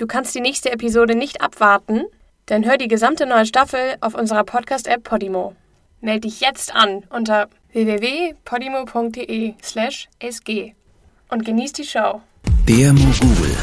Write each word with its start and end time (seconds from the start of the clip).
Du 0.00 0.06
kannst 0.06 0.34
die 0.34 0.40
nächste 0.40 0.72
Episode 0.72 1.14
nicht 1.14 1.42
abwarten? 1.42 2.04
Dann 2.46 2.64
hör 2.64 2.78
die 2.78 2.88
gesamte 2.88 3.26
neue 3.26 3.44
Staffel 3.44 3.96
auf 4.00 4.14
unserer 4.14 4.44
Podcast-App 4.44 5.04
Podimo. 5.04 5.54
Meld 6.00 6.24
dich 6.24 6.40
jetzt 6.40 6.74
an 6.74 7.04
unter 7.10 7.50
www.podimo.de 7.74 9.52
slash 9.62 10.08
sg 10.22 10.74
und 11.28 11.44
genieß 11.44 11.74
die 11.74 11.84
Show. 11.84 12.22
Der 12.66 12.94
Mogul. 12.94 13.54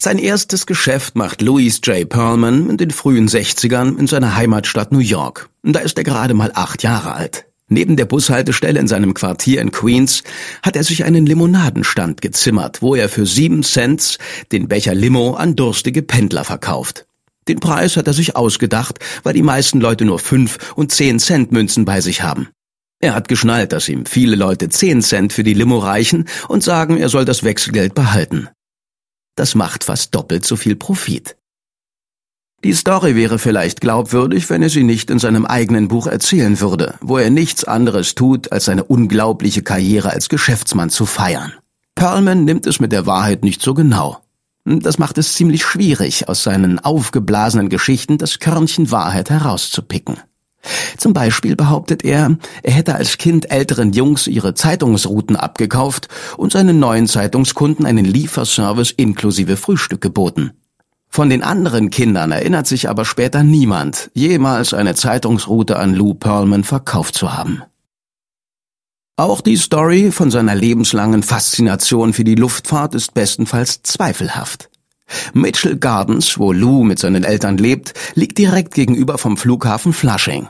Sein 0.00 0.18
erstes 0.18 0.66
Geschäft 0.66 1.14
macht 1.14 1.42
Louis 1.42 1.80
J. 1.84 2.08
Perlman 2.08 2.68
in 2.68 2.76
den 2.76 2.90
frühen 2.90 3.28
60ern 3.28 3.96
in 3.96 4.08
seiner 4.08 4.34
Heimatstadt 4.34 4.90
New 4.90 4.98
York. 4.98 5.48
Da 5.62 5.78
ist 5.78 5.96
er 5.96 6.02
gerade 6.02 6.34
mal 6.34 6.50
acht 6.56 6.82
Jahre 6.82 7.12
alt. 7.12 7.46
Neben 7.72 7.96
der 7.96 8.04
Bushaltestelle 8.04 8.78
in 8.78 8.86
seinem 8.86 9.14
Quartier 9.14 9.62
in 9.62 9.72
Queens 9.72 10.24
hat 10.62 10.76
er 10.76 10.84
sich 10.84 11.04
einen 11.04 11.24
Limonadenstand 11.24 12.20
gezimmert, 12.20 12.82
wo 12.82 12.94
er 12.94 13.08
für 13.08 13.24
sieben 13.24 13.62
Cents 13.62 14.18
den 14.52 14.68
Becher 14.68 14.94
Limo 14.94 15.32
an 15.32 15.56
durstige 15.56 16.02
Pendler 16.02 16.44
verkauft. 16.44 17.06
Den 17.48 17.60
Preis 17.60 17.96
hat 17.96 18.06
er 18.06 18.12
sich 18.12 18.36
ausgedacht, 18.36 18.98
weil 19.22 19.32
die 19.32 19.42
meisten 19.42 19.80
Leute 19.80 20.04
nur 20.04 20.18
fünf 20.18 20.58
und 20.76 20.92
zehn 20.92 21.18
Cent 21.18 21.50
Münzen 21.50 21.86
bei 21.86 22.02
sich 22.02 22.22
haben. 22.22 22.48
Er 23.00 23.14
hat 23.14 23.26
geschnallt, 23.26 23.72
dass 23.72 23.88
ihm 23.88 24.04
viele 24.04 24.36
Leute 24.36 24.68
zehn 24.68 25.00
Cent 25.00 25.32
für 25.32 25.42
die 25.42 25.54
Limo 25.54 25.78
reichen 25.78 26.28
und 26.48 26.62
sagen, 26.62 26.98
er 26.98 27.08
soll 27.08 27.24
das 27.24 27.42
Wechselgeld 27.42 27.94
behalten. 27.94 28.50
Das 29.34 29.54
macht 29.54 29.84
fast 29.84 30.14
doppelt 30.14 30.44
so 30.44 30.56
viel 30.56 30.76
Profit. 30.76 31.36
Die 32.64 32.74
Story 32.74 33.16
wäre 33.16 33.40
vielleicht 33.40 33.80
glaubwürdig, 33.80 34.48
wenn 34.48 34.62
er 34.62 34.68
sie 34.68 34.84
nicht 34.84 35.10
in 35.10 35.18
seinem 35.18 35.46
eigenen 35.46 35.88
Buch 35.88 36.06
erzählen 36.06 36.60
würde, 36.60 36.94
wo 37.00 37.18
er 37.18 37.28
nichts 37.28 37.64
anderes 37.64 38.14
tut, 38.14 38.52
als 38.52 38.66
seine 38.66 38.84
unglaubliche 38.84 39.62
Karriere 39.62 40.10
als 40.10 40.28
Geschäftsmann 40.28 40.88
zu 40.88 41.04
feiern. 41.04 41.52
Perlman 41.96 42.44
nimmt 42.44 42.68
es 42.68 42.78
mit 42.78 42.92
der 42.92 43.04
Wahrheit 43.04 43.42
nicht 43.42 43.62
so 43.62 43.74
genau. 43.74 44.18
Das 44.64 44.98
macht 44.98 45.18
es 45.18 45.34
ziemlich 45.34 45.64
schwierig, 45.64 46.28
aus 46.28 46.44
seinen 46.44 46.78
aufgeblasenen 46.78 47.68
Geschichten 47.68 48.16
das 48.16 48.38
Körnchen 48.38 48.92
Wahrheit 48.92 49.28
herauszupicken. 49.28 50.18
Zum 50.96 51.12
Beispiel 51.12 51.56
behauptet 51.56 52.04
er, 52.04 52.38
er 52.62 52.72
hätte 52.72 52.94
als 52.94 53.18
Kind 53.18 53.50
älteren 53.50 53.92
Jungs 53.92 54.28
ihre 54.28 54.54
Zeitungsrouten 54.54 55.34
abgekauft 55.34 56.06
und 56.36 56.52
seinen 56.52 56.78
neuen 56.78 57.08
Zeitungskunden 57.08 57.86
einen 57.86 58.04
Lieferservice 58.04 58.92
inklusive 58.92 59.56
Frühstück 59.56 60.00
geboten. 60.00 60.52
Von 61.14 61.28
den 61.28 61.42
anderen 61.42 61.90
Kindern 61.90 62.32
erinnert 62.32 62.66
sich 62.66 62.88
aber 62.88 63.04
später 63.04 63.42
niemand, 63.42 64.10
jemals 64.14 64.72
eine 64.72 64.94
Zeitungsroute 64.94 65.78
an 65.78 65.94
Lou 65.94 66.14
Pearlman 66.14 66.64
verkauft 66.64 67.14
zu 67.14 67.34
haben. 67.34 67.62
Auch 69.16 69.42
die 69.42 69.58
Story 69.58 70.10
von 70.10 70.30
seiner 70.30 70.54
lebenslangen 70.54 71.22
Faszination 71.22 72.14
für 72.14 72.24
die 72.24 72.34
Luftfahrt 72.34 72.94
ist 72.94 73.12
bestenfalls 73.12 73.82
zweifelhaft. 73.82 74.70
Mitchell 75.34 75.76
Gardens, 75.76 76.38
wo 76.38 76.50
Lou 76.50 76.82
mit 76.82 76.98
seinen 76.98 77.24
Eltern 77.24 77.58
lebt, 77.58 77.92
liegt 78.14 78.38
direkt 78.38 78.72
gegenüber 78.72 79.18
vom 79.18 79.36
Flughafen 79.36 79.92
Flushing. 79.92 80.48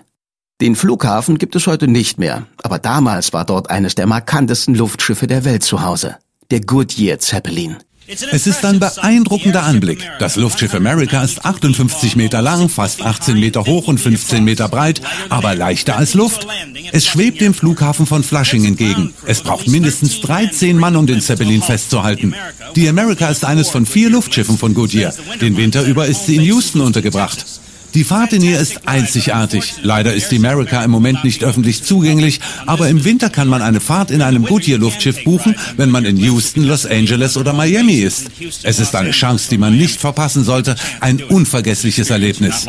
Den 0.60 0.76
Flughafen 0.76 1.38
gibt 1.38 1.56
es 1.56 1.66
heute 1.66 1.88
nicht 1.88 2.20
mehr, 2.20 2.46
aber 2.62 2.78
damals 2.78 3.32
war 3.32 3.44
dort 3.44 3.68
eines 3.68 3.96
der 3.96 4.06
markantesten 4.06 4.76
Luftschiffe 4.76 5.26
der 5.26 5.44
Welt 5.44 5.64
zu 5.64 5.82
Hause, 5.82 6.18
der 6.52 6.60
Goodyear 6.60 7.18
Zeppelin. 7.18 7.78
Es 8.06 8.46
ist 8.46 8.64
ein 8.64 8.80
beeindruckender 8.80 9.62
Anblick. 9.62 10.08
Das 10.18 10.36
Luftschiff 10.36 10.74
America 10.74 11.22
ist 11.22 11.44
58 11.44 12.16
Meter 12.16 12.42
lang, 12.42 12.68
fast 12.68 13.02
18 13.02 13.38
Meter 13.38 13.64
hoch 13.64 13.86
und 13.86 13.98
15 13.98 14.42
Meter 14.44 14.68
breit, 14.68 15.00
aber 15.28 15.54
leichter 15.54 15.96
als 15.96 16.14
Luft. 16.14 16.46
Es 16.90 17.06
schwebt 17.06 17.40
dem 17.40 17.54
Flughafen 17.54 18.06
von 18.06 18.24
Flushing 18.24 18.64
entgegen. 18.64 19.14
Es 19.26 19.40
braucht 19.42 19.68
mindestens 19.68 20.20
13 20.20 20.76
Mann, 20.76 20.96
um 20.96 21.06
den 21.06 21.20
Zeppelin 21.20 21.62
festzuhalten. 21.62 22.34
Die 22.74 22.88
America 22.88 23.28
ist 23.28 23.44
eines 23.44 23.70
von 23.70 23.86
vier 23.86 24.10
Luftschiffen 24.10 24.58
von 24.58 24.74
Goodyear. 24.74 25.14
Den 25.40 25.56
Winter 25.56 25.82
über 25.84 26.06
ist 26.06 26.26
sie 26.26 26.36
in 26.36 26.42
Houston 26.42 26.80
untergebracht. 26.80 27.46
Die 27.94 28.04
Fahrt 28.04 28.32
in 28.32 28.42
ihr 28.42 28.58
ist 28.58 28.88
einzigartig. 28.88 29.74
Leider 29.82 30.14
ist 30.14 30.30
die 30.30 30.36
America 30.36 30.82
im 30.82 30.90
Moment 30.90 31.24
nicht 31.24 31.44
öffentlich 31.44 31.82
zugänglich, 31.84 32.40
aber 32.66 32.88
im 32.88 33.04
Winter 33.04 33.28
kann 33.28 33.48
man 33.48 33.60
eine 33.60 33.80
Fahrt 33.80 34.10
in 34.10 34.22
einem 34.22 34.44
Goodyear-Luftschiff 34.46 35.24
buchen, 35.24 35.56
wenn 35.76 35.90
man 35.90 36.06
in 36.06 36.16
Houston, 36.16 36.64
Los 36.64 36.86
Angeles 36.86 37.36
oder 37.36 37.52
Miami 37.52 37.96
ist. 37.96 38.30
Es 38.62 38.78
ist 38.78 38.94
eine 38.94 39.10
Chance, 39.10 39.50
die 39.50 39.58
man 39.58 39.76
nicht 39.76 40.00
verpassen 40.00 40.42
sollte, 40.42 40.74
ein 41.00 41.22
unvergessliches 41.22 42.08
Erlebnis. 42.08 42.66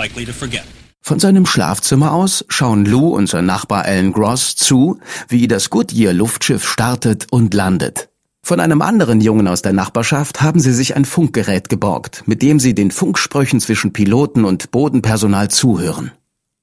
Von 1.01 1.19
seinem 1.19 1.45
Schlafzimmer 1.45 2.13
aus 2.13 2.45
schauen 2.49 2.85
Lou 2.85 3.09
und 3.09 3.27
sein 3.27 3.45
Nachbar 3.45 3.85
Alan 3.85 4.11
Gross 4.13 4.55
zu, 4.55 4.99
wie 5.29 5.47
das 5.47 5.69
Goodyear-Luftschiff 5.69 6.67
startet 6.67 7.27
und 7.29 7.53
landet. 7.53 8.09
Von 8.45 8.59
einem 8.59 8.81
anderen 8.81 9.21
Jungen 9.21 9.47
aus 9.47 9.61
der 9.61 9.71
Nachbarschaft 9.71 10.41
haben 10.41 10.59
sie 10.59 10.73
sich 10.73 10.97
ein 10.97 11.05
Funkgerät 11.05 11.69
geborgt, 11.69 12.23
mit 12.25 12.41
dem 12.41 12.59
sie 12.59 12.75
den 12.75 12.91
Funksprüchen 12.91 13.61
zwischen 13.61 13.93
Piloten 13.93 14.43
und 14.43 14.69
Bodenpersonal 14.69 15.49
zuhören. 15.49 16.11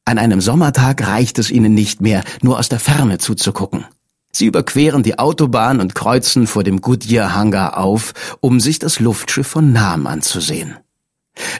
An 0.04 0.18
einem 0.18 0.42
Sommertag 0.42 1.06
reicht 1.06 1.38
es 1.38 1.50
ihnen 1.50 1.72
nicht 1.72 2.02
mehr, 2.02 2.22
nur 2.42 2.58
aus 2.58 2.68
der 2.68 2.80
Ferne 2.80 3.16
zuzugucken. 3.16 3.86
Sie 4.30 4.44
überqueren 4.44 5.02
die 5.02 5.18
Autobahn 5.18 5.80
und 5.80 5.94
kreuzen 5.94 6.46
vor 6.46 6.64
dem 6.64 6.82
Goodyear-Hangar 6.82 7.78
auf, 7.78 8.12
um 8.40 8.60
sich 8.60 8.78
das 8.78 9.00
Luftschiff 9.00 9.46
von 9.46 9.72
nahem 9.72 10.06
anzusehen. 10.06 10.76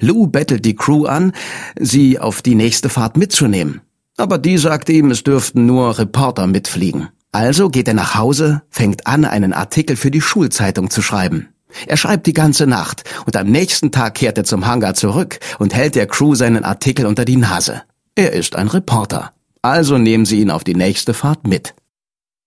Lou 0.00 0.26
bettelt 0.26 0.66
die 0.66 0.76
Crew 0.76 1.06
an, 1.06 1.32
sie 1.78 2.18
auf 2.18 2.42
die 2.42 2.56
nächste 2.56 2.90
Fahrt 2.90 3.16
mitzunehmen. 3.16 3.80
Aber 4.18 4.36
die 4.36 4.58
sagt 4.58 4.90
ihm, 4.90 5.10
es 5.10 5.24
dürften 5.24 5.64
nur 5.64 5.98
Reporter 5.98 6.46
mitfliegen. 6.46 7.08
Also 7.32 7.68
geht 7.70 7.88
er 7.88 7.94
nach 7.94 8.14
Hause, 8.16 8.62
fängt 8.70 9.06
an, 9.06 9.24
einen 9.24 9.52
Artikel 9.52 9.96
für 9.96 10.10
die 10.10 10.20
Schulzeitung 10.20 10.90
zu 10.90 11.00
schreiben. 11.00 11.48
Er 11.86 11.96
schreibt 11.96 12.26
die 12.26 12.32
ganze 12.32 12.66
Nacht 12.66 13.04
und 13.26 13.36
am 13.36 13.46
nächsten 13.46 13.92
Tag 13.92 14.16
kehrt 14.16 14.38
er 14.38 14.44
zum 14.44 14.66
Hangar 14.66 14.94
zurück 14.94 15.38
und 15.58 15.74
hält 15.74 15.94
der 15.94 16.08
Crew 16.08 16.34
seinen 16.34 16.64
Artikel 16.64 17.06
unter 17.06 17.24
die 17.24 17.36
Nase. 17.36 17.82
Er 18.16 18.32
ist 18.32 18.56
ein 18.56 18.66
Reporter. 18.68 19.32
Also 19.62 19.98
nehmen 19.98 20.24
sie 20.24 20.40
ihn 20.40 20.50
auf 20.50 20.64
die 20.64 20.74
nächste 20.74 21.14
Fahrt 21.14 21.46
mit. 21.46 21.74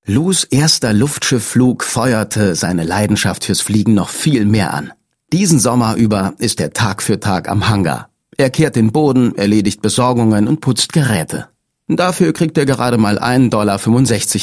Lus 0.06 0.44
erster 0.44 0.92
Luftschiffflug 0.92 1.84
feuerte 1.84 2.56
seine 2.56 2.84
Leidenschaft 2.84 3.46
fürs 3.46 3.62
Fliegen 3.62 3.94
noch 3.94 4.10
viel 4.10 4.46
mehr 4.46 4.74
an. 4.74 4.92
Diesen 5.32 5.60
Sommer 5.60 5.96
über 5.96 6.34
ist 6.40 6.60
er 6.60 6.74
Tag 6.74 7.02
für 7.02 7.22
Tag 7.22 7.48
am 7.48 7.70
Hangar. 7.70 8.10
Er 8.36 8.50
kehrt 8.50 8.76
den 8.76 8.92
Boden, 8.92 9.36
erledigt 9.38 9.82
Besorgungen 9.82 10.48
und 10.48 10.60
putzt 10.60 10.92
Geräte. 10.92 11.48
Dafür 11.88 12.34
kriegt 12.34 12.58
er 12.58 12.66
gerade 12.66 12.98
mal 12.98 13.20
1,65 13.20 13.50
Dollar 13.50 13.78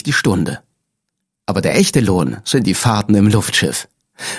die 0.05 0.12
Stunde. 0.12 0.61
Aber 1.47 1.61
der 1.61 1.77
echte 1.77 2.01
Lohn 2.01 2.37
sind 2.45 2.67
die 2.67 2.75
Fahrten 2.75 3.15
im 3.15 3.28
Luftschiff. 3.28 3.89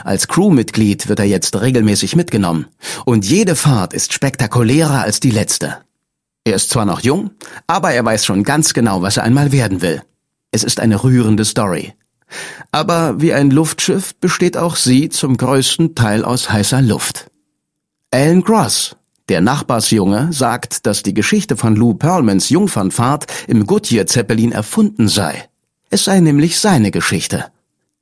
Als 0.03 0.27
Crewmitglied 0.27 1.09
wird 1.09 1.19
er 1.19 1.25
jetzt 1.25 1.59
regelmäßig 1.59 2.15
mitgenommen. 2.15 2.67
Und 3.05 3.25
jede 3.25 3.55
Fahrt 3.55 3.93
ist 3.93 4.13
spektakulärer 4.13 5.01
als 5.01 5.19
die 5.19 5.31
letzte. 5.31 5.77
Er 6.43 6.55
ist 6.55 6.69
zwar 6.69 6.85
noch 6.85 7.01
jung, 7.01 7.31
aber 7.67 7.91
er 7.91 8.05
weiß 8.05 8.25
schon 8.25 8.43
ganz 8.43 8.73
genau, 8.73 9.01
was 9.01 9.17
er 9.17 9.23
einmal 9.23 9.51
werden 9.51 9.81
will. 9.81 10.01
Es 10.51 10.63
ist 10.63 10.79
eine 10.79 11.03
rührende 11.03 11.45
Story. 11.45 11.93
Aber 12.71 13.19
wie 13.21 13.33
ein 13.33 13.51
Luftschiff 13.51 14.15
besteht 14.15 14.57
auch 14.57 14.75
sie 14.75 15.09
zum 15.09 15.37
größten 15.37 15.95
Teil 15.95 16.23
aus 16.23 16.51
heißer 16.51 16.81
Luft. 16.81 17.29
Alan 18.11 18.41
Gross 18.41 18.95
der 19.31 19.39
Nachbarsjunge 19.39 20.27
sagt, 20.33 20.85
dass 20.85 21.03
die 21.03 21.13
Geschichte 21.13 21.55
von 21.55 21.77
Lou 21.77 21.93
Pearlmans 21.93 22.49
Jungfernfahrt 22.49 23.27
im 23.47 23.65
Goodyear 23.65 24.05
Zeppelin 24.05 24.51
erfunden 24.51 25.07
sei. 25.07 25.45
Es 25.89 26.03
sei 26.03 26.19
nämlich 26.19 26.59
seine 26.59 26.91
Geschichte. 26.91 27.45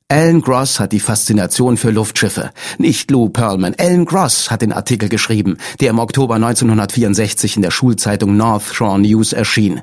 Alan 0.08 0.42
Gross 0.42 0.80
hat 0.80 0.92
die 0.92 1.00
Faszination 1.00 1.78
für 1.78 1.92
Luftschiffe. 1.92 2.50
Nicht 2.80 3.12
Lou 3.12 3.30
Pearlman. 3.30 3.76
Alan 3.78 4.06
Gross 4.06 4.50
hat 4.50 4.64
den 4.64 4.74
Artikel 4.74 5.08
geschrieben, 5.08 5.58
der 5.80 5.92
im 5.92 6.00
Oktober 6.00 6.34
1964 6.34 7.58
in 7.58 7.62
der 7.62 7.70
Schulzeitung 7.70 8.36
North 8.36 8.74
Shore 8.74 9.00
News 9.00 9.32
erschien. 9.32 9.82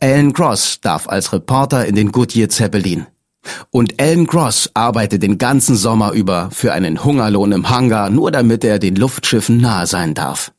Alan 0.00 0.32
Gross 0.32 0.80
darf 0.80 1.10
als 1.10 1.34
Reporter 1.34 1.84
in 1.84 1.94
den 1.94 2.10
Goodyear 2.10 2.48
Zeppelin. 2.48 3.06
Und 3.70 4.00
Alan 4.00 4.26
Gross 4.26 4.70
arbeitet 4.72 5.22
den 5.22 5.36
ganzen 5.36 5.76
Sommer 5.76 6.12
über 6.12 6.48
für 6.52 6.72
einen 6.72 7.04
Hungerlohn 7.04 7.52
im 7.52 7.68
Hangar, 7.68 8.08
nur 8.08 8.30
damit 8.30 8.64
er 8.64 8.78
den 8.78 8.96
Luftschiffen 8.96 9.58
nahe 9.58 9.86
sein 9.86 10.14
darf. 10.14 10.52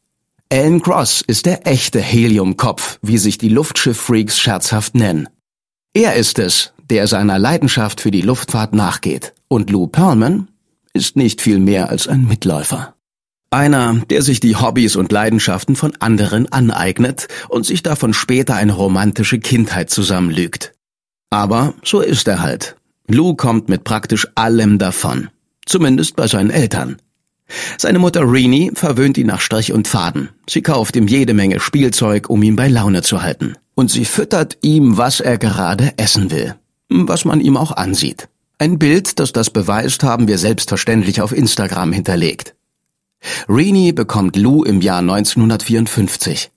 Alan 0.49 0.79
Gross 0.79 1.21
ist 1.21 1.45
der 1.45 1.67
echte 1.67 1.99
Heliumkopf, 1.99 2.99
wie 3.01 3.17
sich 3.17 3.37
die 3.37 3.49
Luftschiff-Freaks 3.49 4.39
scherzhaft 4.39 4.95
nennen. 4.95 5.27
Er 5.93 6.15
ist 6.15 6.39
es, 6.39 6.71
der 6.89 7.07
seiner 7.07 7.37
Leidenschaft 7.37 7.99
für 7.99 8.11
die 8.11 8.21
Luftfahrt 8.21 8.73
nachgeht. 8.73 9.33
Und 9.49 9.69
Lou 9.69 9.87
Pearlman 9.87 10.47
ist 10.93 11.17
nicht 11.17 11.41
viel 11.41 11.59
mehr 11.59 11.89
als 11.89 12.07
ein 12.07 12.25
Mitläufer. 12.25 12.95
Einer, 13.49 13.95
der 14.09 14.21
sich 14.21 14.39
die 14.39 14.55
Hobbys 14.55 14.95
und 14.95 15.11
Leidenschaften 15.11 15.75
von 15.75 15.93
anderen 15.99 16.49
aneignet 16.49 17.27
und 17.49 17.65
sich 17.65 17.83
davon 17.83 18.13
später 18.13 18.55
eine 18.55 18.73
romantische 18.73 19.39
Kindheit 19.39 19.89
zusammenlügt. 19.89 20.73
Aber 21.29 21.73
so 21.83 21.99
ist 21.99 22.27
er 22.27 22.41
halt. 22.41 22.77
Lou 23.07 23.35
kommt 23.35 23.67
mit 23.67 23.83
praktisch 23.83 24.27
allem 24.35 24.77
davon. 24.79 25.29
Zumindest 25.65 26.15
bei 26.15 26.27
seinen 26.27 26.51
Eltern. 26.51 27.01
Seine 27.77 27.99
Mutter 27.99 28.21
Reenie 28.29 28.71
verwöhnt 28.73 29.17
ihn 29.17 29.27
nach 29.27 29.41
Strich 29.41 29.71
und 29.71 29.87
Faden. 29.87 30.29
Sie 30.49 30.61
kauft 30.61 30.95
ihm 30.95 31.07
jede 31.07 31.33
Menge 31.33 31.59
Spielzeug, 31.59 32.29
um 32.29 32.43
ihn 32.43 32.55
bei 32.55 32.67
Laune 32.67 33.03
zu 33.03 33.21
halten. 33.21 33.55
Und 33.75 33.91
sie 33.91 34.05
füttert 34.05 34.57
ihm, 34.61 34.97
was 34.97 35.19
er 35.19 35.37
gerade 35.37 35.93
essen 35.97 36.31
will. 36.31 36.55
Was 36.89 37.25
man 37.25 37.41
ihm 37.41 37.57
auch 37.57 37.71
ansieht. 37.71 38.27
Ein 38.59 38.79
Bild, 38.79 39.19
das 39.19 39.33
das 39.33 39.49
beweist, 39.49 40.03
haben 40.03 40.27
wir 40.27 40.37
selbstverständlich 40.37 41.21
auf 41.21 41.31
Instagram 41.31 41.93
hinterlegt. 41.93 42.55
Rini 43.47 43.91
bekommt 43.91 44.35
Lou 44.35 44.63
im 44.63 44.81
Jahr 44.81 44.99
1954. 44.99 46.49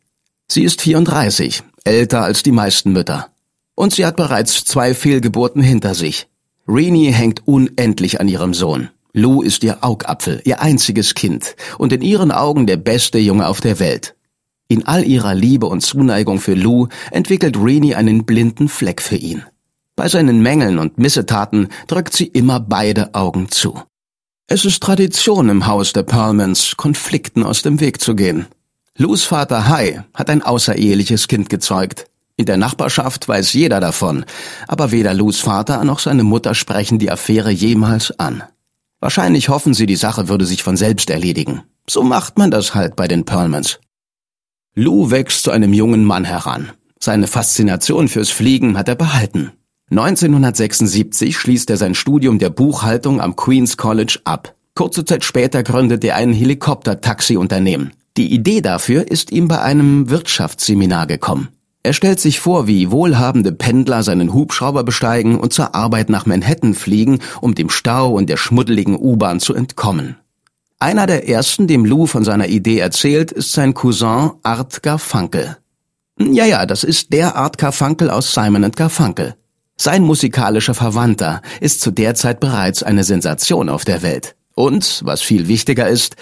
Sie 0.49 0.65
ist 0.65 0.81
34, 0.81 1.63
älter 1.85 2.23
als 2.23 2.43
die 2.43 2.53
meisten 2.53 2.93
Mütter. 2.93 3.29
Und 3.75 3.95
sie 3.95 4.05
hat 4.07 4.17
bereits 4.17 4.65
zwei 4.65 4.95
Fehlgeburten 4.95 5.63
hinter 5.63 5.95
sich. 5.95 6.27
Rini 6.67 7.13
hängt 7.13 7.47
unendlich 7.47 8.21
an 8.21 8.29
ihrem 8.29 8.55
Sohn. 8.55 8.91
Lou 9.13 9.43
ist 9.43 9.65
ihr 9.65 9.83
Augapfel, 9.83 10.41
ihr 10.45 10.61
einziges 10.61 11.15
Kind 11.15 11.57
und 11.79 11.93
in 11.93 12.03
ihren 12.03 12.31
Augen 12.31 12.67
der 12.67 12.77
beste 12.77 13.19
Junge 13.19 13.49
auf 13.49 13.61
der 13.61 13.79
Welt. 13.79 14.15
In 14.69 14.87
all 14.87 15.05
ihrer 15.05 15.35
Liebe 15.35 15.67
und 15.67 15.81
Zuneigung 15.81 16.39
für 16.39 16.55
Lou 16.55 16.87
entwickelt 17.11 17.57
Rini 17.57 17.95
einen 17.95 18.25
blinden 18.25 18.69
Fleck 18.69 19.03
für 19.03 19.17
ihn. 19.17 19.43
Bei 19.97 20.09
seinen 20.09 20.43
Mängeln 20.43 20.79
und 20.79 20.97
Missetaten 20.99 21.69
drückt 21.89 22.15
sie 22.15 22.27
immer 22.27 22.61
beide 22.61 23.15
Augen 23.15 23.49
zu. 23.51 23.83
Es 24.47 24.65
ist 24.65 24.83
Tradition 24.83 25.49
im 25.49 25.67
Haus 25.67 25.93
der 25.93 26.05
Perlmans, 26.05 26.77
Konflikten 26.77 27.43
aus 27.43 27.63
dem 27.63 27.81
Weg 27.81 28.01
zu 28.01 28.15
gehen. 28.15 28.47
Lous 28.97 29.25
Vater 29.25 29.69
Hai 29.69 30.05
hat 30.15 30.31
ein 30.31 30.43
außereheliches 30.43 31.29
Kind 31.29 31.51
gezeugt. 31.51 32.07
In 32.37 32.47
der 32.47 32.57
Nachbarschaft 32.57 33.29
weiß 33.29 33.53
jeder 33.53 33.81
davon, 33.81 34.25
aber 34.69 34.93
weder 34.93 35.15
Lous 35.15 35.41
Vater 35.41 35.85
noch 35.85 35.99
seine 35.99 36.25
Mutter 36.25 36.55
sprechen 36.55 36.99
die 36.99 37.11
Affäre 37.11 37.51
jemals 37.51 38.19
an. 38.19 38.43
Wahrscheinlich 39.01 39.49
hoffen 39.49 39.75
sie, 39.75 39.87
die 39.87 39.97
Sache 39.97 40.29
würde 40.29 40.47
sich 40.47 40.63
von 40.63 40.77
selbst 40.77 41.11
erledigen. 41.11 41.63
So 41.89 42.03
macht 42.03 42.39
man 42.39 42.51
das 42.51 42.75
halt 42.75 42.97
bei 42.97 43.09
den 43.09 43.25
Perlmans. 43.25 43.81
Lou 44.75 45.11
wächst 45.11 45.43
zu 45.43 45.51
einem 45.51 45.73
jungen 45.73 46.05
Mann 46.05 46.25
heran. 46.25 46.71
Seine 47.01 47.27
Faszination 47.27 48.09
fürs 48.09 48.31
Fliegen 48.31 48.77
hat 48.77 48.89
er 48.89 48.95
behalten. 48.95 49.53
1976 49.91 51.37
schließt 51.37 51.71
er 51.71 51.77
sein 51.77 51.95
Studium 51.95 52.39
der 52.39 52.51
Buchhaltung 52.51 53.21
am 53.21 53.35
Queen's 53.35 53.77
College 53.77 54.21
ab. 54.25 54.55
Kurze 54.75 55.05
Zeit 55.05 55.25
später 55.25 55.63
gründet 55.63 56.05
er 56.05 56.15
ein 56.17 56.33
Helikopter-Taxi-Unternehmen. 56.33 57.93
Die 58.17 58.33
Idee 58.33 58.61
dafür 58.61 59.11
ist 59.11 59.33
ihm 59.33 59.49
bei 59.49 59.61
einem 59.61 60.11
Wirtschaftsseminar 60.11 61.07
gekommen. 61.07 61.49
Er 61.83 61.95
stellt 61.95 62.21
sich 62.21 62.41
vor, 62.41 62.67
wie 62.67 62.91
wohlhabende 62.91 63.53
Pendler 63.53 64.03
seinen 64.03 64.35
Hubschrauber 64.35 64.85
besteigen 64.85 65.39
und 65.39 65.53
zur 65.53 65.75
Arbeit 65.75 66.11
nach 66.11 66.27
Manhattan 66.27 66.75
fliegen, 66.75 67.21
um 67.41 67.55
dem 67.55 67.71
Stau 67.71 68.13
und 68.13 68.29
der 68.29 68.37
schmuddeligen 68.37 68.97
U-Bahn 68.97 69.41
zu 69.41 69.55
entkommen. 69.55 70.17
Einer 70.79 71.07
der 71.07 71.29
ersten, 71.29 71.67
dem 71.67 71.85
Lou 71.85 72.07
von 72.07 72.25
seiner 72.25 72.49
Idee 72.49 72.79
erzählt, 72.79 73.33
ist 73.33 73.53
sein 73.53 73.75
Cousin 73.75 74.33
Art 74.43 74.83
Garfunkel. 74.83 75.57
Ja, 76.19 76.45
ja, 76.45 76.67
das 76.67 76.85
ist 76.85 77.13
der 77.15 77.37
Art 77.37 77.57
Garfunkel 77.57 78.11
aus 78.11 78.33
Simon 78.33 78.71
Garfunkel. 78.73 79.35
Sein 79.79 80.03
musikalischer 80.03 80.75
Verwandter 80.75 81.41
ist 81.61 81.81
zu 81.81 81.91
der 81.91 82.15
Zeit 82.15 82.41
bereits 82.41 82.83
eine 82.83 83.05
Sensation 83.05 83.71
auf 83.71 83.87
der 83.87 84.03
Welt. 84.03 84.37
Und, 84.55 85.01
was 85.05 85.23
viel 85.23 85.49
wichtiger 85.49 85.89
ist, 85.89 86.17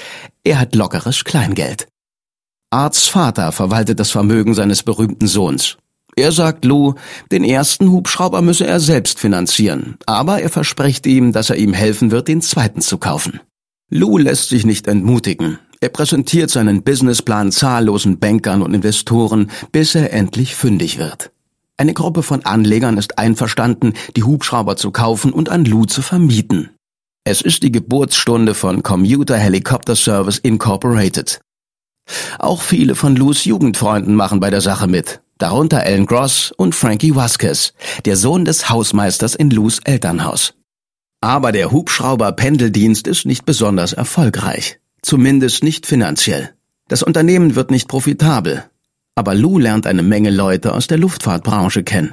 er 0.45 0.61
hat 0.61 0.77
lockeres 0.77 1.25
Kleingeld. 1.25 1.89
Arts 2.71 3.07
Vater 3.07 3.51
verwaltet 3.53 3.99
das 3.99 4.11
Vermögen 4.11 4.53
seines 4.53 4.83
berühmten 4.83 5.27
Sohns. 5.27 5.79
Er 6.17 6.33
sagt 6.33 6.67
Lou, 6.67 6.95
den 7.31 7.43
ersten 7.43 7.91
Hubschrauber 7.91 8.43
müsse 8.43 8.67
er 8.67 8.79
selbst 8.79 9.19
finanzieren, 9.19 9.97
aber 10.05 10.43
er 10.43 10.51
verspricht 10.51 11.07
ihm, 11.07 11.33
dass 11.33 11.49
er 11.49 11.57
ihm 11.57 11.73
helfen 11.73 12.11
wird, 12.11 12.29
den 12.29 12.43
zweiten 12.43 12.83
zu 12.83 12.99
kaufen. 12.99 13.41
Lou 13.89 14.19
lässt 14.19 14.51
sich 14.51 14.67
nicht 14.67 14.87
entmutigen. 14.87 15.59
Er 15.81 15.89
präsentiert 15.89 16.51
seinen 16.51 16.83
Businessplan 16.83 17.53
zahllosen 17.53 18.19
Bankern 18.19 18.61
und 18.61 18.75
Investoren, 18.75 19.51
bis 19.73 19.95
er 19.95 20.13
endlich 20.13 20.55
fündig 20.55 20.99
wird. 20.99 21.31
Eine 21.79 21.95
Gruppe 21.95 22.23
von 22.23 22.45
Anlegern 22.45 22.99
ist 22.99 23.19
einverstanden, 23.19 23.95
die 24.17 24.25
Hubschrauber 24.25 24.77
zu 24.77 24.91
kaufen 24.91 25.33
und 25.33 25.49
an 25.49 25.65
Lou 25.65 25.87
zu 25.87 26.03
vermieten. 26.03 26.71
Es 27.25 27.41
ist 27.41 27.63
die 27.63 27.73
Geburtsstunde 27.73 28.53
von 28.55 28.83
Commuter 28.83 29.39
Helicopter 29.39 29.97
Service 29.97 30.39
Incorporated. 30.39 31.41
Auch 32.39 32.63
viele 32.63 32.95
von 32.95 33.17
Lou's 33.17 33.45
Jugendfreunden 33.45 34.15
machen 34.15 34.41
bei 34.41 34.51
der 34.51 34.61
Sache 34.61 34.87
mit, 34.87 35.21
darunter 35.39 35.81
Alan 35.85 36.07
Gross 36.07 36.53
und 36.57 36.75
Frankie 36.75 37.15
Vasquez, 37.15 37.75
der 38.05 38.17
Sohn 38.17 38.45
des 38.45 38.71
Hausmeisters 38.71 39.35
in 39.35 39.51
Lou's 39.51 39.81
Elternhaus. 39.85 40.55
Aber 41.21 41.53
der 41.53 41.73
Hubschrauber-Pendeldienst 41.73 43.09
ist 43.09 43.27
nicht 43.27 43.45
besonders 43.45 43.93
erfolgreich. 43.93 44.79
Zumindest 45.03 45.65
nicht 45.65 45.87
finanziell. 45.87 46.55
Das 46.89 47.03
Unternehmen 47.03 47.55
wird 47.55 47.71
nicht 47.71 47.89
profitabel. 47.89 48.65
Aber 49.15 49.35
Lou 49.35 49.59
lernt 49.59 49.87
eine 49.87 50.03
Menge 50.03 50.31
Leute 50.31 50.73
aus 50.75 50.87
der 50.87 50.99
Luftfahrtbranche 50.99 51.83
kennen. 51.83 52.13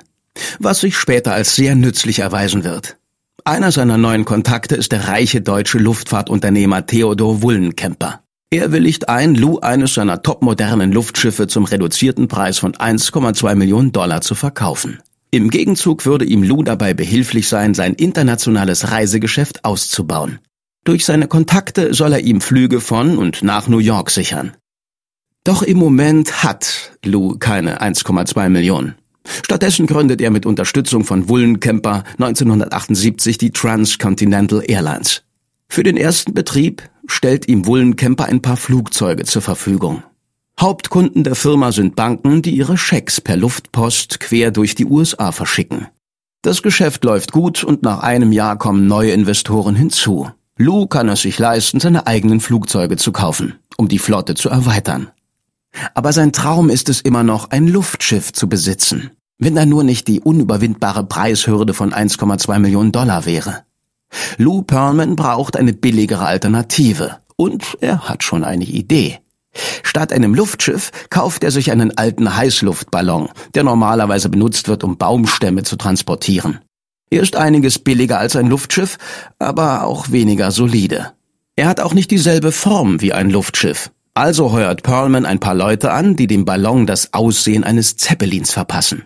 Was 0.60 0.82
sich 0.82 0.98
später 0.98 1.34
als 1.34 1.56
sehr 1.56 1.76
nützlich 1.76 2.20
erweisen 2.20 2.64
wird. 2.64 2.98
Einer 3.44 3.72
seiner 3.72 3.98
neuen 3.98 4.26
Kontakte 4.26 4.76
ist 4.76 4.92
der 4.92 5.08
reiche 5.08 5.40
deutsche 5.40 5.78
Luftfahrtunternehmer 5.78 6.88
Theodor 6.88 7.44
Wullenkemper. 7.44 8.25
Er 8.56 8.72
willigt 8.72 9.10
ein, 9.10 9.36
Lou 9.36 9.60
eines 9.60 9.96
seiner 9.96 10.22
topmodernen 10.22 10.94
Luftschiffe 10.94 11.48
zum 11.48 11.66
reduzierten 11.66 12.30
Preis 12.30 12.58
von 12.58 12.72
1,2 12.72 13.54
Millionen 13.54 13.92
Dollar 13.92 14.22
zu 14.22 14.34
verkaufen. 14.34 15.02
Im 15.30 15.50
Gegenzug 15.50 16.06
würde 16.06 16.24
ihm 16.24 16.42
Lou 16.42 16.64
dabei 16.64 16.94
behilflich 16.94 17.50
sein, 17.50 17.74
sein 17.74 17.96
internationales 17.96 18.92
Reisegeschäft 18.92 19.66
auszubauen. 19.66 20.40
Durch 20.86 21.04
seine 21.04 21.28
Kontakte 21.28 21.94
soll 21.94 22.14
er 22.14 22.22
ihm 22.22 22.40
Flüge 22.40 22.80
von 22.80 23.18
und 23.18 23.44
nach 23.44 23.68
New 23.68 23.80
York 23.80 24.10
sichern. 24.10 24.54
Doch 25.44 25.62
im 25.62 25.78
Moment 25.78 26.42
hat 26.42 26.94
Lou 27.04 27.38
keine 27.38 27.82
1,2 27.82 28.48
Millionen. 28.48 28.96
Stattdessen 29.44 29.86
gründet 29.86 30.22
er 30.22 30.32
mit 30.32 30.46
Unterstützung 30.46 31.04
von 31.04 31.28
Wullenkemper 31.28 32.06
1978 32.20 33.38
die 33.38 33.52
Transcontinental 33.52 34.64
Airlines. 34.66 35.25
Für 35.68 35.84
den 35.84 35.98
ersten 35.98 36.34
Betrieb 36.34 36.90
stellt 37.08 37.48
ihm 37.48 37.66
Wullenkemper 37.66 38.26
ein 38.26 38.42
paar 38.42 38.58
Flugzeuge 38.58 39.26
zur 39.26 39.42
Verfügung. 39.42 40.04
Hauptkunden 40.60 41.24
der 41.24 41.36
Firma 41.36 41.72
sind 41.72 41.96
Banken, 41.96 42.42
die 42.42 42.56
ihre 42.56 42.78
Schecks 42.78 43.20
per 43.20 43.36
Luftpost 43.36 44.20
quer 44.20 44.52
durch 44.52 44.74
die 44.76 44.86
USA 44.86 45.32
verschicken. 45.32 45.88
Das 46.42 46.62
Geschäft 46.62 47.04
läuft 47.04 47.32
gut 47.32 47.64
und 47.64 47.84
nach 47.84 48.00
einem 48.00 48.32
Jahr 48.32 48.58
kommen 48.58 48.88
neue 48.88 49.12
Investoren 49.12 49.76
hinzu. 49.76 50.30
Lou 50.58 50.88
kann 50.88 51.10
es 51.10 51.22
sich 51.22 51.38
leisten, 51.40 51.82
seine 51.82 52.08
eigenen 52.08 52.40
Flugzeuge 52.40 52.96
zu 52.96 53.12
kaufen, 53.12 53.56
um 53.78 53.90
die 53.90 54.00
Flotte 54.00 54.36
zu 54.36 54.50
erweitern. 54.50 55.12
Aber 55.94 56.14
sein 56.14 56.32
Traum 56.32 56.70
ist 56.70 56.88
es 56.88 57.02
immer 57.02 57.24
noch, 57.24 57.50
ein 57.50 57.68
Luftschiff 57.68 58.32
zu 58.32 58.48
besitzen, 58.48 59.12
wenn 59.38 59.56
da 59.56 59.66
nur 59.66 59.84
nicht 59.84 60.08
die 60.08 60.22
unüberwindbare 60.22 61.04
Preishürde 61.06 61.74
von 61.74 61.92
1,2 61.92 62.60
Millionen 62.60 62.94
Dollar 62.94 63.26
wäre. 63.26 63.66
Lou 64.38 64.62
Perlman 64.62 65.16
braucht 65.16 65.58
eine 65.58 65.74
billigere 65.74 66.26
Alternative 66.26 67.20
und 67.36 67.78
er 67.82 68.08
hat 68.08 68.24
schon 68.24 68.44
eine 68.44 68.66
Idee. 68.66 69.20
Statt 69.84 70.12
einem 70.12 70.36
Luftschiff 70.36 70.92
kauft 71.10 71.44
er 71.44 71.52
sich 71.52 71.72
einen 71.72 71.98
alten 71.98 72.36
Heißluftballon, 72.36 73.30
der 73.54 73.64
normalerweise 73.64 74.30
benutzt 74.30 74.68
wird, 74.68 74.84
um 74.84 74.98
Baumstämme 74.98 75.64
zu 75.64 75.78
transportieren. 75.78 76.60
Er 77.10 77.22
ist 77.22 77.36
einiges 77.36 77.80
billiger 77.80 78.20
als 78.20 78.36
ein 78.36 78.48
Luftschiff, 78.48 78.98
aber 79.40 79.86
auch 79.86 80.12
weniger 80.12 80.52
solide. 80.52 81.14
Er 81.56 81.68
hat 81.68 81.80
auch 81.80 81.94
nicht 81.94 82.12
dieselbe 82.12 82.52
Form 82.52 83.00
wie 83.02 83.14
ein 83.14 83.30
Luftschiff. 83.30 83.92
Also 84.14 84.52
heuert 84.52 84.84
Perlman 84.84 85.26
ein 85.26 85.40
paar 85.40 85.56
Leute 85.56 85.92
an, 85.92 86.16
die 86.16 86.28
dem 86.28 86.46
Ballon 86.46 86.86
das 86.86 87.14
Aussehen 87.14 87.64
eines 87.64 87.96
Zeppelins 87.98 88.52
verpassen. 88.52 89.06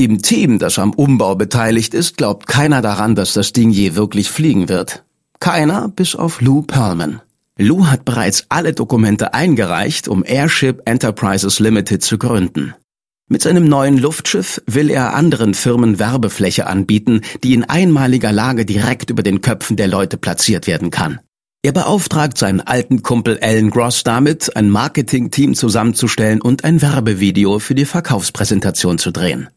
Im 0.00 0.22
Team, 0.22 0.60
das 0.60 0.78
am 0.78 0.92
Umbau 0.92 1.34
beteiligt 1.34 1.92
ist, 1.92 2.16
glaubt 2.16 2.46
keiner 2.46 2.82
daran, 2.82 3.16
dass 3.16 3.32
das 3.32 3.52
Ding 3.52 3.70
je 3.70 3.96
wirklich 3.96 4.30
fliegen 4.30 4.68
wird. 4.68 5.02
Keiner 5.40 5.88
bis 5.88 6.14
auf 6.14 6.40
Lou 6.40 6.62
Perlman. 6.62 7.20
Lou 7.58 7.88
hat 7.88 8.04
bereits 8.04 8.46
alle 8.48 8.74
Dokumente 8.74 9.34
eingereicht, 9.34 10.06
um 10.06 10.24
Airship 10.24 10.82
Enterprises 10.84 11.58
Limited 11.58 12.04
zu 12.04 12.16
gründen. 12.16 12.76
Mit 13.28 13.42
seinem 13.42 13.64
neuen 13.64 13.98
Luftschiff 13.98 14.62
will 14.66 14.88
er 14.88 15.14
anderen 15.14 15.52
Firmen 15.52 15.98
Werbefläche 15.98 16.68
anbieten, 16.68 17.22
die 17.42 17.54
in 17.54 17.64
einmaliger 17.64 18.30
Lage 18.30 18.64
direkt 18.64 19.10
über 19.10 19.24
den 19.24 19.40
Köpfen 19.40 19.76
der 19.76 19.88
Leute 19.88 20.16
platziert 20.16 20.68
werden 20.68 20.90
kann. 20.90 21.18
Er 21.62 21.72
beauftragt 21.72 22.38
seinen 22.38 22.60
alten 22.60 23.02
Kumpel 23.02 23.40
Alan 23.42 23.70
Gross 23.70 24.04
damit, 24.04 24.54
ein 24.54 24.70
Marketingteam 24.70 25.54
zusammenzustellen 25.54 26.40
und 26.40 26.62
ein 26.62 26.80
Werbevideo 26.80 27.58
für 27.58 27.74
die 27.74 27.84
Verkaufspräsentation 27.84 28.98
zu 28.98 29.10
drehen. 29.10 29.48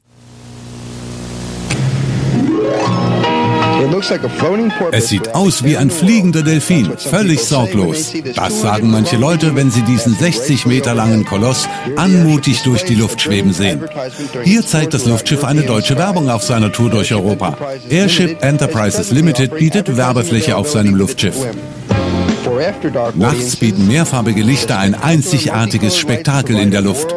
Es 4.91 5.09
sieht 5.09 5.33
aus 5.35 5.63
wie 5.63 5.77
ein 5.77 5.89
fliegender 5.89 6.43
Delfin, 6.43 6.91
völlig 6.97 7.41
sorglos. 7.41 8.13
Das 8.35 8.61
sagen 8.61 8.89
manche 8.91 9.17
Leute, 9.17 9.55
wenn 9.55 9.71
sie 9.71 9.83
diesen 9.83 10.15
60 10.15 10.65
Meter 10.65 10.93
langen 10.93 11.25
Koloss 11.25 11.67
anmutig 11.95 12.63
durch 12.63 12.83
die 12.85 12.95
Luft 12.95 13.21
schweben 13.21 13.53
sehen. 13.53 13.83
Hier 14.43 14.65
zeigt 14.65 14.93
das 14.93 15.05
Luftschiff 15.05 15.43
eine 15.43 15.63
deutsche 15.63 15.97
Werbung 15.97 16.29
auf 16.29 16.43
seiner 16.43 16.71
Tour 16.71 16.89
durch 16.89 17.13
Europa. 17.13 17.57
Airship 17.89 18.43
Enterprises 18.43 19.11
Limited 19.11 19.55
bietet 19.55 19.95
Werbefläche 19.97 20.55
auf 20.55 20.69
seinem 20.69 20.95
Luftschiff. 20.95 21.35
Nachts 23.15 23.55
bieten 23.55 23.87
mehrfarbige 23.87 24.41
Lichter 24.41 24.77
ein 24.79 24.95
einzigartiges 24.95 25.97
Spektakel 25.97 26.57
in 26.57 26.71
der 26.71 26.81
Luft. 26.81 27.13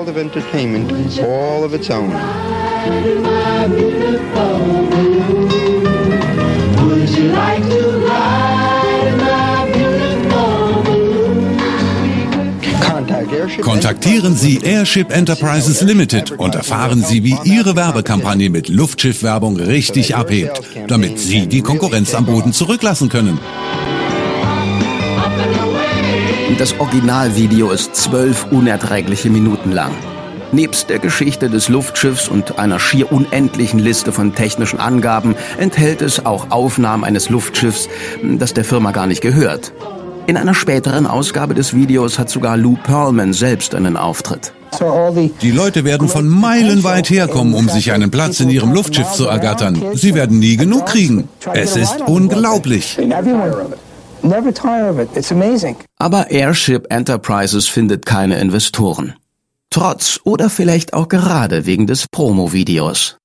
Kontaktieren 13.60 14.36
Sie 14.36 14.58
Airship 14.62 15.10
Enterprises 15.10 15.80
Limited 15.82 16.32
und 16.32 16.54
erfahren 16.54 17.02
Sie, 17.02 17.24
wie 17.24 17.36
Ihre 17.44 17.76
Werbekampagne 17.76 18.50
mit 18.50 18.68
Luftschiffwerbung 18.68 19.56
richtig 19.56 20.14
abhebt, 20.16 20.62
damit 20.86 21.18
Sie 21.18 21.46
die 21.46 21.62
Konkurrenz 21.62 22.14
am 22.14 22.26
Boden 22.26 22.52
zurücklassen 22.52 23.08
können. 23.08 23.38
Das 26.58 26.78
Originalvideo 26.78 27.70
ist 27.70 27.96
zwölf 27.96 28.46
unerträgliche 28.50 29.28
Minuten 29.28 29.72
lang. 29.72 29.92
Nebst 30.54 30.88
der 30.88 31.00
Geschichte 31.00 31.50
des 31.50 31.68
Luftschiffs 31.68 32.28
und 32.28 32.60
einer 32.60 32.78
schier 32.78 33.10
unendlichen 33.10 33.80
Liste 33.80 34.12
von 34.12 34.36
technischen 34.36 34.78
Angaben 34.78 35.34
enthält 35.58 36.00
es 36.00 36.24
auch 36.24 36.52
Aufnahmen 36.52 37.02
eines 37.02 37.28
Luftschiffs, 37.28 37.88
das 38.22 38.54
der 38.54 38.64
Firma 38.64 38.92
gar 38.92 39.08
nicht 39.08 39.20
gehört. 39.20 39.72
In 40.28 40.36
einer 40.36 40.54
späteren 40.54 41.08
Ausgabe 41.08 41.54
des 41.54 41.74
Videos 41.74 42.20
hat 42.20 42.30
sogar 42.30 42.56
Lou 42.56 42.76
Pearlman 42.76 43.32
selbst 43.32 43.74
einen 43.74 43.96
Auftritt. 43.96 44.52
Die 45.42 45.50
Leute 45.50 45.84
werden 45.84 46.08
von 46.08 46.28
Meilen 46.28 46.84
weit 46.84 47.10
herkommen, 47.10 47.54
um 47.54 47.68
sich 47.68 47.90
einen 47.90 48.12
Platz 48.12 48.38
in 48.38 48.48
ihrem 48.48 48.72
Luftschiff 48.72 49.10
zu 49.10 49.26
ergattern. 49.26 49.82
Sie 49.94 50.14
werden 50.14 50.38
nie 50.38 50.56
genug 50.56 50.86
kriegen. 50.86 51.28
Es 51.52 51.74
ist 51.74 52.00
unglaublich. 52.06 52.96
Aber 55.98 56.30
Airship 56.30 56.86
Enterprises 56.90 57.68
findet 57.68 58.06
keine 58.06 58.38
Investoren. 58.38 59.14
Trotz 59.74 60.20
oder 60.22 60.50
vielleicht 60.50 60.94
auch 60.94 61.08
gerade 61.08 61.66
wegen 61.66 61.88
des 61.88 62.06
Promo-Videos. 62.06 63.16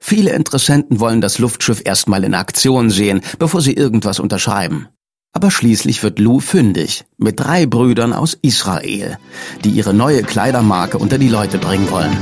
Viele 0.00 0.30
Interessenten 0.34 1.00
wollen 1.00 1.20
das 1.20 1.40
Luftschiff 1.40 1.82
erstmal 1.84 2.22
in 2.22 2.36
Aktion 2.36 2.90
sehen, 2.90 3.22
bevor 3.40 3.60
sie 3.60 3.72
irgendwas 3.72 4.20
unterschreiben. 4.20 4.86
Aber 5.32 5.50
schließlich 5.50 6.04
wird 6.04 6.20
Lou 6.20 6.38
fündig 6.38 7.06
mit 7.18 7.40
drei 7.40 7.66
Brüdern 7.66 8.12
aus 8.12 8.38
Israel, 8.40 9.18
die 9.64 9.70
ihre 9.70 9.94
neue 9.94 10.22
Kleidermarke 10.22 10.98
unter 10.98 11.18
die 11.18 11.28
Leute 11.28 11.58
bringen 11.58 11.90
wollen. 11.90 12.16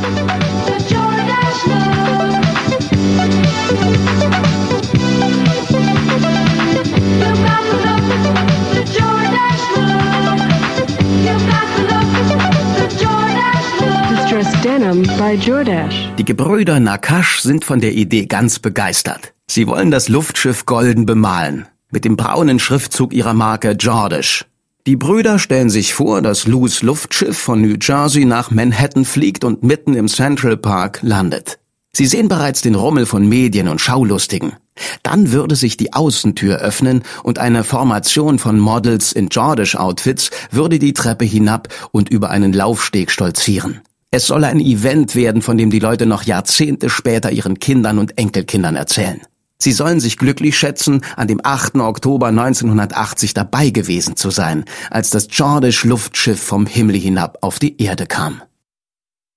Die 16.18 16.24
Gebrüder 16.24 16.80
Nakash 16.80 17.42
sind 17.42 17.66
von 17.66 17.82
der 17.82 17.92
Idee 17.92 18.24
ganz 18.24 18.60
begeistert. 18.60 19.34
Sie 19.46 19.66
wollen 19.66 19.90
das 19.90 20.08
Luftschiff 20.08 20.64
golden 20.64 21.04
bemalen, 21.04 21.68
mit 21.90 22.06
dem 22.06 22.16
braunen 22.16 22.58
Schriftzug 22.58 23.12
ihrer 23.12 23.34
Marke 23.34 23.72
Jordish. 23.72 24.46
Die 24.86 24.96
Brüder 24.96 25.38
stellen 25.38 25.68
sich 25.68 25.92
vor, 25.92 26.22
dass 26.22 26.46
Lou's 26.46 26.80
Luftschiff 26.80 27.36
von 27.36 27.60
New 27.60 27.76
Jersey 27.78 28.24
nach 28.24 28.50
Manhattan 28.50 29.04
fliegt 29.04 29.44
und 29.44 29.62
mitten 29.64 29.92
im 29.94 30.08
Central 30.08 30.56
Park 30.56 31.00
landet. 31.02 31.58
Sie 31.92 32.06
sehen 32.06 32.28
bereits 32.28 32.62
den 32.62 32.74
Rummel 32.74 33.04
von 33.04 33.28
Medien 33.28 33.68
und 33.68 33.82
Schaulustigen. 33.82 34.54
Dann 35.02 35.30
würde 35.30 35.56
sich 35.56 35.76
die 35.76 35.92
Außentür 35.92 36.56
öffnen 36.56 37.02
und 37.22 37.38
eine 37.38 37.64
Formation 37.64 38.38
von 38.38 38.58
Models 38.58 39.12
in 39.12 39.28
Jordish-Outfits 39.28 40.30
würde 40.50 40.78
die 40.78 40.94
Treppe 40.94 41.26
hinab 41.26 41.68
und 41.92 42.08
über 42.08 42.30
einen 42.30 42.54
Laufsteg 42.54 43.10
stolzieren. 43.10 43.82
Es 44.16 44.28
soll 44.28 44.44
ein 44.44 44.60
Event 44.60 45.16
werden, 45.16 45.42
von 45.42 45.58
dem 45.58 45.70
die 45.70 45.80
Leute 45.80 46.06
noch 46.06 46.22
Jahrzehnte 46.22 46.88
später 46.88 47.32
ihren 47.32 47.58
Kindern 47.58 47.98
und 47.98 48.16
Enkelkindern 48.16 48.76
erzählen. 48.76 49.20
Sie 49.58 49.72
sollen 49.72 49.98
sich 49.98 50.18
glücklich 50.18 50.56
schätzen, 50.56 51.00
an 51.16 51.26
dem 51.26 51.40
8. 51.42 51.80
Oktober 51.80 52.28
1980 52.28 53.34
dabei 53.34 53.70
gewesen 53.70 54.14
zu 54.14 54.30
sein, 54.30 54.66
als 54.88 55.10
das 55.10 55.26
Jordish 55.32 55.82
Luftschiff 55.82 56.40
vom 56.40 56.66
Himmel 56.66 56.94
hinab 56.94 57.38
auf 57.40 57.58
die 57.58 57.82
Erde 57.82 58.06
kam. 58.06 58.40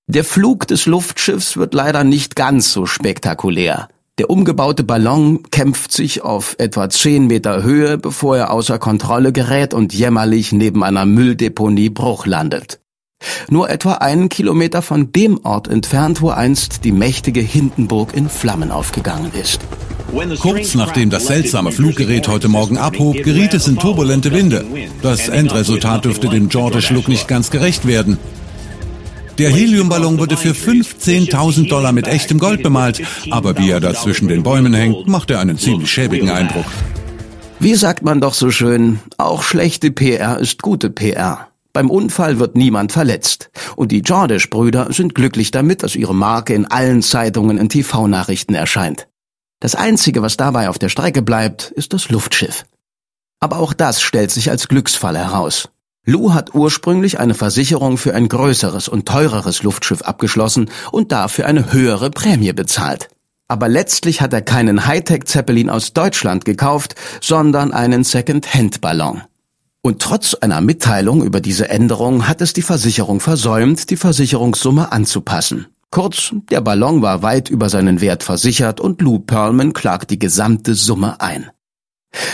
Der 0.05 0.23
Flug 0.23 0.67
des 0.67 0.85
Luftschiffs 0.85 1.57
wird 1.57 1.73
leider 1.73 2.03
nicht 2.03 2.35
ganz 2.35 2.71
so 2.71 2.85
spektakulär. 2.85 3.87
Der 4.19 4.29
umgebaute 4.29 4.83
Ballon 4.83 5.41
kämpft 5.49 5.91
sich 5.91 6.21
auf 6.21 6.55
etwa 6.59 6.87
10 6.87 7.25
Meter 7.25 7.63
Höhe, 7.63 7.97
bevor 7.97 8.37
er 8.37 8.51
außer 8.51 8.77
Kontrolle 8.77 9.31
gerät 9.31 9.73
und 9.73 9.95
jämmerlich 9.95 10.51
neben 10.51 10.83
einer 10.83 11.07
Mülldeponie 11.07 11.89
Bruch 11.89 12.27
landet. 12.27 12.79
Nur 13.49 13.69
etwa 13.69 13.93
einen 13.93 14.29
Kilometer 14.29 14.81
von 14.81 15.11
dem 15.11 15.39
Ort 15.43 15.67
entfernt, 15.67 16.21
wo 16.21 16.29
einst 16.29 16.83
die 16.83 16.91
mächtige 16.91 17.39
Hindenburg 17.39 18.13
in 18.13 18.29
Flammen 18.29 18.71
aufgegangen 18.71 19.31
ist. 19.33 19.61
Kurz 20.39 20.75
nachdem 20.75 21.09
das 21.09 21.27
seltsame 21.27 21.71
Fluggerät 21.71 22.27
heute 22.27 22.47
Morgen 22.47 22.77
abhob, 22.77 23.23
geriet 23.23 23.53
es 23.53 23.67
in 23.67 23.77
turbulente 23.77 24.31
Winde. 24.31 24.65
Das 25.01 25.29
Endresultat 25.29 26.05
dürfte 26.05 26.29
dem 26.29 26.49
Jordish-Look 26.49 27.07
nicht 27.07 27.27
ganz 27.27 27.51
gerecht 27.51 27.87
werden. 27.87 28.17
Der 29.37 29.51
Heliumballon 29.51 30.17
wurde 30.17 30.35
für 30.35 30.53
15.000 30.53 31.69
Dollar 31.69 31.91
mit 31.91 32.07
echtem 32.07 32.39
Gold 32.39 32.63
bemalt, 32.63 33.01
aber 33.29 33.57
wie 33.57 33.69
er 33.69 33.79
da 33.79 33.93
zwischen 33.93 34.27
den 34.27 34.43
Bäumen 34.43 34.73
hängt, 34.73 35.07
macht 35.07 35.29
er 35.29 35.39
einen 35.39 35.59
ziemlich 35.59 35.91
schäbigen 35.91 36.29
Eindruck. 36.29 36.65
Wie 37.59 37.75
sagt 37.75 38.03
man 38.03 38.19
doch 38.19 38.33
so 38.33 38.49
schön, 38.49 38.99
auch 39.17 39.43
schlechte 39.43 39.91
PR 39.91 40.39
ist 40.39 40.61
gute 40.61 40.89
PR. 40.89 41.47
Beim 41.77 41.91
Unfall 41.91 42.39
wird 42.39 42.57
niemand 42.57 42.91
verletzt. 42.91 43.51
Und 43.75 43.91
die 43.91 43.99
Jordish-Brüder 43.99 44.91
sind 44.91 45.13
glücklich 45.13 45.51
damit, 45.51 45.83
dass 45.83 45.95
ihre 45.95 46.15
Marke 46.15 46.55
in 46.55 46.65
allen 46.65 47.03
Zeitungen 47.03 47.59
und 47.59 47.69
TV-Nachrichten 47.69 48.55
erscheint. 48.55 49.07
Das 49.59 49.75
Einzige, 49.75 50.23
was 50.23 50.37
dabei 50.37 50.69
auf 50.69 50.79
der 50.79 50.89
Strecke 50.89 51.21
bleibt, 51.21 51.69
ist 51.69 51.93
das 51.93 52.09
Luftschiff. 52.09 52.65
Aber 53.39 53.59
auch 53.59 53.73
das 53.73 54.01
stellt 54.01 54.31
sich 54.31 54.49
als 54.49 54.69
Glücksfall 54.69 55.15
heraus. 55.15 55.69
Lou 56.03 56.33
hat 56.33 56.55
ursprünglich 56.55 57.19
eine 57.19 57.35
Versicherung 57.35 57.99
für 57.99 58.15
ein 58.15 58.27
größeres 58.27 58.87
und 58.87 59.07
teureres 59.07 59.61
Luftschiff 59.61 60.01
abgeschlossen 60.01 60.71
und 60.91 61.11
dafür 61.11 61.45
eine 61.45 61.73
höhere 61.73 62.09
Prämie 62.09 62.53
bezahlt. 62.53 63.07
Aber 63.47 63.67
letztlich 63.67 64.21
hat 64.21 64.33
er 64.33 64.41
keinen 64.41 64.87
Hightech-Zeppelin 64.87 65.69
aus 65.69 65.93
Deutschland 65.93 66.43
gekauft, 66.43 66.95
sondern 67.21 67.71
einen 67.71 68.03
Second-Hand-Ballon. 68.03 69.21
Und 69.87 70.01
trotz 70.01 70.33
einer 70.33 70.59
Mitteilung 70.59 71.23
über 71.23 71.39
diese 71.39 71.69
Änderung 71.69 72.27
hat 72.27 72.41
es 72.41 72.51
die 72.51 72.61
Versicherung 72.61 73.21
versäumt, 73.21 73.89
die 73.89 73.95
Versicherungssumme 73.95 74.91
anzupassen. 74.91 75.67
Kurz, 75.91 76.33
der 76.51 76.59
Ballon 76.59 77.01
war 77.01 77.23
weit 77.23 77.49
über 77.49 77.69
seinen 77.69 78.01
Wert 78.01 78.21
versichert 78.21 78.81
und 78.81 79.01
Lou 79.01 79.19
Pearlman 79.19 79.71
klagt 79.71 80.09
die 80.09 80.19
gesamte 80.19 80.73
Summe 80.75 81.21
ein. 81.21 81.49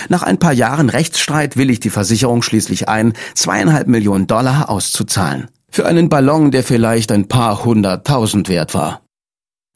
Nach 0.10 0.24
ein 0.24 0.40
paar 0.40 0.54
Jahren 0.54 0.90
Rechtsstreit 0.90 1.56
willigt 1.56 1.84
die 1.84 1.92
Versicherung 1.92 2.42
schließlich 2.42 2.90
ein, 2.90 3.14
zweieinhalb 3.36 3.88
Millionen 3.88 4.26
Dollar 4.26 4.72
auszuzahlen. 4.72 5.48
Für 5.70 5.86
einen 5.86 6.10
Ballon, 6.10 6.50
der 6.50 6.64
vielleicht 6.64 7.12
ein 7.12 7.28
paar 7.28 7.64
hunderttausend 7.66 8.50
wert 8.50 8.74
war. 8.74 9.02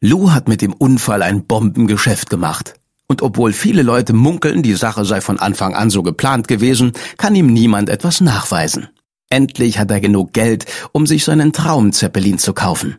Lou 0.01 0.31
hat 0.31 0.48
mit 0.48 0.63
dem 0.63 0.74
Unfall 0.74 1.22
ein 1.22 1.46
Bombengeschäft 1.46 2.31
gemacht. 2.31 2.74
Und 3.10 3.22
obwohl 3.22 3.54
viele 3.54 3.84
Leute 3.84 4.14
munkeln, 4.14 4.64
die 4.64 4.74
Sache 4.74 5.06
sei 5.06 5.22
von 5.22 5.40
Anfang 5.40 5.74
an 5.74 5.90
so 5.90 6.04
geplant 6.04 6.48
gewesen, 6.48 6.92
kann 7.18 7.36
ihm 7.36 7.54
niemand 7.54 7.90
etwas 7.90 8.20
nachweisen. 8.20 8.90
Endlich 9.30 9.80
hat 9.80 9.92
er 9.92 10.02
genug 10.02 10.34
Geld, 10.34 10.66
um 10.92 11.08
sich 11.08 11.24
seinen 11.24 11.54
Traum-Zeppelin 11.54 12.38
zu 12.38 12.54
kaufen. 12.54 12.98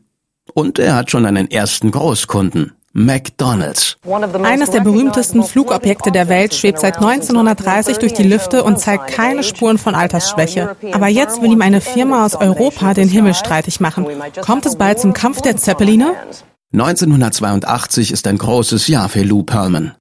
Und 0.55 0.79
er 0.79 0.95
hat 0.97 1.11
schon 1.11 1.27
einen 1.27 1.50
ersten 1.50 1.91
Großkunden. 1.91 2.73
McDonald's. 2.95 3.97
Eines 4.43 4.71
der 4.71 4.81
berühmtesten 4.81 5.45
Flugobjekte 5.45 6.11
der 6.11 6.29
Welt 6.29 6.55
schwebt 6.55 6.81
seit 6.81 6.97
1930 6.97 7.99
durch 7.99 8.15
die 8.15 8.23
Lüfte 8.23 8.65
und 8.65 8.81
zeigt 8.81 9.09
keine 9.09 9.43
Spuren 9.43 9.79
von 9.79 9.95
Altersschwäche. 9.95 10.75
Aber 10.93 11.09
jetzt 11.09 11.43
will 11.43 11.53
ihm 11.53 11.62
eine 11.62 11.81
Firma 11.81 12.25
aus 12.25 12.35
Europa 12.35 12.95
den 12.95 13.09
Himmel 13.09 13.35
streitig 13.35 13.79
machen. 13.81 14.07
Kommt 14.41 14.67
es 14.67 14.77
bald 14.77 14.99
zum 14.99 15.12
Kampf 15.12 15.43
der 15.43 15.57
Zeppeline? 15.57 16.15
1982 16.73 18.11
ist 18.11 18.27
ein 18.27 18.38
großes 18.38 18.88
Jahr 18.88 19.09
für 19.09 19.23
Lou 19.23 19.43
Pearlman. 19.43 19.95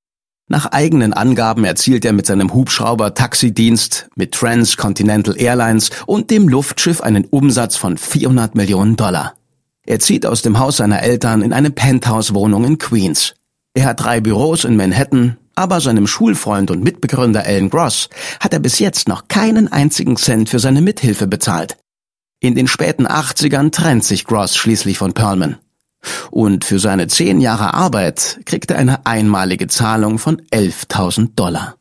Nach 0.50 0.68
eigenen 0.68 1.12
Angaben 1.12 1.66
erzielt 1.66 2.06
er 2.06 2.14
mit 2.14 2.26
seinem 2.26 2.54
Hubschrauber 2.54 3.14
Taxidienst, 3.14 4.08
mit 4.16 4.34
Transcontinental 4.34 5.36
Airlines 5.38 5.90
und 6.06 6.32
dem 6.32 6.48
Luftschiff 6.48 7.02
einen 7.02 7.26
Umsatz 7.26 7.76
von 7.76 7.98
400 7.98 8.56
Millionen 8.56 8.96
Dollar. 8.96 9.34
Er 9.86 10.00
zieht 10.00 10.26
aus 10.26 10.42
dem 10.42 10.58
Haus 10.58 10.78
seiner 10.78 11.02
Eltern 11.02 11.42
in 11.42 11.52
eine 11.52 11.70
Penthouse-Wohnung 11.70 12.64
in 12.64 12.78
Queens. 12.78 13.36
Er 13.74 13.86
hat 13.86 14.02
drei 14.02 14.22
Büros 14.22 14.64
in 14.64 14.78
Manhattan, 14.78 15.38
aber 15.56 15.82
seinem 15.82 16.08
Schulfreund 16.08 16.72
und 16.72 16.82
Mitbegründer 16.82 17.44
Alan 17.46 17.70
Gross 17.70 18.10
hat 18.40 18.54
er 18.54 18.60
bis 18.60 18.80
jetzt 18.80 19.10
noch 19.10 19.28
keinen 19.28 19.70
einzigen 19.70 20.16
Cent 20.16 20.50
für 20.50 20.60
seine 20.60 20.82
Mithilfe 20.82 21.28
bezahlt. 21.28 21.78
In 22.40 22.56
den 22.56 22.68
späten 22.68 23.06
80ern 23.06 23.72
trennt 23.72 24.06
sich 24.06 24.24
Gross 24.24 24.56
schließlich 24.56 24.98
von 24.98 25.14
Perlman. 25.14 25.58
Und 26.32 26.66
für 26.66 26.80
seine 26.80 27.08
zehn 27.08 27.42
Jahre 27.42 27.74
Arbeit 27.74 28.40
kriegt 28.46 28.72
er 28.72 28.78
eine 28.78 29.06
einmalige 29.06 29.68
Zahlung 29.68 30.20
von 30.20 30.42
11.000 30.52 31.36
Dollar. 31.36 31.76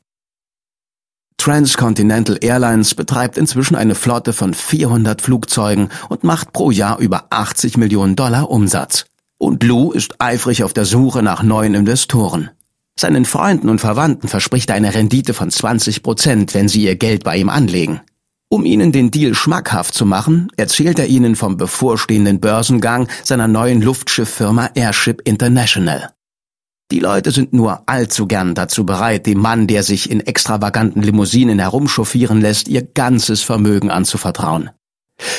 Transcontinental 1.38 2.38
Airlines 2.40 2.94
betreibt 2.94 3.38
inzwischen 3.38 3.76
eine 3.76 3.94
Flotte 3.94 4.32
von 4.32 4.54
400 4.54 5.22
Flugzeugen 5.22 5.90
und 6.08 6.24
macht 6.24 6.52
pro 6.52 6.70
Jahr 6.70 6.98
über 6.98 7.26
80 7.30 7.76
Millionen 7.76 8.16
Dollar 8.16 8.50
Umsatz. 8.50 9.06
Und 9.38 9.62
Lou 9.62 9.92
ist 9.92 10.20
eifrig 10.20 10.64
auf 10.64 10.72
der 10.72 10.86
Suche 10.86 11.22
nach 11.22 11.42
neuen 11.42 11.74
Investoren. 11.74 12.50
Seinen 12.98 13.26
Freunden 13.26 13.68
und 13.68 13.80
Verwandten 13.80 14.26
verspricht 14.26 14.70
er 14.70 14.76
eine 14.76 14.94
Rendite 14.94 15.34
von 15.34 15.50
20 15.50 16.02
Prozent, 16.02 16.54
wenn 16.54 16.68
sie 16.68 16.82
ihr 16.82 16.96
Geld 16.96 17.24
bei 17.24 17.36
ihm 17.36 17.50
anlegen. 17.50 18.00
Um 18.48 18.64
ihnen 18.64 18.92
den 18.92 19.10
Deal 19.10 19.34
schmackhaft 19.34 19.92
zu 19.92 20.06
machen, 20.06 20.48
erzählt 20.56 21.00
er 21.00 21.08
ihnen 21.08 21.34
vom 21.34 21.56
bevorstehenden 21.56 22.38
Börsengang 22.38 23.08
seiner 23.24 23.48
neuen 23.48 23.82
Luftschifffirma 23.82 24.70
Airship 24.74 25.22
International. 25.24 26.10
Die 26.92 27.00
Leute 27.00 27.32
sind 27.32 27.52
nur 27.52 27.88
allzu 27.88 28.28
gern 28.28 28.54
dazu 28.54 28.86
bereit, 28.86 29.26
dem 29.26 29.40
Mann, 29.40 29.66
der 29.66 29.82
sich 29.82 30.08
in 30.08 30.20
extravaganten 30.20 31.02
Limousinen 31.02 31.58
herumchauffieren 31.58 32.40
lässt, 32.40 32.68
ihr 32.68 32.82
ganzes 32.82 33.42
Vermögen 33.42 33.90
anzuvertrauen. 33.90 34.70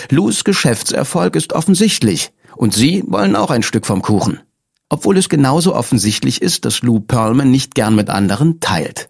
Lous 0.10 0.44
Geschäftserfolg 0.44 1.38
ist 1.38 1.54
offensichtlich, 1.54 2.34
und 2.58 2.74
sie 2.74 3.06
wollen 3.08 3.38
auch 3.38 3.52
ein 3.52 3.64
Stück 3.64 3.86
vom 3.86 4.02
Kuchen. 4.02 4.42
Obwohl 4.90 5.18
es 5.18 5.30
genauso 5.30 5.74
offensichtlich 5.74 6.42
ist, 6.42 6.66
dass 6.66 6.82
Lou 6.82 7.00
Pearlman 7.00 7.52
nicht 7.52 7.76
gern 7.76 7.96
mit 7.96 8.10
anderen 8.10 8.60
teilt. 8.60 9.10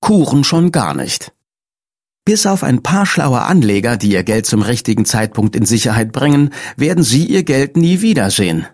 Kuchen 0.00 0.44
schon 0.44 0.72
gar 0.72 0.94
nicht. 0.94 1.32
Bis 2.30 2.46
auf 2.46 2.62
ein 2.62 2.80
paar 2.80 3.06
schlaue 3.06 3.40
Anleger, 3.40 3.96
die 3.96 4.12
ihr 4.12 4.22
Geld 4.22 4.46
zum 4.46 4.62
richtigen 4.62 5.04
Zeitpunkt 5.04 5.56
in 5.56 5.66
Sicherheit 5.66 6.12
bringen, 6.12 6.50
werden 6.76 7.02
sie 7.02 7.24
ihr 7.24 7.42
Geld 7.42 7.76
nie 7.76 8.02
wiedersehen. 8.02 8.68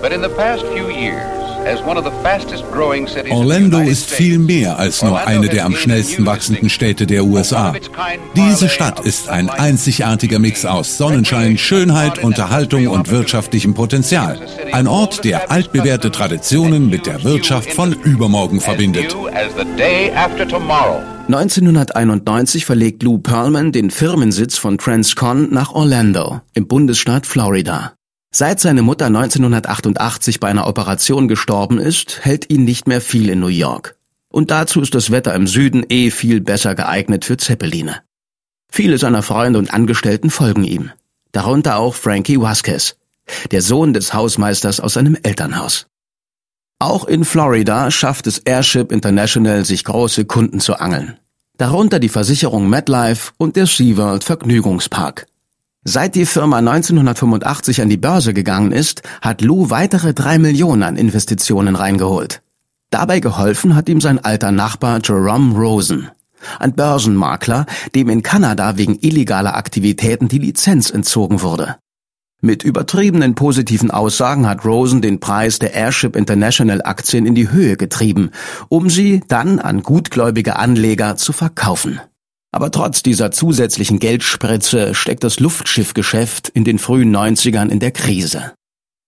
But 0.00 0.12
in 0.12 0.22
the 0.22 0.28
past 0.28 0.62
few 0.72 0.88
years, 0.88 1.35
Orlando 3.30 3.80
ist 3.80 4.10
viel 4.10 4.38
mehr 4.38 4.78
als 4.78 5.02
nur 5.02 5.26
eine 5.26 5.48
der 5.48 5.64
am 5.64 5.74
schnellsten 5.74 6.24
wachsenden 6.24 6.70
Städte 6.70 7.06
der 7.06 7.24
USA. 7.24 7.74
Diese 8.36 8.68
Stadt 8.68 9.00
ist 9.00 9.28
ein 9.28 9.50
einzigartiger 9.50 10.38
Mix 10.38 10.64
aus 10.64 10.96
Sonnenschein, 10.96 11.58
Schönheit, 11.58 12.22
Unterhaltung 12.22 12.86
und 12.86 13.10
wirtschaftlichem 13.10 13.74
Potenzial. 13.74 14.40
Ein 14.72 14.86
Ort, 14.86 15.24
der 15.24 15.50
altbewährte 15.50 16.10
Traditionen 16.10 16.88
mit 16.88 17.06
der 17.06 17.24
Wirtschaft 17.24 17.72
von 17.72 17.92
übermorgen 17.92 18.60
verbindet. 18.60 19.16
1991 21.28 22.64
verlegt 22.64 23.02
Lou 23.02 23.18
Pearlman 23.18 23.72
den 23.72 23.90
Firmensitz 23.90 24.58
von 24.58 24.78
Transcon 24.78 25.52
nach 25.52 25.72
Orlando 25.72 26.40
im 26.54 26.68
Bundesstaat 26.68 27.26
Florida. 27.26 27.95
Seit 28.38 28.60
seine 28.60 28.82
Mutter 28.82 29.06
1988 29.06 30.40
bei 30.40 30.48
einer 30.48 30.66
Operation 30.66 31.26
gestorben 31.26 31.78
ist, 31.78 32.22
hält 32.22 32.50
ihn 32.50 32.64
nicht 32.64 32.86
mehr 32.86 33.00
viel 33.00 33.30
in 33.30 33.40
New 33.40 33.46
York. 33.46 33.96
Und 34.28 34.50
dazu 34.50 34.82
ist 34.82 34.94
das 34.94 35.10
Wetter 35.10 35.34
im 35.34 35.46
Süden 35.46 35.86
eh 35.88 36.10
viel 36.10 36.42
besser 36.42 36.74
geeignet 36.74 37.24
für 37.24 37.38
Zeppeline. 37.38 38.02
Viele 38.70 38.98
seiner 38.98 39.22
Freunde 39.22 39.58
und 39.58 39.72
Angestellten 39.72 40.28
folgen 40.28 40.64
ihm. 40.64 40.90
Darunter 41.32 41.78
auch 41.78 41.94
Frankie 41.94 42.38
Vasquez, 42.38 42.96
der 43.52 43.62
Sohn 43.62 43.94
des 43.94 44.12
Hausmeisters 44.12 44.80
aus 44.80 44.92
seinem 44.92 45.16
Elternhaus. 45.22 45.86
Auch 46.78 47.06
in 47.06 47.24
Florida 47.24 47.90
schafft 47.90 48.26
es 48.26 48.36
Airship 48.36 48.92
International, 48.92 49.64
sich 49.64 49.82
große 49.82 50.26
Kunden 50.26 50.60
zu 50.60 50.78
angeln. 50.78 51.16
Darunter 51.56 52.00
die 52.00 52.10
Versicherung 52.10 52.68
MetLife 52.68 53.32
und 53.38 53.56
der 53.56 53.64
SeaWorld 53.64 54.24
Vergnügungspark. 54.24 55.26
Seit 55.88 56.16
die 56.16 56.26
Firma 56.26 56.58
1985 56.58 57.80
an 57.80 57.88
die 57.88 57.96
Börse 57.96 58.34
gegangen 58.34 58.72
ist, 58.72 59.02
hat 59.22 59.40
Lou 59.40 59.70
weitere 59.70 60.14
drei 60.14 60.36
Millionen 60.36 60.82
an 60.82 60.96
Investitionen 60.96 61.76
reingeholt. 61.76 62.42
Dabei 62.90 63.20
geholfen 63.20 63.76
hat 63.76 63.88
ihm 63.88 64.00
sein 64.00 64.18
alter 64.18 64.50
Nachbar 64.50 64.98
Jerome 65.04 65.54
Rosen, 65.54 66.10
ein 66.58 66.74
Börsenmakler, 66.74 67.66
dem 67.94 68.08
in 68.08 68.24
Kanada 68.24 68.76
wegen 68.76 68.98
illegaler 69.00 69.54
Aktivitäten 69.54 70.26
die 70.26 70.38
Lizenz 70.38 70.90
entzogen 70.90 71.40
wurde. 71.40 71.76
Mit 72.40 72.64
übertriebenen 72.64 73.36
positiven 73.36 73.92
Aussagen 73.92 74.48
hat 74.48 74.64
Rosen 74.64 75.02
den 75.02 75.20
Preis 75.20 75.60
der 75.60 75.72
Airship 75.72 76.16
International 76.16 76.82
Aktien 76.82 77.26
in 77.26 77.36
die 77.36 77.52
Höhe 77.52 77.76
getrieben, 77.76 78.32
um 78.68 78.90
sie 78.90 79.22
dann 79.28 79.60
an 79.60 79.84
gutgläubige 79.84 80.56
Anleger 80.56 81.14
zu 81.14 81.32
verkaufen. 81.32 82.00
Aber 82.56 82.70
trotz 82.70 83.02
dieser 83.02 83.32
zusätzlichen 83.32 83.98
Geldspritze 83.98 84.94
steckt 84.94 85.24
das 85.24 85.40
Luftschiffgeschäft 85.40 86.48
in 86.48 86.64
den 86.64 86.78
frühen 86.78 87.14
90ern 87.14 87.68
in 87.68 87.80
der 87.80 87.90
Krise. 87.90 88.54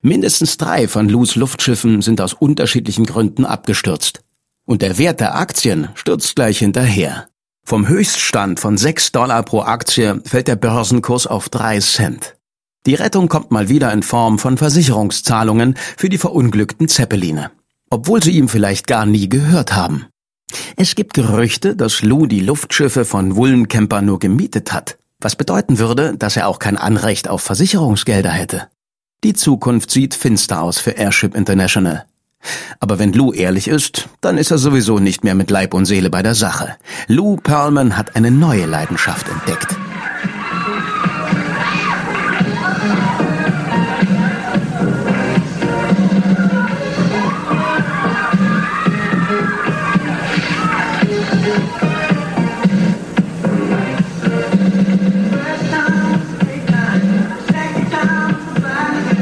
Mindestens 0.03 0.59
drei 0.59 0.87
von 0.87 1.09
Lus 1.09 1.35
Luftschiffen 1.35 2.03
sind 2.03 2.21
aus 2.21 2.35
unterschiedlichen 2.35 3.07
Gründen 3.07 3.47
abgestürzt. 3.47 4.21
Und 4.67 4.83
der 4.83 4.99
Wert 4.99 5.21
der 5.21 5.35
Aktien 5.35 5.89
stürzt 5.95 6.37
gleich 6.37 6.59
hinterher. 6.59 7.29
Vom 7.65 7.89
Höchststand 7.89 8.61
von 8.61 8.77
6 8.77 9.13
Dollar 9.13 9.43
pro 9.43 9.63
Aktie 9.63 10.21
fällt 10.27 10.47
der 10.49 10.57
Börsenkurs 10.57 11.27
auf 11.27 11.49
3 11.49 11.81
Cent. 11.81 12.37
Die 12.85 12.97
Rettung 12.97 13.31
kommt 13.31 13.51
mal 13.51 13.71
wieder 13.71 13.91
in 13.95 14.03
Form 14.03 14.39
von 14.39 14.59
Versicherungszahlungen 14.59 15.75
für 15.97 16.11
die 16.11 16.19
verunglückten 16.19 16.87
Zeppeline. 16.87 17.51
Obwohl 17.89 18.23
sie 18.23 18.33
ihm 18.33 18.51
vielleicht 18.51 18.87
gar 18.87 19.07
nie 19.07 19.31
gehört 19.31 19.75
haben. 19.75 20.05
Es 20.77 20.95
gibt 20.95 21.15
Gerüchte, 21.15 21.77
dass 21.77 22.03
Lou 22.03 22.27
die 22.27 22.41
Luftschiffe 22.41 23.05
von 23.05 23.37
Wullenkemper 23.37 24.03
nur 24.03 24.19
gemietet 24.19 24.73
hat, 24.73 24.99
was 25.21 25.37
bedeuten 25.37 25.79
würde, 25.79 26.17
dass 26.17 26.37
er 26.37 26.49
auch 26.49 26.59
kein 26.59 26.77
Anrecht 26.77 27.29
auf 27.29 27.43
Versicherungsgelder 27.43 28.31
hätte. 28.31 28.69
Die 29.25 29.35
Zukunft 29.35 29.91
sieht 29.91 30.15
finster 30.15 30.63
aus 30.63 30.79
für 30.79 30.93
Airship 30.93 31.35
International. 31.35 32.07
Aber 32.79 32.99
wenn 32.99 33.13
Lou 33.13 33.33
ehrlich 33.33 33.67
ist, 33.67 34.09
dann 34.21 34.39
ist 34.39 34.53
er 34.53 34.59
sowieso 34.59 35.01
nicht 35.01 35.25
mehr 35.25 35.35
mit 35.35 35.51
Leib 35.51 35.75
und 35.75 35.87
Seele 35.87 36.09
bei 36.09 36.23
der 36.23 36.35
Sache. 36.35 36.77
Lou 37.09 37.37
Perlman 37.37 37.97
hat 37.97 38.15
eine 38.15 38.31
neue 38.31 38.67
Leidenschaft 38.67 39.29
entdeckt. 39.29 39.77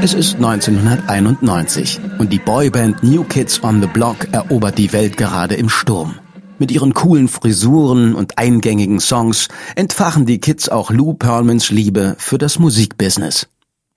Es 0.07 0.15
ist 0.15 0.37
1991 0.37 1.99
und 2.21 2.33
die 2.33 2.39
Boyband 2.39 3.03
New 3.03 3.25
Kids 3.25 3.65
on 3.65 3.81
the 3.81 3.89
Block 3.89 4.29
erobert 4.31 4.79
die 4.79 4.93
Welt 4.93 5.17
gerade 5.17 5.57
im 5.57 5.69
Sturm. 5.69 6.15
Mit 6.61 6.71
ihren 6.71 6.95
coolen 6.95 7.27
Frisuren 7.27 8.15
und 8.15 8.39
eingängigen 8.39 9.01
Songs 9.01 9.49
entfachen 9.75 10.25
die 10.25 10.39
Kids 10.39 10.69
auch 10.69 10.93
Lou 10.93 11.15
Pearlmans 11.15 11.71
Liebe 11.71 12.15
für 12.21 12.39
das 12.39 12.61
Musikbusiness. 12.61 13.49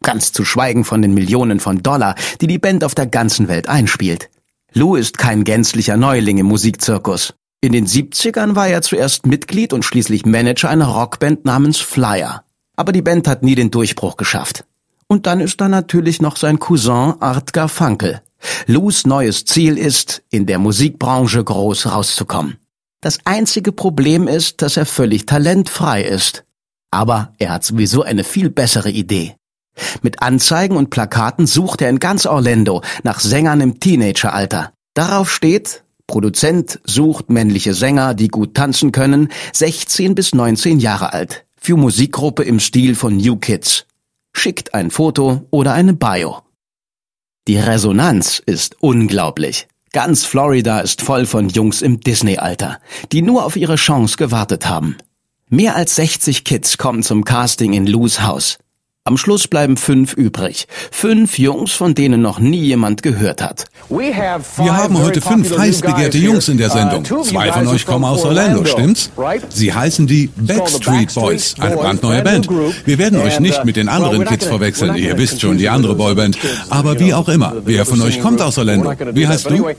Ganz 0.02 0.32
zu 0.32 0.46
schweigen 0.46 0.84
von 0.84 1.04
den 1.04 1.14
Millionen 1.14 1.60
von 1.60 1.84
Dollar, 1.84 2.16
die 2.42 2.48
die 2.48 2.58
Band 2.58 2.84
auf 2.84 2.96
der 2.96 3.06
ganzen 3.06 3.48
Welt 3.48 3.70
einspielt. 3.70 4.32
Lou 4.74 4.96
ist 4.96 5.20
kein 5.20 5.44
gänzlicher 5.44 5.96
Neuling 5.96 6.40
im 6.40 6.48
Musikzirkus. 6.48 7.36
In 7.62 7.72
den 7.72 7.86
70ern 7.86 8.56
war 8.56 8.68
er 8.68 8.82
zuerst 8.82 9.28
Mitglied 9.28 9.74
und 9.74 9.86
schließlich 9.86 10.26
Manager 10.26 10.72
einer 10.72 10.88
Rockband 10.88 11.46
namens 11.46 11.78
Flyer. 11.78 12.44
Aber 12.76 12.94
die 12.94 13.04
Band 13.04 13.28
hat 13.28 13.44
nie 13.44 13.54
den 13.54 13.70
Durchbruch 13.70 14.18
geschafft. 14.18 14.66
Und 15.12 15.26
dann 15.26 15.40
ist 15.40 15.60
da 15.60 15.68
natürlich 15.68 16.22
noch 16.22 16.38
sein 16.38 16.60
Cousin 16.60 17.16
Art 17.20 17.52
Garfunkel. 17.52 18.22
Lous 18.68 19.08
neues 19.08 19.44
Ziel 19.44 19.76
ist, 19.76 20.22
in 20.30 20.46
der 20.46 20.60
Musikbranche 20.60 21.44
groß 21.44 21.88
rauszukommen. 21.88 22.58
Das 23.02 23.18
einzige 23.26 23.72
Problem 23.72 24.28
ist, 24.28 24.62
dass 24.62 24.78
er 24.78 24.86
völlig 24.86 25.26
talentfrei 25.26 26.04
ist. 26.04 26.46
Aber 26.92 27.34
er 27.40 27.54
hat 27.54 27.66
sowieso 27.66 28.04
eine 28.04 28.24
viel 28.24 28.52
bessere 28.52 28.92
Idee. 28.92 29.36
Mit 30.04 30.22
Anzeigen 30.22 30.78
und 30.78 30.92
Plakaten 30.92 31.48
sucht 31.48 31.82
er 31.82 31.90
in 31.90 32.00
ganz 32.00 32.28
Orlando 32.28 32.84
nach 33.02 33.20
Sängern 33.20 33.62
im 33.62 33.80
Teenageralter. 33.80 34.74
Darauf 34.94 35.32
steht, 35.32 35.84
Produzent 36.06 36.80
sucht 36.86 37.32
männliche 37.32 37.74
Sänger, 37.74 38.14
die 38.14 38.28
gut 38.28 38.54
tanzen 38.54 38.92
können, 38.92 39.30
16 39.54 40.14
bis 40.14 40.36
19 40.36 40.80
Jahre 40.80 41.14
alt, 41.14 41.46
für 41.56 41.78
Musikgruppe 41.78 42.44
im 42.44 42.60
Stil 42.60 42.94
von 42.94 43.18
New 43.18 43.38
Kids 43.38 43.88
schickt 44.40 44.74
ein 44.74 44.90
Foto 44.90 45.46
oder 45.52 45.74
eine 45.74 45.94
Bio. 45.94 46.42
Die 47.48 47.58
Resonanz 47.58 48.42
ist 48.46 48.78
unglaublich. 48.80 49.68
Ganz 49.92 50.24
Florida 50.24 50.80
ist 50.80 51.02
voll 51.02 51.26
von 51.26 51.50
Jungs 51.50 51.82
im 51.82 52.00
Disney-Alter, 52.00 52.80
die 53.12 53.22
nur 53.22 53.44
auf 53.46 53.56
ihre 53.56 53.76
Chance 53.76 54.18
gewartet 54.18 54.68
haben. 54.68 54.98
Mehr 55.50 55.76
als 55.76 55.96
60 55.96 56.44
Kids 56.44 56.78
kommen 56.78 57.02
zum 57.02 57.26
Casting 57.26 57.74
in 57.74 57.88
Lou's 57.88 58.22
Haus. 58.22 58.60
Am 59.10 59.18
Schluss 59.18 59.48
bleiben 59.48 59.76
fünf 59.76 60.14
übrig. 60.14 60.68
Fünf 60.92 61.40
Jungs, 61.40 61.72
von 61.72 61.96
denen 61.96 62.22
noch 62.22 62.38
nie 62.38 62.62
jemand 62.62 63.02
gehört 63.02 63.42
hat. 63.42 63.66
Wir 63.90 64.78
haben 64.78 65.00
heute 65.00 65.20
fünf 65.20 65.58
heiß 65.58 65.82
begehrte 65.82 66.20
Jungs 66.20 66.48
in 66.48 66.60
der 66.60 66.70
uh, 66.70 66.74
Sendung. 66.74 67.24
Zwei 67.24 67.52
von 67.52 67.66
euch 67.70 67.88
kommen 67.88 68.06
aus 68.06 68.24
Orlando, 68.24 68.64
stimmt's? 68.66 69.10
Sie 69.50 69.74
heißen 69.74 70.06
die 70.06 70.30
Backstreet 70.36 71.16
Boys, 71.16 71.56
eine 71.60 71.76
brandneue 71.76 72.22
Band. 72.22 72.48
Wir 72.86 73.00
werden 73.00 73.20
euch 73.20 73.40
nicht 73.40 73.62
uh, 73.62 73.66
mit 73.66 73.78
den 73.78 73.90
anderen 73.90 74.26
Kids 74.26 74.46
verwechseln. 74.46 74.96
Ihr 74.96 75.18
wisst 75.18 75.42
schon, 75.42 75.58
die 75.58 75.70
andere 75.70 75.96
Boyband. 75.96 76.38
Aber 76.70 77.00
wie 77.00 77.12
auch 77.12 77.30
immer, 77.30 77.56
wer 77.66 77.88
von 77.88 78.00
euch 78.04 78.22
kommt 78.22 78.44
aus 78.44 78.60
Orlando? 78.60 78.94
Wie 79.14 79.28
heißt 79.28 79.50
du? 79.50 79.70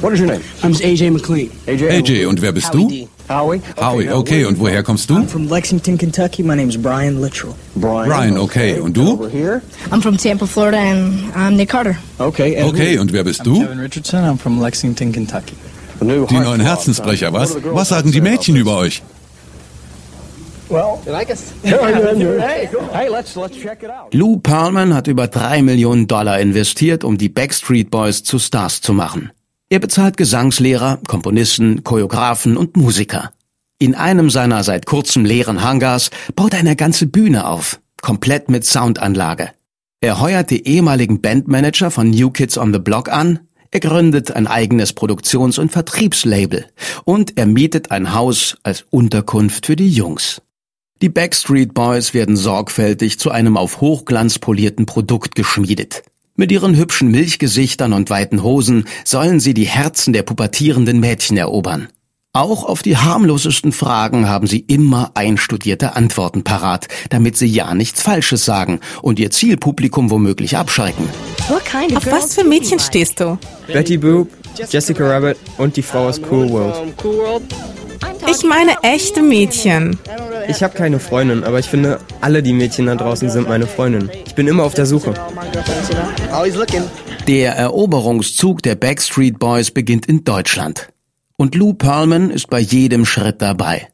What 0.00 0.14
is 0.14 0.20
your 0.20 0.26
name? 0.26 0.40
I'm 0.62 0.74
AJ 0.82 1.10
McLean. 1.10 1.50
AJ, 1.66 1.90
AJ 1.90 2.26
und 2.26 2.40
wer 2.40 2.52
bist 2.52 2.72
du? 2.72 3.08
Howie. 3.28 3.60
Howie, 3.80 4.10
okay. 4.10 4.44
Und 4.44 4.58
woher 4.58 4.82
kommst 4.82 5.08
du? 5.08 5.16
I'm 5.16 5.28
from 5.28 5.48
Lexington, 5.48 5.96
Kentucky. 5.96 6.42
My 6.42 6.54
name 6.54 6.68
is 6.68 6.76
Brian 6.76 7.20
Littrell. 7.20 7.54
Brian, 7.74 8.08
Brian 8.08 8.38
okay. 8.38 8.78
Und 8.78 8.96
du? 8.96 9.26
I'm 9.90 10.02
from 10.02 10.16
Tampa, 10.16 10.46
Florida, 10.46 10.78
and 10.78 11.32
I'm 11.34 11.56
Nick 11.56 11.70
Carter. 11.70 11.96
Okay. 12.18 12.62
Okay. 12.62 12.98
Und 12.98 13.12
wer 13.12 13.24
bist 13.24 13.46
du? 13.46 13.60
Kevin 13.60 13.78
Richardson. 13.78 14.24
I'm 14.24 14.38
from 14.38 14.60
Lexington, 14.60 15.12
Kentucky. 15.12 15.56
Die 16.00 16.38
neuen 16.38 16.60
Herzensbrecher, 16.60 17.32
was? 17.32 17.56
Was 17.64 17.88
sagen 17.88 18.12
die 18.12 18.20
Mädchen 18.20 18.56
über 18.56 18.76
euch? 18.76 19.02
Lou 24.12 24.38
Pearlman 24.38 24.94
hat 24.94 25.06
über 25.06 25.28
drei 25.28 25.62
Millionen 25.62 26.06
Dollar 26.08 26.40
investiert, 26.40 27.04
um 27.04 27.16
die 27.16 27.28
Backstreet 27.28 27.90
Boys 27.90 28.22
zu 28.22 28.38
Stars 28.38 28.80
zu 28.80 28.92
machen. 28.92 29.30
Er 29.74 29.80
bezahlt 29.80 30.16
Gesangslehrer, 30.16 31.00
Komponisten, 31.08 31.82
Choreografen 31.82 32.56
und 32.56 32.76
Musiker. 32.76 33.32
In 33.80 33.96
einem 33.96 34.30
seiner 34.30 34.62
seit 34.62 34.86
kurzem 34.86 35.24
leeren 35.24 35.64
Hangars 35.64 36.10
baut 36.36 36.52
er 36.52 36.60
eine 36.60 36.76
ganze 36.76 37.08
Bühne 37.08 37.48
auf, 37.48 37.80
komplett 38.00 38.48
mit 38.48 38.64
Soundanlage. 38.64 39.50
Er 40.00 40.20
heuert 40.20 40.50
die 40.50 40.64
ehemaligen 40.68 41.20
Bandmanager 41.20 41.90
von 41.90 42.10
New 42.10 42.30
Kids 42.30 42.56
on 42.56 42.72
the 42.72 42.78
Block 42.78 43.08
an, 43.08 43.40
er 43.72 43.80
gründet 43.80 44.30
ein 44.30 44.46
eigenes 44.46 44.92
Produktions- 44.92 45.58
und 45.58 45.72
Vertriebslabel 45.72 46.66
und 47.04 47.36
er 47.36 47.46
mietet 47.46 47.90
ein 47.90 48.14
Haus 48.14 48.56
als 48.62 48.86
Unterkunft 48.90 49.66
für 49.66 49.74
die 49.74 49.90
Jungs. 49.90 50.40
Die 51.02 51.08
Backstreet 51.08 51.74
Boys 51.74 52.14
werden 52.14 52.36
sorgfältig 52.36 53.18
zu 53.18 53.32
einem 53.32 53.56
auf 53.56 53.80
Hochglanz 53.80 54.38
polierten 54.38 54.86
Produkt 54.86 55.34
geschmiedet. 55.34 56.04
Mit 56.36 56.50
ihren 56.50 56.76
hübschen 56.76 57.12
Milchgesichtern 57.12 57.92
und 57.92 58.10
weiten 58.10 58.42
Hosen 58.42 58.86
sollen 59.04 59.38
sie 59.38 59.54
die 59.54 59.66
Herzen 59.66 60.12
der 60.12 60.24
pubertierenden 60.24 60.98
Mädchen 60.98 61.36
erobern. 61.36 61.86
Auch 62.32 62.64
auf 62.64 62.82
die 62.82 62.96
harmlosesten 62.96 63.70
Fragen 63.70 64.28
haben 64.28 64.48
sie 64.48 64.58
immer 64.58 65.12
einstudierte 65.14 65.94
Antworten 65.94 66.42
parat, 66.42 66.88
damit 67.08 67.36
sie 67.36 67.46
ja 67.46 67.72
nichts 67.72 68.02
Falsches 68.02 68.44
sagen 68.44 68.80
und 69.00 69.20
ihr 69.20 69.30
Zielpublikum 69.30 70.10
womöglich 70.10 70.56
abschrecken. 70.56 71.08
Auf 71.94 72.06
was 72.06 72.34
für 72.34 72.42
Mädchen 72.42 72.80
stehst 72.80 73.20
du? 73.20 73.38
Betty 73.68 73.96
Boop, 73.96 74.28
Jessica 74.68 75.06
Rabbit 75.06 75.36
und 75.58 75.76
die 75.76 75.82
Frau 75.82 76.08
aus 76.08 76.20
Cool 76.30 76.50
World. 76.50 76.94
Ich 78.28 78.44
meine 78.44 78.72
echte 78.82 79.22
Mädchen. 79.22 79.98
Ich 80.48 80.62
habe 80.62 80.76
keine 80.76 80.98
Freundin, 80.98 81.44
aber 81.44 81.58
ich 81.58 81.66
finde, 81.66 82.00
alle 82.20 82.42
die 82.42 82.52
Mädchen 82.52 82.86
da 82.86 82.94
draußen 82.94 83.30
sind 83.30 83.48
meine 83.48 83.66
Freundin. 83.66 84.10
Ich 84.26 84.34
bin 84.34 84.46
immer 84.46 84.64
auf 84.64 84.74
der 84.74 84.86
Suche. 84.86 85.14
Der 87.26 87.56
Eroberungszug 87.56 88.62
der 88.62 88.74
Backstreet 88.74 89.38
Boys 89.38 89.70
beginnt 89.70 90.06
in 90.06 90.24
Deutschland. 90.24 90.88
Und 91.36 91.54
Lou 91.54 91.74
Pearlman 91.74 92.30
ist 92.30 92.48
bei 92.48 92.60
jedem 92.60 93.04
Schritt 93.06 93.42
dabei. 93.42 93.88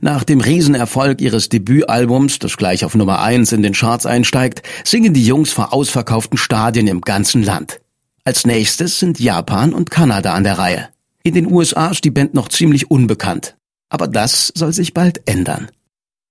Nach 0.00 0.24
dem 0.24 0.40
Riesenerfolg 0.40 1.20
ihres 1.20 1.48
Debütalbums, 1.48 2.38
das 2.38 2.56
gleich 2.56 2.84
auf 2.84 2.94
Nummer 2.94 3.20
1 3.20 3.52
in 3.52 3.62
den 3.62 3.72
Charts 3.72 4.06
einsteigt, 4.06 4.62
singen 4.84 5.14
die 5.14 5.24
Jungs 5.24 5.52
vor 5.52 5.72
ausverkauften 5.72 6.38
Stadien 6.38 6.86
im 6.86 7.02
ganzen 7.02 7.42
Land. 7.42 7.80
Als 8.26 8.44
nächstes 8.44 8.98
sind 8.98 9.20
Japan 9.20 9.72
und 9.72 9.92
Kanada 9.92 10.34
an 10.34 10.42
der 10.42 10.58
Reihe. 10.58 10.88
In 11.22 11.34
den 11.34 11.46
USA 11.46 11.86
ist 11.90 12.02
die 12.02 12.10
Band 12.10 12.34
noch 12.34 12.48
ziemlich 12.48 12.90
unbekannt. 12.90 13.56
Aber 13.88 14.08
das 14.08 14.52
soll 14.52 14.72
sich 14.72 14.92
bald 14.92 15.28
ändern. 15.28 15.68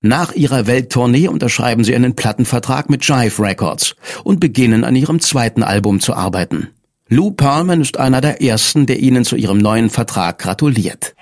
Nach 0.02 0.34
ihrer 0.34 0.68
Welttournee 0.68 1.30
unterschreiben 1.30 1.86
sie 1.86 1.96
einen 1.96 2.14
Plattenvertrag 2.14 2.90
mit 2.90 3.08
Jive 3.08 3.42
Records 3.42 3.96
und 4.26 4.42
beginnen 4.42 4.84
an 4.84 4.98
ihrem 4.98 5.22
zweiten 5.22 5.64
Album 5.64 6.02
zu 6.02 6.14
arbeiten. 6.14 6.68
Lou 7.08 7.32
Pearlman 7.32 7.80
ist 7.80 7.98
einer 7.98 8.20
der 8.20 8.42
ersten, 8.42 8.88
der 8.88 9.00
ihnen 9.00 9.24
zu 9.24 9.38
ihrem 9.38 9.60
neuen 9.60 9.90
Vertrag 9.90 10.38
gratuliert. 10.40 11.16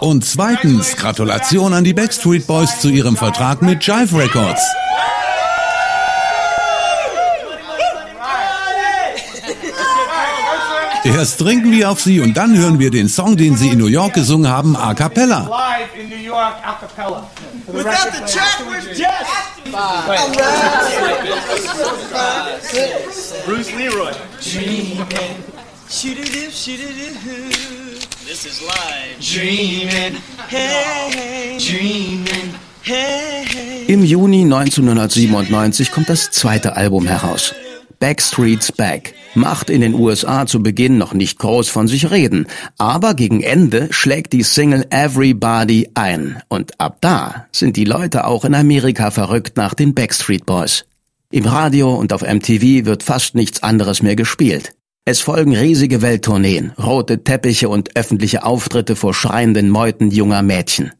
Und 0.00 0.26
zweitens 0.26 0.94
Gratulation 0.96 1.72
an 1.72 1.84
die 1.84 1.94
Backstreet 1.94 2.46
Boys 2.46 2.80
zu 2.80 2.90
ihrem 2.90 3.16
Vertrag 3.16 3.62
mit 3.62 3.82
Jive 3.82 4.18
Records. 4.18 4.62
Erst 11.04 11.38
trinken 11.38 11.70
wir 11.72 11.90
auf 11.90 12.00
sie 12.00 12.20
und 12.20 12.36
dann 12.36 12.56
hören 12.56 12.78
wir 12.78 12.90
den 12.90 13.08
Song, 13.08 13.36
den 13.36 13.56
sie 13.56 13.68
in 13.68 13.78
New 13.78 13.86
York 13.86 14.14
gesungen 14.14 14.50
haben, 14.50 14.76
a 14.76 14.94
cappella. 14.94 15.48
Bruce 23.46 23.72
Leroy. 23.72 24.12
This 28.26 28.46
is 28.46 28.62
live. 28.62 29.18
Dreaming. 29.18 30.22
Hey, 30.48 31.58
dreaming. 31.58 32.54
Hey. 32.82 33.84
Im 33.88 34.04
Juni 34.04 34.42
1997 34.44 35.90
kommt 35.90 36.08
das 36.08 36.30
zweite 36.30 36.76
Album 36.76 37.06
heraus. 37.06 37.54
Backstreet's 38.00 38.72
Back 38.72 39.14
macht 39.34 39.68
in 39.68 39.82
den 39.82 39.92
USA 39.92 40.46
zu 40.46 40.62
Beginn 40.62 40.96
noch 40.96 41.12
nicht 41.12 41.38
groß 41.38 41.68
von 41.68 41.86
sich 41.86 42.10
reden, 42.10 42.46
aber 42.78 43.12
gegen 43.12 43.42
Ende 43.42 43.88
schlägt 43.90 44.32
die 44.32 44.42
Single 44.42 44.86
Everybody 44.88 45.90
ein 45.92 46.42
und 46.48 46.80
ab 46.80 46.96
da 47.02 47.46
sind 47.52 47.76
die 47.76 47.84
Leute 47.84 48.26
auch 48.26 48.46
in 48.46 48.54
Amerika 48.54 49.10
verrückt 49.10 49.58
nach 49.58 49.74
den 49.74 49.94
Backstreet 49.94 50.46
Boys. 50.46 50.86
Im 51.30 51.44
Radio 51.44 51.94
und 51.94 52.14
auf 52.14 52.22
MTV 52.22 52.86
wird 52.86 53.02
fast 53.02 53.34
nichts 53.34 53.62
anderes 53.62 54.02
mehr 54.02 54.16
gespielt. 54.16 54.72
Es 55.04 55.20
folgen 55.20 55.54
riesige 55.54 56.00
Welttourneen, 56.00 56.72
rote 56.82 57.22
Teppiche 57.22 57.68
und 57.68 57.98
öffentliche 57.98 58.44
Auftritte 58.44 58.96
vor 58.96 59.12
schreienden 59.12 59.68
Meuten 59.68 60.10
junger 60.10 60.40
Mädchen. 60.40 60.92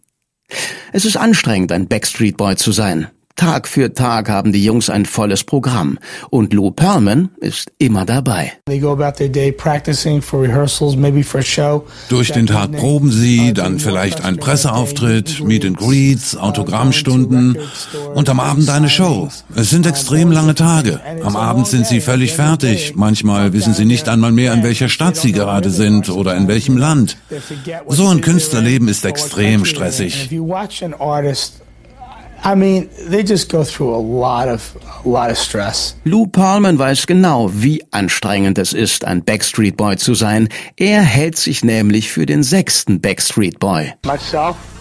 Es 0.92 1.06
ist 1.06 1.16
anstrengend, 1.16 1.72
ein 1.72 1.88
Backstreet 1.88 2.36
Boy 2.36 2.56
zu 2.56 2.72
sein. 2.72 3.08
Tag 3.40 3.66
für 3.66 3.94
Tag 3.94 4.28
haben 4.28 4.52
die 4.52 4.62
Jungs 4.62 4.90
ein 4.90 5.06
volles 5.06 5.44
Programm 5.44 5.98
und 6.28 6.52
Lou 6.52 6.72
Pearlman 6.72 7.30
ist 7.40 7.72
immer 7.78 8.04
dabei. 8.04 8.52
Durch 12.10 12.32
den 12.32 12.46
Tag 12.46 12.72
proben 12.72 13.10
sie, 13.10 13.54
dann 13.54 13.78
vielleicht 13.78 14.22
ein 14.22 14.36
Presseauftritt, 14.36 15.42
Meet 15.42 15.64
and 15.64 15.78
Greets, 15.78 16.36
Autogrammstunden 16.36 17.56
und 18.14 18.28
am 18.28 18.40
Abend 18.40 18.68
eine 18.68 18.90
Show. 18.90 19.30
Es 19.54 19.70
sind 19.70 19.86
extrem 19.86 20.30
lange 20.30 20.54
Tage. 20.54 21.00
Am 21.24 21.34
Abend 21.34 21.66
sind 21.66 21.86
sie 21.86 22.02
völlig 22.02 22.34
fertig. 22.34 22.92
Manchmal 22.94 23.54
wissen 23.54 23.72
sie 23.72 23.86
nicht 23.86 24.06
einmal 24.10 24.32
mehr, 24.32 24.52
in 24.52 24.62
welcher 24.62 24.90
Stadt 24.90 25.16
sie 25.16 25.32
gerade 25.32 25.70
sind 25.70 26.10
oder 26.10 26.36
in 26.36 26.46
welchem 26.46 26.76
Land. 26.76 27.16
So 27.88 28.06
ein 28.08 28.20
Künstlerleben 28.20 28.88
ist 28.88 29.06
extrem 29.06 29.64
stressig. 29.64 30.28
I 32.44 32.54
mean, 32.54 32.88
they 33.08 33.22
just 33.22 33.50
go 33.50 33.64
through 33.64 33.94
a 33.94 34.00
lot 34.00 34.48
of 34.48 34.76
a 35.04 35.08
lot 35.08 35.30
of 35.30 35.38
stress. 35.38 35.94
Lou 36.04 36.26
Pearlman 36.26 36.78
weiß 36.78 37.06
genau, 37.06 37.50
wie 37.52 37.82
anstrengend 37.90 38.58
es 38.58 38.72
ist, 38.72 39.04
ein 39.04 39.24
Backstreet 39.24 39.76
Boy 39.76 39.96
zu 39.96 40.14
sein. 40.14 40.48
Er 40.76 41.02
hält 41.02 41.36
sich 41.36 41.64
nämlich 41.64 42.10
für 42.10 42.26
den 42.26 42.42
sechsten 42.42 43.00
Backstreet 43.00 43.58
Boy. 43.58 43.92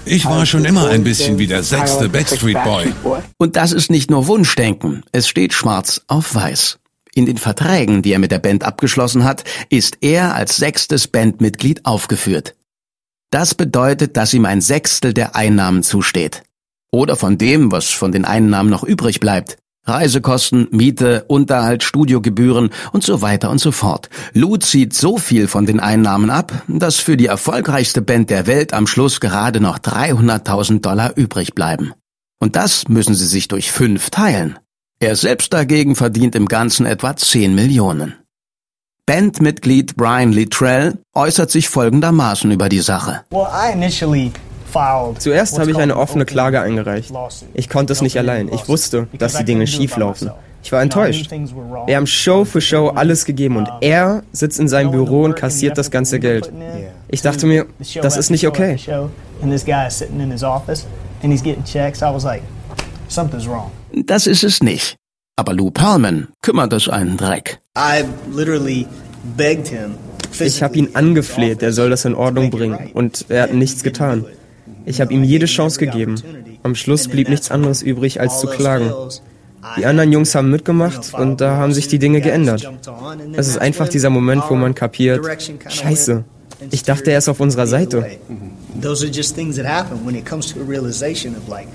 Ich 0.06 0.26
war 0.26 0.46
schon 0.46 0.66
immer 0.66 0.88
ein 0.88 1.04
bisschen 1.04 1.38
wie 1.38 1.48
der 1.48 1.64
sechste 1.64 2.10
Backstreet 2.10 2.64
Boy. 2.64 2.94
Und 3.38 3.56
das 3.56 3.74
ist 3.74 3.92
nicht 3.92 4.10
nur 4.10 4.28
Wunschdenken. 4.28 5.04
Es 5.12 5.28
steht 5.28 5.54
schwarz 5.54 6.02
auf 6.08 6.34
weiß. 6.34 6.80
In 7.14 7.26
den 7.26 7.38
Verträgen, 7.38 8.02
die 8.02 8.14
er 8.14 8.20
mit 8.20 8.32
der 8.32 8.40
Band 8.40 8.64
abgeschlossen 8.64 9.24
hat, 9.24 9.44
ist 9.70 9.98
er 10.02 10.36
als 10.36 10.56
sechstes 10.56 11.08
Bandmitglied 11.08 11.86
aufgeführt. 11.86 12.56
Das 13.32 13.54
bedeutet, 13.54 14.16
dass 14.16 14.34
ihm 14.34 14.46
ein 14.46 14.62
Sechstel 14.62 15.14
der 15.14 15.36
Einnahmen 15.36 15.84
zusteht. 15.84 16.44
Oder 16.92 17.16
von 17.16 17.38
dem, 17.38 17.72
was 17.72 17.90
von 17.90 18.12
den 18.12 18.26
Einnahmen 18.26 18.70
noch 18.70 18.84
übrig 18.84 19.20
bleibt. 19.20 19.58
Reisekosten, 19.86 20.68
Miete, 20.72 21.26
Unterhalt, 21.28 21.84
Studiogebühren 21.84 22.70
und 22.92 23.04
so 23.04 23.22
weiter 23.22 23.50
und 23.50 23.60
so 23.60 23.72
fort. 23.72 24.10
Lou 24.34 24.58
zieht 24.58 24.94
so 24.94 25.18
viel 25.18 25.48
von 25.48 25.66
den 25.66 25.80
Einnahmen 25.80 26.30
ab, 26.30 26.64
dass 26.68 26.98
für 26.98 27.18
die 27.18 27.26
erfolgreichste 27.26 28.02
Band 28.02 28.30
der 28.30 28.48
Welt 28.48 28.74
am 28.74 28.88
Schluss 28.88 29.20
gerade 29.20 29.60
noch 29.60 29.80
300.000 29.80 30.82
Dollar 30.82 31.18
übrig 31.18 31.56
bleiben. 31.56 31.94
Und 32.40 32.56
das 32.56 32.88
müssen 32.88 33.16
sie 33.16 33.28
sich 33.28 33.48
durch 33.48 33.72
fünf 33.72 34.10
teilen. 34.10 34.60
Er 35.00 35.16
selbst 35.16 35.54
dagegen 35.54 35.96
verdient 35.96 36.36
im 36.36 36.48
Ganzen 36.48 36.86
etwa 36.86 37.16
10 37.16 37.56
Millionen. 37.56 38.16
Bandmitglied 39.06 39.96
Brian 39.96 40.32
Littrell 40.32 41.00
äußert 41.16 41.50
sich 41.50 41.68
folgendermaßen 41.70 42.52
über 42.52 42.70
die 42.70 42.82
Sache. 42.82 43.24
Well, 43.32 43.48
Zuerst 45.18 45.60
habe 45.60 45.72
ich 45.72 45.78
eine 45.78 45.98
offene 45.98 46.26
Klage 46.26 46.62
eingereicht. 46.62 47.12
Ich 47.54 47.70
konnte 47.70 47.94
es 47.94 48.02
nicht 48.02 48.18
allein. 48.18 48.50
Ich 48.54 48.68
wusste, 48.68 49.08
dass 49.18 49.38
die 49.38 49.46
Dinge 49.46 49.68
schief 49.68 49.98
laufen. 49.98 50.32
Ich 50.62 50.72
war 50.72 50.82
enttäuscht. 50.82 51.32
Wir 51.32 51.96
haben 51.96 52.08
Show 52.08 52.46
für 52.46 52.62
Show 52.62 52.90
alles 52.90 53.26
gegeben 53.26 53.58
und 53.58 53.70
er 53.82 54.24
sitzt 54.32 54.60
in 54.60 54.68
seinem 54.68 54.92
Büro 54.92 55.24
und 55.24 55.36
kassiert 55.36 55.78
das 55.78 55.90
ganze 55.90 56.20
Geld. 56.20 56.52
Ich 57.08 57.22
dachte 57.22 57.46
mir, 57.46 57.66
das 58.02 58.18
ist 58.18 58.30
nicht 58.30 58.48
okay. 58.48 58.78
Das 63.94 64.28
ist 64.28 64.44
es 64.44 64.62
nicht. 64.62 64.96
Aber 65.36 65.54
Lou 65.54 65.72
Pearlman 65.72 66.28
kümmert 66.42 66.74
es 66.74 66.90
einen 66.90 67.16
Dreck. 67.16 67.60
Ich 70.40 70.64
habe 70.64 70.78
ihn 70.78 70.90
angefleht, 70.94 71.64
er 71.64 71.74
soll 71.74 71.90
das 71.90 72.06
in 72.06 72.14
Ordnung 72.16 72.50
bringen 72.50 72.92
und 72.94 73.26
er 73.30 73.44
hat 73.44 73.54
nichts 73.54 73.84
getan. 73.84 74.26
Ich 74.86 75.02
habe 75.02 75.14
ihm 75.14 75.24
jede 75.24 75.46
Chance 75.46 75.80
gegeben. 75.80 76.16
Am 76.64 76.76
Schluss 76.76 77.08
blieb 77.08 77.30
nichts 77.30 77.52
anderes 77.52 77.82
übrig, 77.82 78.20
als 78.20 78.40
zu 78.40 78.48
klagen. 78.48 78.92
Die 79.78 79.86
anderen 79.86 80.12
Jungs 80.12 80.34
haben 80.36 80.50
mitgemacht 80.50 81.14
und 81.14 81.42
da 81.42 81.58
haben 81.58 81.74
sich 81.74 81.88
die 81.88 82.00
Dinge 82.00 82.22
geändert. 82.22 82.72
Es 83.34 83.48
ist 83.48 83.58
einfach 83.58 83.90
dieser 83.90 84.10
Moment, 84.10 84.44
wo 84.50 84.56
man 84.56 84.74
kapiert, 84.74 85.26
scheiße, 85.68 86.24
ich 86.72 86.84
dachte, 86.84 87.12
er 87.12 87.20
ist 87.20 87.30
auf 87.30 87.40
unserer 87.40 87.68
Seite. 87.68 88.06
those 88.82 89.04
are 89.04 89.10
just 89.10 89.36
things 89.36 89.56
that 89.56 89.66
happen 89.66 90.06
when 90.06 90.16
it 90.16 90.26
comes 90.26 90.54
to 90.54 90.62
a 90.62 90.64
realization 90.64 91.36
of 91.36 91.48
like, 91.48 91.68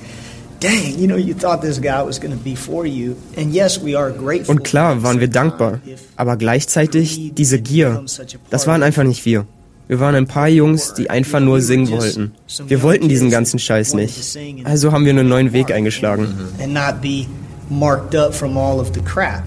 dang, 0.61 0.99
you 0.99 1.07
know, 1.07 1.17
you 1.17 1.35
thought 1.35 1.61
this 1.61 1.79
guy 1.79 2.03
was 2.03 2.19
going 2.19 2.37
to 2.37 2.43
be 2.43 2.55
for 2.55 2.87
you. 2.87 3.17
And 3.37 3.53
yes, 3.53 3.83
we 3.83 3.97
are 3.97 4.11
grateful. 4.11 4.55
Und 4.55 4.65
klar 4.65 5.03
waren 5.03 5.21
wir 5.21 5.29
dankbar, 5.29 5.81
aber 6.17 6.37
gleichzeitig 6.37 7.33
diese 7.35 7.61
Gier, 7.61 8.05
das 8.51 8.67
waren 8.67 8.83
einfach 8.83 9.05
nicht 9.05 9.25
wir. 9.25 9.47
Wir 9.87 10.01
waren 10.01 10.15
ein 10.15 10.27
paar 10.27 10.49
Jungs, 10.49 10.95
die 10.95 11.11
einfach 11.11 11.41
nur 11.41 11.61
singen 11.61 11.91
wollten. 11.91 12.33
Wir 12.67 12.83
wollten 12.83 13.09
diesen 13.09 13.31
ganzen 13.31 13.59
Scheiß 13.59 13.95
nicht. 13.95 14.39
Also 14.65 14.93
haben 14.93 15.05
wir 15.05 15.11
einen 15.11 15.29
neuen 15.29 15.53
Weg 15.53 15.71
eingeschlagen. 15.73 16.29
And 16.63 16.73
not 16.73 17.03
be 17.03 17.27
marked 17.69 18.15
up 18.15 18.35
from 18.35 18.57
all 18.57 18.81
of 18.81 18.93
the 18.95 19.01
crap, 19.01 19.43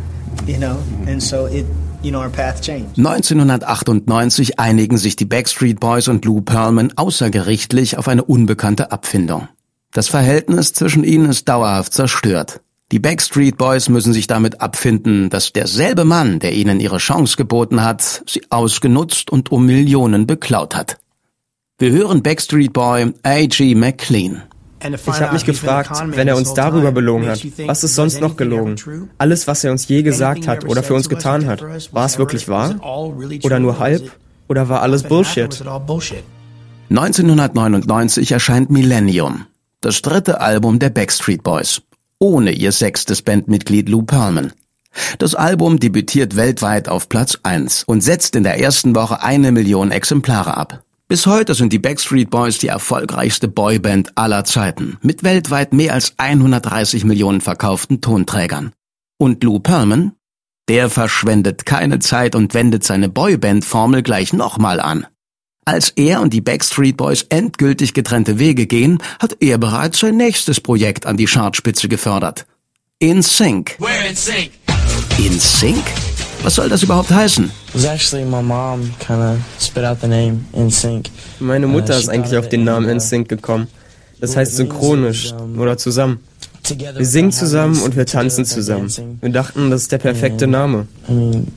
you 0.46 0.58
know? 0.58 0.78
And 1.08 1.22
so 1.22 1.48
it, 1.48 1.66
you 2.04 2.12
know, 2.12 2.20
our 2.22 2.30
path 2.30 2.62
changed. 2.62 2.98
1998 2.98 4.60
einigen 4.60 4.98
sich 4.98 5.16
die 5.16 5.26
Backstreet 5.26 5.80
Boys 5.80 6.08
und 6.08 6.24
Lou 6.26 6.42
Pearlman 6.42 6.94
außergerichtlich 6.96 7.98
auf 7.98 8.08
eine 8.08 8.24
unbekannte 8.24 8.92
Abfindung. 8.92 9.48
Das 9.92 10.08
Verhältnis 10.08 10.74
zwischen 10.74 11.04
ihnen 11.04 11.30
ist 11.30 11.50
dauerhaft 11.50 11.94
zerstört. 11.94 12.62
Die 12.94 13.00
Backstreet 13.00 13.58
Boys 13.58 13.90
müssen 13.90 14.14
sich 14.14 14.28
damit 14.28 14.62
abfinden, 14.62 15.30
dass 15.30 15.52
derselbe 15.52 16.06
Mann, 16.06 16.40
der 16.40 16.54
ihnen 16.54 16.80
ihre 16.80 17.00
Chance 17.00 17.36
geboten 17.36 17.84
hat, 17.84 18.24
sie 18.26 18.44
ausgenutzt 18.50 19.30
und 19.30 19.52
um 19.52 19.66
Millionen 19.66 20.26
beklaut 20.26 20.74
hat. 20.74 20.98
Wir 21.80 21.92
hören 21.92 22.24
Backstreet 22.24 22.72
Boy 22.72 23.14
A.G. 23.24 23.76
McLean. 23.76 24.42
Ich 24.82 25.08
habe 25.20 25.34
mich 25.34 25.44
gefragt, 25.44 25.92
wenn 26.16 26.30
er 26.30 26.38
uns 26.38 26.54
darüber 26.54 26.94
belogen 26.94 27.28
hat, 27.28 27.46
was 27.66 27.84
ist 27.84 27.96
sonst 27.96 28.22
noch 28.22 28.38
gelogen? 28.38 29.10
Alles, 29.18 29.48
was 29.48 29.66
er 29.66 29.72
uns 29.74 29.88
je 29.90 30.02
gesagt 30.02 30.48
hat 30.48 30.64
oder 30.66 30.82
für 30.82 30.94
uns 30.94 31.10
getan 31.10 31.46
hat, 31.46 31.62
war 31.94 32.06
es 32.06 32.18
wirklich 32.18 32.48
wahr? 32.48 32.76
Oder 33.44 33.60
nur 33.60 33.80
halb? 33.80 34.12
Oder 34.48 34.70
war 34.70 34.82
alles 34.82 35.04
Bullshit? 35.04 35.62
1999 36.90 38.32
erscheint 38.32 38.70
Millennium, 38.70 39.46
das 39.82 40.02
dritte 40.02 40.40
Album 40.40 40.80
der 40.80 40.90
Backstreet 40.90 41.44
Boys, 41.44 41.82
ohne 42.20 42.52
ihr 42.52 42.72
sechstes 42.72 43.22
Bandmitglied 43.22 43.90
Lou 43.90 44.04
Pearlman. 44.04 44.54
Das 45.20 45.36
Album 45.36 45.80
debütiert 45.80 46.36
weltweit 46.36 46.90
auf 46.90 47.10
Platz 47.10 47.38
1 47.44 47.84
und 47.84 48.02
setzt 48.02 48.36
in 48.36 48.44
der 48.44 48.60
ersten 48.60 48.96
Woche 48.96 49.22
eine 49.22 49.52
Million 49.52 49.92
Exemplare 49.92 50.58
ab. 50.58 50.84
Bis 51.08 51.26
heute 51.26 51.54
sind 51.54 51.72
die 51.72 51.80
Backstreet 51.80 52.30
Boys 52.30 52.58
die 52.58 52.68
erfolgreichste 52.68 53.48
Boyband 53.48 54.18
aller 54.18 54.44
Zeiten, 54.44 54.98
mit 55.02 55.24
weltweit 55.24 55.72
mehr 55.72 55.94
als 55.94 56.14
130 56.18 57.06
Millionen 57.06 57.40
verkauften 57.40 58.02
Tonträgern. 58.02 58.74
Und 59.18 59.44
Lou 59.44 59.60
Pearlman? 59.60 60.14
Der 60.68 60.90
verschwendet 60.90 61.66
keine 61.66 62.00
Zeit 62.00 62.36
und 62.36 62.54
wendet 62.54 62.84
seine 62.84 63.08
Boyband-Formel 63.08 64.04
gleich 64.04 64.34
nochmal 64.34 64.82
an. 64.82 65.08
Als 65.68 65.90
er 65.98 66.22
und 66.22 66.32
die 66.32 66.40
Backstreet 66.40 66.96
Boys 66.96 67.26
endgültig 67.28 67.94
getrennte 67.94 68.40
Wege 68.40 68.68
gehen, 68.68 69.00
hat 69.20 69.36
er 69.42 69.58
bereits 69.58 70.00
sein 70.00 70.16
nächstes 70.16 70.62
Projekt 70.62 71.06
an 71.06 71.18
die 71.18 71.26
Chartspitze 71.26 71.90
gefördert. 71.90 72.46
In 73.00 73.22
Sync. 73.22 73.76
We're 73.78 74.10
in 74.10 74.16
sync. 74.16 74.52
In 75.18 75.38
Sync? 75.38 75.84
Was 76.42 76.56
soll 76.56 76.70
das 76.70 76.84
überhaupt 76.84 77.12
heißen? 77.12 77.44
It 77.44 77.52
was 77.74 77.84
actually 77.84 78.24
my 78.24 78.42
mom 78.42 78.94
kind 79.06 79.20
of 79.22 79.40
spit 79.60 79.84
out 79.84 79.98
the 80.00 80.08
name 80.08 80.46
in 80.54 80.70
sync. 80.70 81.10
Meine 81.42 81.68
Mutter 81.68 81.98
ist 81.98 82.08
eigentlich 82.08 82.38
auf 82.38 82.48
den 82.48 82.64
Namen 82.64 82.90
NSYNC 82.96 83.28
gekommen. 83.28 83.68
Das 84.22 84.38
heißt 84.38 84.56
synchronisch 84.56 85.34
oder 85.58 85.78
zusammen. 85.78 86.22
Wir 86.96 87.06
singen 87.06 87.34
zusammen 87.34 87.82
und 87.82 87.98
wir 87.98 88.06
tanzen 88.06 88.46
zusammen. 88.46 88.90
Wir 89.20 89.32
dachten, 89.32 89.70
das 89.70 89.82
ist 89.82 89.92
der 89.92 89.98
perfekte 89.98 90.48
Name. 90.48 90.88
I 91.10 91.12
mean, 91.12 91.34
it 91.34 91.48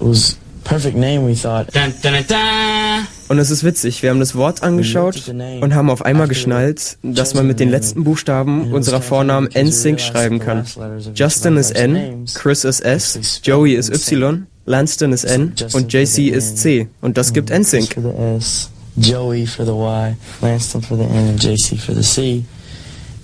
was 0.00 0.38
perfect 0.64 0.96
name 0.96 1.26
we 1.26 1.34
thought. 1.34 1.66
Dun, 1.74 1.92
dun, 2.02 2.14
dun, 2.14 2.24
dun. 2.26 3.19
Und 3.30 3.38
es 3.38 3.52
ist 3.52 3.62
witzig, 3.62 4.02
wir 4.02 4.10
haben 4.10 4.18
das 4.18 4.34
Wort 4.34 4.64
angeschaut 4.64 5.28
und 5.28 5.72
haben 5.72 5.88
auf 5.88 6.04
einmal 6.04 6.26
geschnallt, 6.26 6.98
dass 7.04 7.32
man 7.32 7.46
mit 7.46 7.60
den 7.60 7.70
letzten 7.70 8.02
Buchstaben 8.02 8.72
unserer 8.72 9.00
Vornamen 9.00 9.48
NSYNC 9.54 10.00
schreiben 10.00 10.40
kann. 10.40 10.66
Justin 11.14 11.56
ist 11.56 11.70
N, 11.70 12.24
Chris 12.34 12.64
ist 12.64 12.80
S, 12.80 13.40
Joey 13.44 13.74
ist 13.74 13.88
Y, 13.88 14.48
Lanston 14.66 15.12
ist 15.12 15.22
N 15.22 15.52
und 15.74 15.92
JC 15.92 16.26
ist 16.26 16.58
C. 16.58 16.88
Und 17.00 17.16
das 17.18 17.32
gibt 17.32 17.50
NSYNC. 17.50 17.94
for 17.94 18.02
the 18.02 18.36
S, 18.36 18.68
Joey 18.96 19.46
for 19.46 19.64
the 19.64 19.70
Y, 19.70 20.16
Lanston 20.40 20.82
for 20.82 20.96
the 20.96 21.04
N, 21.04 21.28
and 21.28 21.40
JC 21.40 21.78
for 21.78 21.94
the 21.94 22.02
C. 22.02 22.44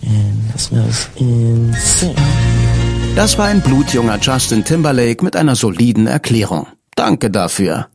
And 0.04 0.52
that 0.52 0.60
smells 0.60 1.08
in 1.16 1.74
sync. 1.74 2.16
Das 3.16 3.36
war 3.38 3.46
ein 3.46 3.60
blutjunger 3.60 4.20
Justin 4.22 4.62
Timberlake 4.62 5.24
mit 5.24 5.34
einer 5.34 5.56
soliden 5.56 6.06
Erklärung. 6.06 6.68
Danke 6.94 7.28
dafür. 7.28 7.88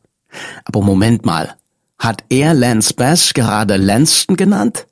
Aber 0.66 0.82
Moment 0.82 1.24
mal. 1.24 1.54
Hat 2.02 2.24
er 2.30 2.52
Lance 2.52 2.94
Bass 2.94 3.32
gerade 3.32 3.76
Lanston 3.76 4.36
genannt? 4.36 4.88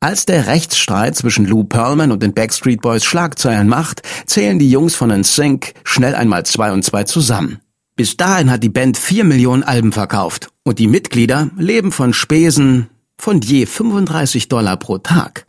Als 0.00 0.24
der 0.24 0.46
Rechtsstreit 0.46 1.14
zwischen 1.14 1.44
Lou 1.44 1.64
Pearlman 1.64 2.10
und 2.10 2.22
den 2.22 2.32
Backstreet 2.32 2.80
Boys 2.80 3.04
Schlagzeilen 3.04 3.68
macht, 3.68 4.00
zählen 4.24 4.58
die 4.58 4.70
Jungs 4.70 4.94
von 4.94 5.10
NSYNC 5.10 5.74
schnell 5.84 6.14
einmal 6.14 6.46
zwei 6.46 6.72
und 6.72 6.84
zwei 6.84 7.04
zusammen. 7.04 7.60
Bis 7.96 8.16
dahin 8.16 8.50
hat 8.50 8.62
die 8.62 8.70
Band 8.70 8.96
vier 8.96 9.24
Millionen 9.24 9.62
Alben 9.62 9.92
verkauft 9.92 10.48
und 10.64 10.78
die 10.78 10.86
Mitglieder 10.86 11.50
leben 11.58 11.92
von 11.92 12.14
Spesen 12.14 12.88
von 13.18 13.42
je 13.42 13.66
35 13.66 14.48
Dollar 14.48 14.78
pro 14.78 14.96
Tag. 14.96 15.44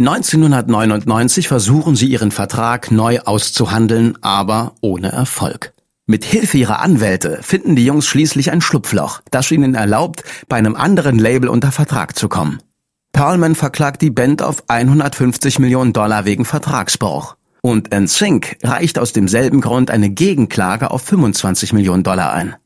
1999 0.00 1.46
versuchen 1.46 1.94
sie 1.94 2.08
ihren 2.08 2.32
Vertrag 2.32 2.90
neu 2.90 3.20
auszuhandeln, 3.20 4.18
aber 4.22 4.74
ohne 4.80 5.12
Erfolg. 5.12 5.72
Mit 6.10 6.24
Hilfe 6.24 6.56
ihrer 6.56 6.78
Anwälte 6.80 7.40
finden 7.42 7.76
die 7.76 7.84
Jungs 7.84 8.06
schließlich 8.06 8.50
ein 8.50 8.62
Schlupfloch, 8.62 9.20
das 9.30 9.50
ihnen 9.50 9.74
erlaubt, 9.74 10.24
bei 10.48 10.56
einem 10.56 10.74
anderen 10.74 11.18
Label 11.18 11.50
unter 11.50 11.70
Vertrag 11.70 12.16
zu 12.16 12.30
kommen. 12.30 12.62
Perlman 13.12 13.54
verklagt 13.54 14.00
die 14.00 14.08
Band 14.08 14.40
auf 14.40 14.64
150 14.68 15.58
Millionen 15.58 15.92
Dollar 15.92 16.24
wegen 16.24 16.46
Vertragsbruch. 16.46 17.36
Und 17.60 17.92
NSYNC 17.92 18.56
reicht 18.62 18.98
aus 18.98 19.12
demselben 19.12 19.60
Grund 19.60 19.90
eine 19.90 20.08
Gegenklage 20.08 20.92
auf 20.92 21.02
25 21.02 21.74
Millionen 21.74 22.04
Dollar 22.04 22.32
ein. 22.32 22.56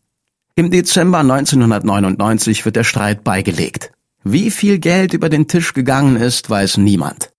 Im 0.54 0.70
Dezember 0.70 1.18
1999 1.18 2.64
wird 2.64 2.76
der 2.76 2.84
Streit 2.84 3.24
beigelegt. 3.24 3.90
Wie 4.22 4.52
viel 4.52 4.78
Geld 4.78 5.14
über 5.14 5.28
den 5.28 5.48
Tisch 5.48 5.74
gegangen 5.74 6.14
ist, 6.14 6.48
weiß 6.48 6.76
niemand. 6.76 7.31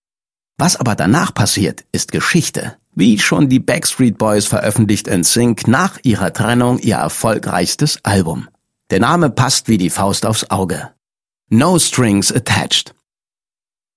Was 0.56 0.76
aber 0.76 0.94
danach 0.94 1.34
passiert, 1.34 1.84
ist 1.90 2.12
Geschichte. 2.12 2.76
Wie 2.94 3.18
schon 3.18 3.48
die 3.48 3.58
Backstreet 3.58 4.18
Boys 4.18 4.46
veröffentlicht 4.46 5.08
NSYNC 5.08 5.66
nach 5.66 5.98
ihrer 6.04 6.32
Trennung 6.32 6.78
ihr 6.78 6.96
erfolgreichstes 6.96 7.98
Album. 8.04 8.48
Der 8.90 9.00
Name 9.00 9.30
passt 9.30 9.66
wie 9.68 9.78
die 9.78 9.90
Faust 9.90 10.24
aufs 10.26 10.50
Auge. 10.50 10.90
No 11.48 11.78
Strings 11.78 12.30
Attached. 12.32 12.94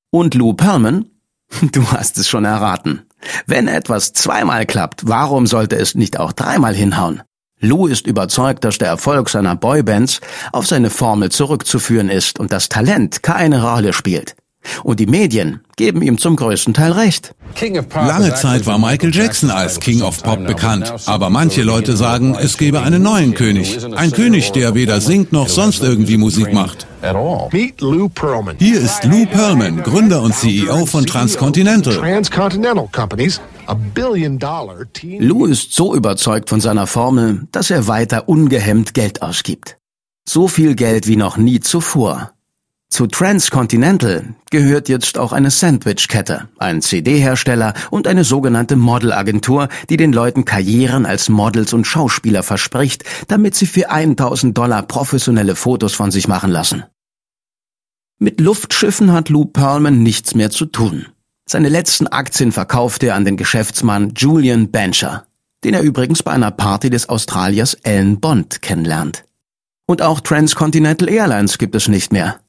Und 0.10 0.34
Lou 0.34 0.54
Pearlman? 0.54 1.06
Du 1.72 1.92
hast 1.92 2.18
es 2.18 2.28
schon 2.28 2.44
erraten. 2.44 3.04
Wenn 3.46 3.68
etwas 3.68 4.14
zweimal 4.14 4.66
klappt, 4.66 5.08
warum 5.08 5.48
sollte 5.48 5.78
es 5.78 5.96
nicht 5.96 6.20
auch 6.20 6.34
dreimal 6.34 6.76
hinhauen? 6.76 7.22
Lou 7.60 7.88
ist 7.88 8.06
überzeugt, 8.06 8.64
dass 8.64 8.78
der 8.78 8.90
Erfolg 8.90 9.30
seiner 9.30 9.56
Boybands 9.56 10.22
auf 10.52 10.68
seine 10.68 10.90
Formel 10.90 11.32
zurückzuführen 11.32 12.10
ist 12.10 12.40
und 12.40 12.52
das 12.52 12.70
Talent 12.70 13.24
keine 13.24 13.64
Rolle 13.64 13.94
spielt. 13.94 14.36
Und 14.84 15.00
die 15.00 15.08
Medien 15.08 15.62
geben 15.76 16.02
ihm 16.02 16.18
zum 16.18 16.36
größten 16.36 16.74
Teil 16.74 16.92
recht. 16.92 17.34
Lange 17.94 18.34
Zeit 18.36 18.66
war 18.66 18.78
Michael 18.78 19.14
Jackson 19.14 19.50
als 19.50 19.80
King 19.80 20.02
of 20.02 20.22
Pop 20.24 20.46
bekannt, 20.46 20.94
aber 21.06 21.30
manche 21.30 21.64
Leute 21.64 21.96
sagen, 21.96 22.36
es 22.40 22.58
gebe 22.58 22.82
einen 22.82 23.02
neuen 23.02 23.34
König. 23.34 23.78
Ein 23.96 24.12
König, 24.12 24.52
der 24.52 24.76
weder 24.76 25.02
singt 25.02 25.32
noch 25.32 25.50
sonst 25.50 25.82
irgendwie 25.84 26.18
Musik 26.18 26.54
macht. 26.54 26.88
Meet 27.52 27.82
Lou 27.82 28.10
Pearlman. 28.10 28.56
Hier 28.60 28.80
ist 28.82 29.04
Lou 29.04 29.26
Pearlman, 29.26 29.84
Gründer 29.84 30.22
und 30.22 30.36
CEO 30.36 30.86
von 30.86 31.06
Transcontinental. 31.06 31.96
Lou 35.20 35.46
ist 35.46 35.74
so 35.74 35.96
überzeugt 35.96 36.50
von 36.50 36.62
seiner 36.62 36.88
Formel, 36.88 37.48
dass 37.52 37.70
er 37.70 37.88
weiter 37.88 38.28
ungehemmt 38.28 38.94
Geld 38.94 39.22
ausgibt. 39.22 39.78
So 40.28 40.48
viel 40.48 40.76
Geld 40.76 41.08
wie 41.08 41.16
noch 41.16 41.38
nie 41.38 41.60
zuvor. 41.60 42.32
Zu 42.90 43.06
Transcontinental 43.06 44.34
gehört 44.50 44.88
jetzt 44.90 45.18
auch 45.18 45.34
eine 45.34 45.52
Sandwich-Kette, 45.52 46.48
ein 46.58 46.82
CD-Hersteller 46.82 47.74
und 47.92 48.08
eine 48.08 48.24
sogenannte 48.24 48.76
Modelagentur, 48.76 49.68
die 49.90 49.98
den 49.98 50.14
Leuten 50.14 50.46
Karrieren 50.46 51.06
als 51.06 51.30
Models 51.30 51.74
und 51.74 51.86
Schauspieler 51.86 52.44
verspricht, 52.44 53.04
damit 53.28 53.56
sie 53.56 53.66
für 53.66 53.92
1000 53.92 54.58
Dollar 54.58 54.84
professionelle 54.84 55.56
Fotos 55.56 55.94
von 55.94 56.12
sich 56.12 56.28
machen 56.28 56.50
lassen. 56.50 56.86
Mit 58.20 58.40
Luftschiffen 58.40 59.12
hat 59.12 59.30
Lou 59.30 59.46
Pearlman 59.46 60.02
nichts 60.02 60.34
mehr 60.34 60.50
zu 60.50 60.66
tun. 60.66 61.08
Seine 61.46 61.70
letzten 61.70 62.08
Aktien 62.08 62.52
verkaufte 62.52 63.08
er 63.08 63.16
an 63.16 63.26
den 63.26 63.38
Geschäftsmann 63.38 64.14
Julian 64.16 64.72
Bencher, 64.72 65.28
den 65.64 65.74
er 65.74 65.82
übrigens 65.82 66.24
bei 66.24 66.32
einer 66.32 66.52
Party 66.52 66.90
des 66.90 67.10
Australiers 67.10 67.78
Alan 67.84 68.20
Bond 68.20 68.62
kennenlernt. 68.62 69.26
Und 69.86 70.02
auch 70.02 70.20
Transcontinental 70.20 71.10
Airlines 71.10 71.58
gibt 71.58 71.76
es 71.76 71.88
nicht 71.88 72.12
mehr. 72.12 72.40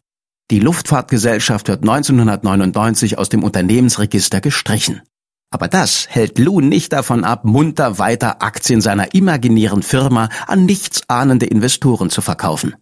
Die 0.51 0.61
Luftfahrtgesellschaft 0.61 1.69
wird 1.69 1.83
1999 1.83 3.19
aus 3.19 3.29
dem 3.29 3.45
Unternehmensregister 3.45 4.41
gestrichen. 4.41 5.03
Aber 5.51 5.69
das 5.69 6.07
hält 6.09 6.39
Lou 6.39 6.61
nicht 6.61 6.93
davon 6.93 7.25
ab, 7.25 7.45
munter 7.45 7.99
weiter 7.99 8.43
Aktien 8.43 8.81
seiner 8.81 9.15
imaginären 9.15 9.83
Firma 9.83 10.29
an 10.47 10.65
nichtsahnende 10.67 11.47
Investoren 11.47 12.11
zu 12.11 12.23
verkaufen. 12.23 12.77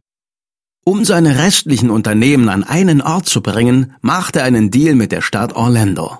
Um 0.84 1.04
seine 1.04 1.38
restlichen 1.38 1.90
Unternehmen 1.90 2.48
an 2.48 2.62
einen 2.62 3.02
Ort 3.02 3.26
zu 3.26 3.40
bringen, 3.40 3.94
macht 4.00 4.36
er 4.36 4.44
einen 4.44 4.70
Deal 4.70 4.94
mit 4.94 5.10
der 5.10 5.20
Stadt 5.20 5.54
Orlando. 5.54 6.18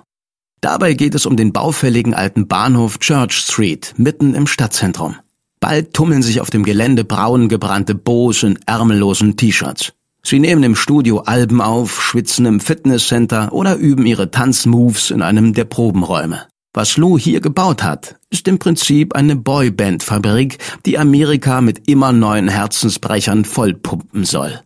Dabei 0.59 0.93
geht 0.93 1.15
es 1.15 1.25
um 1.25 1.37
den 1.37 1.53
baufälligen 1.53 2.13
alten 2.13 2.47
Bahnhof 2.47 2.99
Church 2.99 3.37
Street 3.37 3.93
mitten 3.97 4.35
im 4.35 4.47
Stadtzentrum. 4.47 5.15
Bald 5.61 5.93
tummeln 5.93 6.23
sich 6.23 6.41
auf 6.41 6.49
dem 6.49 6.63
Gelände 6.63 7.05
braun 7.05 7.47
gebrannte 7.47 7.95
Boos 7.95 8.43
in 8.43 8.59
ärmellosen 8.65 9.37
T-Shirts. 9.37 9.93
Sie 10.29 10.39
nehmen 10.39 10.63
im 10.63 10.75
Studio 10.75 11.19
Alben 11.19 11.61
auf, 11.61 12.01
schwitzen 12.01 12.45
im 12.47 12.59
Fitnesscenter 12.59 13.53
oder 13.53 13.77
üben 13.77 14.05
ihre 14.05 14.29
Tanzmoves 14.29 15.09
in 15.09 15.21
einem 15.21 15.53
der 15.53 15.63
Probenräume. 15.63 16.47
Was 16.73 16.97
Lou 16.97 17.17
hier 17.17 17.39
gebaut 17.39 17.81
hat, 17.81 18.19
ist 18.29 18.49
im 18.49 18.59
Prinzip 18.59 19.15
eine 19.15 19.37
Boyband-Fabrik, 19.37 20.57
die 20.85 20.97
Amerika 20.97 21.61
mit 21.61 21.87
immer 21.87 22.11
neuen 22.11 22.49
Herzensbrechern 22.49 23.45
vollpumpen 23.45 24.25
soll. 24.25 24.59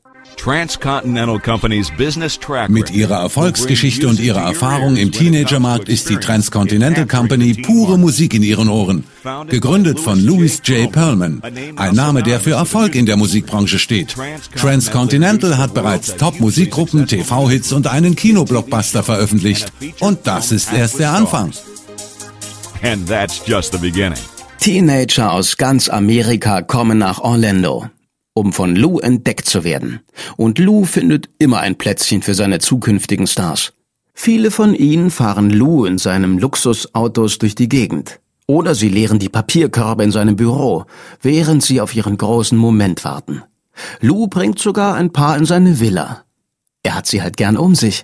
Mit 2.67 2.91
ihrer 2.91 3.20
Erfolgsgeschichte 3.22 4.08
und 4.08 4.20
ihrer 4.20 4.41
Erfahrung 4.41 4.96
im 4.96 5.12
Teenagermarkt 5.12 5.88
ist 5.88 6.10
die 6.10 6.15
Transcontinental 6.15 7.06
Company 7.06 7.54
pure 7.54 7.98
Musik 8.00 8.34
in 8.34 8.44
ihren 8.44 8.67
Ohren. 8.67 9.04
Gegründet 9.50 10.00
von 10.00 10.20
Louis 10.20 10.62
J. 10.65 10.91
Perlman, 10.91 11.41
ein 11.76 11.96
Name, 11.96 12.24
der 12.24 12.39
für 12.39 12.54
Erfolg 12.54 12.96
in 12.96 13.06
der 13.06 13.17
Musikbranche 13.17 13.78
steht. 13.78 14.15
Transcontinental 14.56 15.58
hat 15.58 15.74
bereits 15.74 16.15
Top-Musikgruppen, 16.15 17.06
TV-Hits 17.06 17.72
und 17.72 17.88
einen 17.88 18.15
Kinoblockbuster 18.15 19.04
veröffentlicht. 19.04 19.72
Und 20.00 20.26
das 20.26 20.52
ist 20.52 20.74
erst 20.74 21.00
der 21.00 21.13
Anfang. 21.13 21.52
Teenager 24.60 25.32
aus 25.32 25.58
ganz 25.58 25.89
Amerika 25.89 26.62
kommen 26.62 26.98
nach 26.98 27.20
Orlando 27.20 27.86
um 28.34 28.54
von 28.54 28.76
Lou 28.76 29.00
entdeckt 29.00 29.46
zu 29.46 29.63
werden. 29.63 30.02
Und 30.38 30.60
Lou 30.60 30.86
findet 30.86 31.30
immer 31.38 31.60
ein 31.60 31.78
Plätzchen 31.78 32.22
für 32.22 32.34
seine 32.34 32.60
zukünftigen 32.60 33.28
Stars. 33.28 33.74
Viele 34.13 34.52
von 34.52 34.76
ihnen 34.76 35.10
fahren 35.10 35.50
Lou 35.50 35.86
in 35.86 35.98
seinem 35.98 36.38
Luxusautos 36.38 37.38
durch 37.38 37.56
die 37.56 37.70
Gegend. 37.70 38.20
Oder 38.48 38.76
sie 38.76 38.89
leeren 38.89 39.20
die 39.20 39.30
Papierkörbe 39.30 40.04
in 40.04 40.12
seinem 40.12 40.36
Büro, 40.36 40.86
während 41.22 41.63
sie 41.63 41.80
auf 41.80 41.96
ihren 41.96 42.17
großen 42.17 42.58
Moment 42.58 43.04
warten. 43.06 43.44
Lou 44.00 44.28
bringt 44.28 44.60
sogar 44.60 44.96
ein 44.96 45.13
paar 45.13 45.38
in 45.38 45.46
seine 45.46 45.80
Villa. 45.80 46.24
Er 46.84 46.96
hat 46.96 47.08
sie 47.08 47.22
halt 47.22 47.38
gern 47.38 47.58
um 47.58 47.76
sich. 47.76 48.04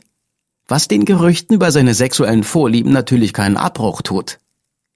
Was 0.67 0.87
den 0.87 1.05
Gerüchten 1.05 1.55
über 1.55 1.71
seine 1.71 1.93
sexuellen 1.93 2.43
Vorlieben 2.43 2.91
natürlich 2.91 3.33
keinen 3.33 3.57
Abbruch 3.57 4.01
tut. 4.01 4.39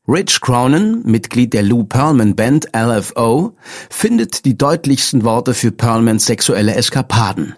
Rich 0.08 0.42
Cronin, 0.42 1.04
Mitglied 1.06 1.54
der 1.54 1.62
Lou 1.62 1.84
Pearlman 1.84 2.36
Band 2.36 2.70
LFO, 2.76 3.56
findet 3.90 4.46
die 4.46 4.58
deutlichsten 4.58 5.24
Worte 5.24 5.54
für 5.54 5.72
Pearlmans 5.72 6.26
sexuelle 6.26 6.74
Eskapaden. 6.74 7.56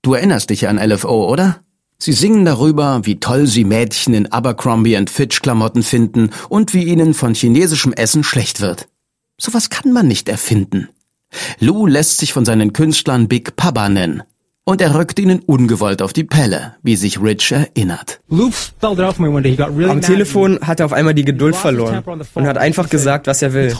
Du 0.00 0.14
erinnerst 0.14 0.48
dich 0.48 0.66
an 0.66 0.78
LFO, 0.78 1.30
oder? 1.30 1.60
Sie 1.98 2.12
singen 2.12 2.44
darüber, 2.46 3.02
wie 3.04 3.20
toll 3.20 3.46
sie 3.46 3.64
Mädchen 3.64 4.14
in 4.14 4.32
Abercrombie 4.32 4.98
Fitch 5.08 5.42
Klamotten 5.42 5.82
finden 5.82 6.30
und 6.48 6.72
wie 6.72 6.84
ihnen 6.84 7.12
von 7.12 7.34
chinesischem 7.34 7.92
Essen 7.92 8.24
schlecht 8.24 8.60
wird. 8.60 8.88
Sowas 9.38 9.68
kann 9.68 9.92
man 9.92 10.08
nicht 10.08 10.28
erfinden. 10.28 10.88
Lou 11.60 11.86
lässt 11.86 12.18
sich 12.18 12.32
von 12.32 12.44
seinen 12.44 12.72
Künstlern 12.72 13.28
Big 13.28 13.56
Papa 13.56 13.88
nennen. 13.88 14.22
Und 14.66 14.80
er 14.80 14.94
rückt 14.94 15.18
ihnen 15.18 15.40
ungewollt 15.40 16.00
auf 16.00 16.14
die 16.14 16.24
Pelle, 16.24 16.74
wie 16.82 16.96
sich 16.96 17.20
Rich 17.20 17.52
erinnert. 17.52 18.20
Am 18.30 20.00
Telefon 20.00 20.58
hat 20.62 20.80
er 20.80 20.86
auf 20.86 20.92
einmal 20.94 21.12
die 21.14 21.24
Geduld 21.24 21.54
verloren 21.54 22.02
und 22.34 22.46
hat 22.46 22.56
einfach 22.56 22.88
gesagt, 22.88 23.26
was 23.26 23.42
er 23.42 23.52
will. 23.52 23.70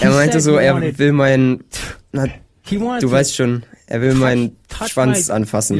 Er 0.00 0.10
meinte 0.10 0.40
so, 0.40 0.56
er 0.56 0.98
will 0.98 1.12
meinen, 1.12 1.64
na, 2.12 2.24
du 3.00 3.10
weißt 3.10 3.36
schon, 3.36 3.64
er 3.86 4.00
will 4.00 4.14
meinen 4.14 4.56
Schwanz 4.88 5.28
anfassen. 5.30 5.76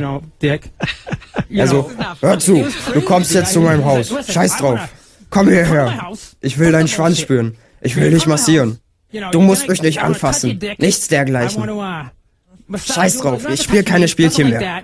Also, 1.59 1.91
hör 2.21 2.39
zu, 2.39 2.67
du 2.93 3.01
kommst 3.01 3.33
jetzt 3.33 3.53
zu 3.55 3.61
meinem 3.61 3.85
Haus. 3.87 4.13
Scheiß 4.29 4.59
drauf. 4.59 4.79
Komm 5.31 5.49
hierher. 5.49 6.11
Ich 6.43 6.59
will 6.59 6.71
deinen 6.71 6.89
Schwanz 6.89 7.19
spüren. 7.19 7.57
Ich 7.81 7.97
will 7.97 8.11
dich 8.11 8.27
massieren. 8.27 8.79
Du 9.33 9.41
musst 9.41 9.69
mich 9.69 9.83
nicht 9.83 10.03
anfassen. 10.03 10.59
Nichts 10.79 11.09
dergleichen. 11.09 11.63
Scheiß 12.77 13.19
drauf, 13.19 13.49
ich 13.49 13.63
spiele 13.63 13.85
keine 13.85 14.09
Spielchen 14.09 14.51
mehr. 14.51 14.83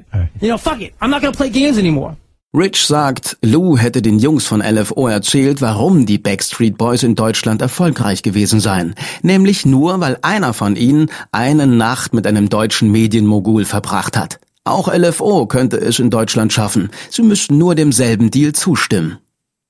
Rich 2.52 2.84
sagt, 2.84 3.38
Lou 3.42 3.78
hätte 3.78 4.02
den 4.02 4.18
Jungs 4.18 4.44
von 4.44 4.60
LFO 4.60 5.06
erzählt, 5.06 5.62
warum 5.62 6.04
die 6.04 6.18
Backstreet 6.18 6.76
Boys 6.76 7.04
in 7.04 7.14
Deutschland 7.14 7.62
erfolgreich 7.62 8.22
gewesen 8.22 8.58
seien. 8.58 8.96
Nämlich 9.22 9.64
nur, 9.64 10.00
weil 10.00 10.18
einer 10.22 10.52
von 10.52 10.74
ihnen 10.74 11.10
eine 11.30 11.68
Nacht 11.68 12.12
mit 12.12 12.26
einem 12.26 12.48
deutschen 12.48 12.90
Medienmogul 12.90 13.64
verbracht 13.64 14.16
hat. 14.16 14.40
Auch 14.64 14.92
LFO 14.92 15.46
könnte 15.46 15.76
es 15.76 16.00
in 16.00 16.10
Deutschland 16.10 16.52
schaffen. 16.52 16.90
Sie 17.08 17.22
müssten 17.22 17.56
nur 17.56 17.76
demselben 17.76 18.32
Deal 18.32 18.52
zustimmen. 18.52 19.18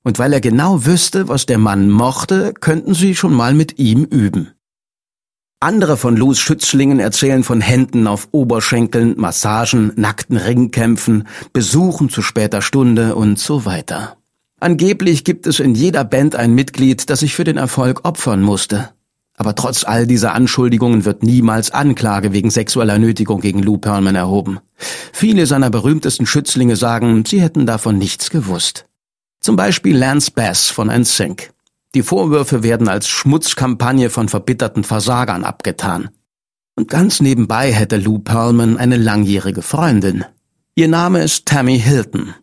Und 0.02 0.18
weil 0.18 0.32
er 0.32 0.40
genau 0.40 0.86
wüsste, 0.86 1.28
was 1.28 1.46
der 1.46 1.58
Mann 1.58 1.90
mochte, 1.90 2.54
könnten 2.58 2.94
sie 2.94 3.14
schon 3.14 3.34
mal 3.34 3.54
mit 3.54 3.78
ihm 3.78 4.04
üben. 4.04 4.52
Andere 5.62 5.98
von 5.98 6.16
Lous 6.16 6.38
Schützlingen 6.38 7.00
erzählen 7.00 7.44
von 7.44 7.60
Händen 7.60 8.06
auf 8.06 8.28
Oberschenkeln, 8.32 9.14
Massagen, 9.18 9.92
nackten 9.96 10.38
Ringkämpfen, 10.38 11.28
Besuchen 11.52 12.08
zu 12.08 12.22
später 12.22 12.62
Stunde 12.62 13.14
und 13.14 13.38
so 13.38 13.66
weiter. 13.66 14.16
Angeblich 14.58 15.22
gibt 15.22 15.46
es 15.46 15.60
in 15.60 15.74
jeder 15.74 16.04
Band 16.04 16.34
ein 16.34 16.54
Mitglied, 16.54 17.10
das 17.10 17.20
sich 17.20 17.34
für 17.34 17.44
den 17.44 17.58
Erfolg 17.58 18.06
opfern 18.06 18.40
musste. 18.40 18.90
Aber 19.36 19.54
trotz 19.54 19.84
all 19.84 20.06
dieser 20.06 20.34
Anschuldigungen 20.34 21.06
wird 21.06 21.22
niemals 21.22 21.70
Anklage 21.70 22.32
wegen 22.32 22.50
sexueller 22.50 22.98
Nötigung 22.98 23.40
gegen 23.40 23.62
Lou 23.62 23.78
Pearlman 23.78 24.14
erhoben. 24.14 24.60
Viele 25.12 25.46
seiner 25.46 25.70
berühmtesten 25.70 26.26
Schützlinge 26.26 26.76
sagen, 26.76 27.24
sie 27.26 27.40
hätten 27.40 27.64
davon 27.66 27.96
nichts 27.98 28.30
gewusst. 28.30 28.86
Zum 29.40 29.56
Beispiel 29.56 29.96
Lance 29.96 30.30
Bass 30.30 30.68
von 30.68 30.88
NSYNC. 30.88 31.50
Die 31.94 32.02
Vorwürfe 32.02 32.62
werden 32.62 32.88
als 32.88 33.08
Schmutzkampagne 33.08 34.10
von 34.10 34.28
verbitterten 34.28 34.84
Versagern 34.84 35.44
abgetan. 35.44 36.10
Und 36.76 36.88
ganz 36.88 37.20
nebenbei 37.20 37.72
hätte 37.72 37.96
Lou 37.96 38.18
Pearlman 38.18 38.76
eine 38.76 38.96
langjährige 38.96 39.62
Freundin. 39.62 40.24
Ihr 40.74 40.88
Name 40.88 41.22
ist 41.22 41.46
Tammy 41.46 41.80
Hilton. 41.80 42.34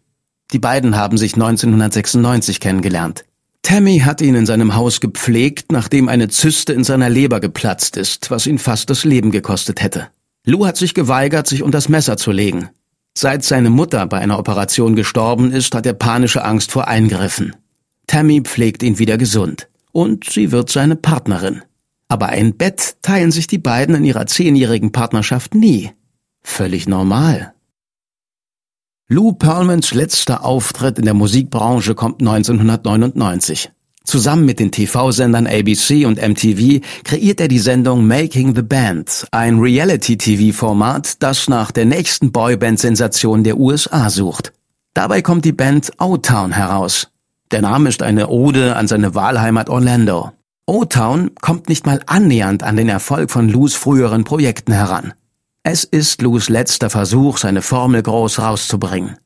Die 0.51 0.59
beiden 0.59 0.95
haben 0.95 1.17
sich 1.17 1.35
1996 1.35 2.59
kennengelernt. 2.59 3.25
Tammy 3.61 3.99
hat 3.99 4.21
ihn 4.21 4.35
in 4.35 4.45
seinem 4.45 4.75
Haus 4.75 4.99
gepflegt, 4.99 5.71
nachdem 5.71 6.09
eine 6.09 6.29
Zyste 6.29 6.73
in 6.73 6.83
seiner 6.83 7.09
Leber 7.09 7.39
geplatzt 7.39 7.97
ist, 7.97 8.31
was 8.31 8.47
ihn 8.47 8.59
fast 8.59 8.89
das 8.89 9.03
Leben 9.03 9.31
gekostet 9.31 9.81
hätte. 9.81 10.07
Lou 10.45 10.65
hat 10.65 10.77
sich 10.77 10.93
geweigert, 10.93 11.47
sich 11.47 11.63
unter 11.63 11.77
das 11.77 11.89
Messer 11.89 12.17
zu 12.17 12.31
legen. 12.31 12.69
Seit 13.19 13.43
seine 13.43 13.71
Mutter 13.71 14.05
bei 14.05 14.19
einer 14.19 14.37
Operation 14.37 14.95
gestorben 14.95 15.51
ist, 15.51 15.73
hat 15.73 15.87
er 15.87 15.93
panische 15.93 16.45
Angst 16.45 16.71
vor 16.71 16.87
Eingriffen. 16.87 17.55
Tammy 18.05 18.41
pflegt 18.41 18.83
ihn 18.83 18.99
wieder 18.99 19.17
gesund. 19.17 19.69
Und 19.91 20.25
sie 20.25 20.51
wird 20.51 20.69
seine 20.69 20.95
Partnerin. 20.95 21.63
Aber 22.09 22.27
ein 22.27 22.55
Bett 22.55 22.97
teilen 23.01 23.31
sich 23.31 23.47
die 23.47 23.57
beiden 23.57 23.95
in 23.95 24.05
ihrer 24.05 24.27
zehnjährigen 24.27 24.91
Partnerschaft 24.91 25.55
nie. 25.55 25.89
Völlig 26.43 26.87
normal. 26.87 27.55
Lou 29.07 29.33
Pearlmans 29.33 29.95
letzter 29.95 30.45
Auftritt 30.45 30.99
in 30.99 31.05
der 31.05 31.15
Musikbranche 31.15 31.95
kommt 31.95 32.21
1999. 32.21 33.71
Zusammen 34.07 34.45
mit 34.45 34.61
den 34.61 34.71
TV-Sendern 34.71 35.47
ABC 35.47 36.05
und 36.05 36.25
MTV 36.25 36.79
kreiert 37.03 37.41
er 37.41 37.49
die 37.49 37.59
Sendung 37.59 38.07
Making 38.07 38.55
the 38.55 38.61
Band, 38.61 39.27
ein 39.31 39.59
Reality-TV-Format, 39.59 41.21
das 41.21 41.49
nach 41.49 41.71
der 41.71 41.83
nächsten 41.83 42.31
Boyband-Sensation 42.31 43.43
der 43.43 43.57
USA 43.57 44.09
sucht. 44.09 44.53
Dabei 44.93 45.21
kommt 45.21 45.43
die 45.43 45.51
Band 45.51 45.91
O-Town 45.99 46.53
heraus. 46.53 47.09
Der 47.51 47.61
Name 47.61 47.89
ist 47.89 48.01
eine 48.01 48.29
Ode 48.29 48.77
an 48.77 48.87
seine 48.87 49.13
Wahlheimat 49.13 49.69
Orlando. 49.69 50.31
O-Town 50.65 51.31
kommt 51.41 51.67
nicht 51.67 51.85
mal 51.85 51.99
annähernd 52.05 52.63
an 52.63 52.77
den 52.77 52.87
Erfolg 52.87 53.29
von 53.29 53.49
Lous 53.49 53.75
früheren 53.75 54.23
Projekten 54.23 54.71
heran. 54.71 55.15
Es 55.63 55.83
ist 55.83 56.21
Lous 56.21 56.47
letzter 56.47 56.89
Versuch, 56.89 57.37
seine 57.39 57.61
Formel 57.61 58.03
groß 58.03 58.39
rauszubringen. 58.39 59.17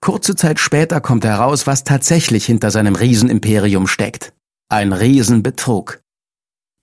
Kurze 0.00 0.36
Zeit 0.36 0.60
später 0.60 1.00
kommt 1.00 1.24
heraus, 1.24 1.66
was 1.66 1.84
tatsächlich 1.84 2.46
hinter 2.46 2.70
seinem 2.70 2.94
Riesenimperium 2.94 3.86
steckt. 3.86 4.32
Ein 4.68 4.92
Riesenbetrug. 4.92 6.00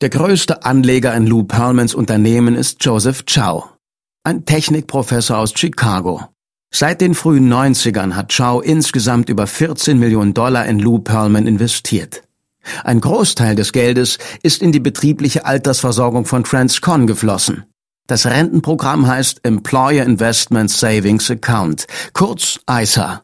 Der 0.01 0.09
größte 0.09 0.66
Anleger 0.66 1.16
in 1.16 1.26
Lou 1.26 1.43
Pearlmans 1.43 1.95
Unternehmen 1.95 2.55
ist 2.55 2.84
Joseph 2.84 3.24
Chow, 3.26 3.70
ein 4.24 4.45
Technikprofessor 4.45 5.38
aus 5.38 5.53
Chicago. 5.55 6.28
Seit 6.74 6.99
den 6.99 7.13
frühen 7.13 7.51
90ern 7.51 8.16
hat 8.16 8.36
Chow 8.36 8.61
insgesamt 8.61 9.30
über 9.30 9.47
14 9.47 9.97
Millionen 9.97 10.34
Dollar 10.34 10.66
in 10.66 10.80
Lou 10.80 10.99
Pearlman 10.99 11.47
investiert. 11.47 12.24
Ein 12.84 12.99
Großteil 12.99 13.55
des 13.55 13.72
Geldes 13.72 14.18
ist 14.43 14.61
in 14.61 14.74
die 14.74 14.80
betriebliche 14.80 15.45
Altersversorgung 15.45 16.26
von 16.26 16.43
Transcon 16.43 17.07
geflossen. 17.07 17.63
Das 18.08 18.28
Rentenprogramm 18.28 19.08
heißt 19.08 19.39
Employer 19.43 20.06
Investment 20.06 20.70
Savings 20.70 21.32
Account, 21.32 21.88
kurz 22.14 22.60
ISA. 22.70 23.24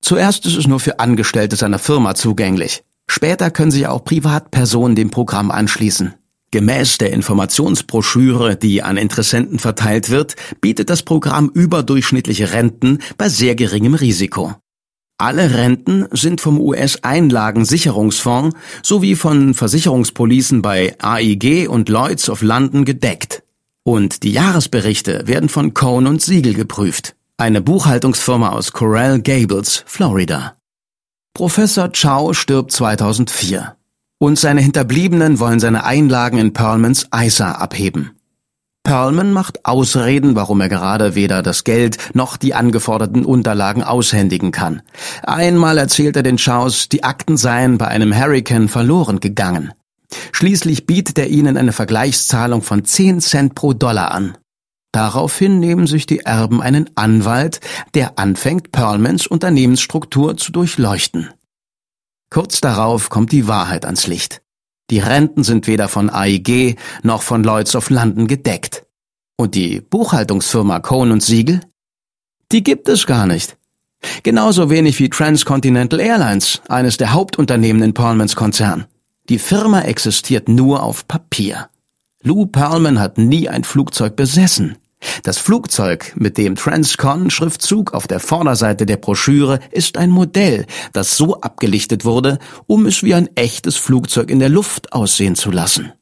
Zuerst 0.00 0.46
ist 0.46 0.56
es 0.56 0.66
nur 0.66 0.80
für 0.80 0.98
Angestellte 0.98 1.56
seiner 1.56 1.78
Firma 1.78 2.14
zugänglich. 2.14 2.82
Später 3.06 3.50
können 3.50 3.70
sich 3.70 3.86
auch 3.86 4.04
Privatpersonen 4.04 4.96
dem 4.96 5.10
Programm 5.10 5.50
anschließen. 5.50 6.14
Gemäß 6.50 6.96
der 6.96 7.12
Informationsbroschüre, 7.12 8.56
die 8.56 8.82
an 8.82 8.96
Interessenten 8.96 9.58
verteilt 9.58 10.08
wird, 10.08 10.36
bietet 10.62 10.88
das 10.88 11.02
Programm 11.02 11.50
überdurchschnittliche 11.52 12.52
Renten 12.52 13.00
bei 13.18 13.28
sehr 13.28 13.54
geringem 13.54 13.92
Risiko. 13.92 14.54
Alle 15.18 15.54
Renten 15.54 16.06
sind 16.12 16.40
vom 16.40 16.58
US-Einlagensicherungsfonds 16.58 18.56
sowie 18.82 19.16
von 19.16 19.52
Versicherungspolicen 19.52 20.62
bei 20.62 20.96
AIG 20.98 21.68
und 21.68 21.90
Lloyds 21.90 22.30
of 22.30 22.40
London 22.40 22.86
gedeckt. 22.86 23.42
Und 23.88 24.22
die 24.22 24.32
Jahresberichte 24.32 25.22
werden 25.28 25.48
von 25.48 25.72
Cohn 25.72 26.06
und 26.06 26.20
Siegel 26.20 26.52
geprüft, 26.52 27.16
eine 27.38 27.62
Buchhaltungsfirma 27.62 28.50
aus 28.50 28.72
Coral 28.72 29.22
Gables, 29.22 29.82
Florida. 29.86 30.58
Professor 31.32 31.88
Chow 31.90 32.34
stirbt 32.36 32.70
2004 32.70 33.76
und 34.18 34.38
seine 34.38 34.60
Hinterbliebenen 34.60 35.40
wollen 35.40 35.58
seine 35.58 35.84
Einlagen 35.84 36.36
in 36.36 36.52
Perlmans 36.52 37.06
ISA 37.18 37.52
abheben. 37.52 38.10
Perlman 38.84 39.32
macht 39.32 39.64
Ausreden, 39.64 40.36
warum 40.36 40.60
er 40.60 40.68
gerade 40.68 41.14
weder 41.14 41.42
das 41.42 41.64
Geld 41.64 41.96
noch 42.12 42.36
die 42.36 42.52
angeforderten 42.52 43.24
Unterlagen 43.24 43.82
aushändigen 43.82 44.52
kann. 44.52 44.82
Einmal 45.22 45.78
erzählt 45.78 46.14
er 46.14 46.22
den 46.22 46.36
Chows, 46.36 46.90
die 46.90 47.04
Akten 47.04 47.38
seien 47.38 47.78
bei 47.78 47.88
einem 47.88 48.14
Hurricane 48.14 48.68
verloren 48.68 49.20
gegangen. 49.20 49.72
Schließlich 50.32 50.86
bietet 50.86 51.18
er 51.18 51.28
ihnen 51.28 51.56
eine 51.56 51.72
Vergleichszahlung 51.72 52.62
von 52.62 52.84
10 52.84 53.20
Cent 53.20 53.54
pro 53.54 53.72
Dollar 53.72 54.12
an. 54.12 54.38
Daraufhin 54.92 55.60
nehmen 55.60 55.86
sich 55.86 56.06
die 56.06 56.20
Erben 56.20 56.62
einen 56.62 56.90
Anwalt, 56.96 57.60
der 57.94 58.18
anfängt, 58.18 58.72
Perlmans 58.72 59.26
Unternehmensstruktur 59.26 60.36
zu 60.36 60.50
durchleuchten. 60.50 61.30
Kurz 62.30 62.60
darauf 62.60 63.10
kommt 63.10 63.32
die 63.32 63.46
Wahrheit 63.46 63.84
ans 63.84 64.06
Licht. 64.06 64.42
Die 64.90 64.98
Renten 65.00 65.44
sind 65.44 65.66
weder 65.66 65.88
von 65.88 66.08
AIG 66.08 66.76
noch 67.02 67.22
von 67.22 67.44
Lloyds 67.44 67.76
of 67.76 67.90
London 67.90 68.26
gedeckt. 68.26 68.86
Und 69.36 69.54
die 69.54 69.80
Buchhaltungsfirma 69.80 70.80
Cohn 70.80 71.12
und 71.12 71.22
Siegel? 71.22 71.60
Die 72.50 72.64
gibt 72.64 72.88
es 72.88 73.06
gar 73.06 73.26
nicht. 73.26 73.56
Genauso 74.22 74.70
wenig 74.70 74.98
wie 74.98 75.10
Transcontinental 75.10 76.00
Airlines, 76.00 76.62
eines 76.68 76.96
der 76.96 77.12
Hauptunternehmen 77.12 77.82
in 77.82 77.94
Perlmans 77.94 78.36
Konzern. 78.36 78.86
Die 79.28 79.38
Firma 79.38 79.82
existiert 79.82 80.48
nur 80.48 80.82
auf 80.82 81.06
Papier. 81.06 81.68
Lou 82.22 82.46
Perlman 82.46 82.98
hat 82.98 83.18
nie 83.18 83.48
ein 83.48 83.62
Flugzeug 83.62 84.16
besessen. 84.16 84.78
Das 85.22 85.38
Flugzeug 85.38 86.12
mit 86.16 86.38
dem 86.38 86.56
Transcon-Schriftzug 86.56 87.94
auf 87.94 88.06
der 88.06 88.20
Vorderseite 88.20 88.86
der 88.86 88.96
Broschüre 88.96 89.60
ist 89.70 89.96
ein 89.96 90.10
Modell, 90.10 90.66
das 90.92 91.16
so 91.16 91.40
abgelichtet 91.40 92.04
wurde, 92.04 92.38
um 92.66 92.86
es 92.86 93.02
wie 93.02 93.14
ein 93.14 93.28
echtes 93.36 93.76
Flugzeug 93.76 94.30
in 94.30 94.40
der 94.40 94.48
Luft 94.48 94.92
aussehen 94.92 95.36
zu 95.36 95.50
lassen. 95.50 95.92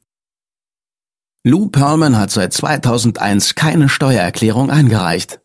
Lou 1.43 1.69
Perlman 1.69 2.17
hat 2.17 2.31
seit 2.31 2.53
2001 2.53 3.55
keine 3.55 3.89
Steuererklärung 3.89 4.71
eingereicht. 4.71 5.41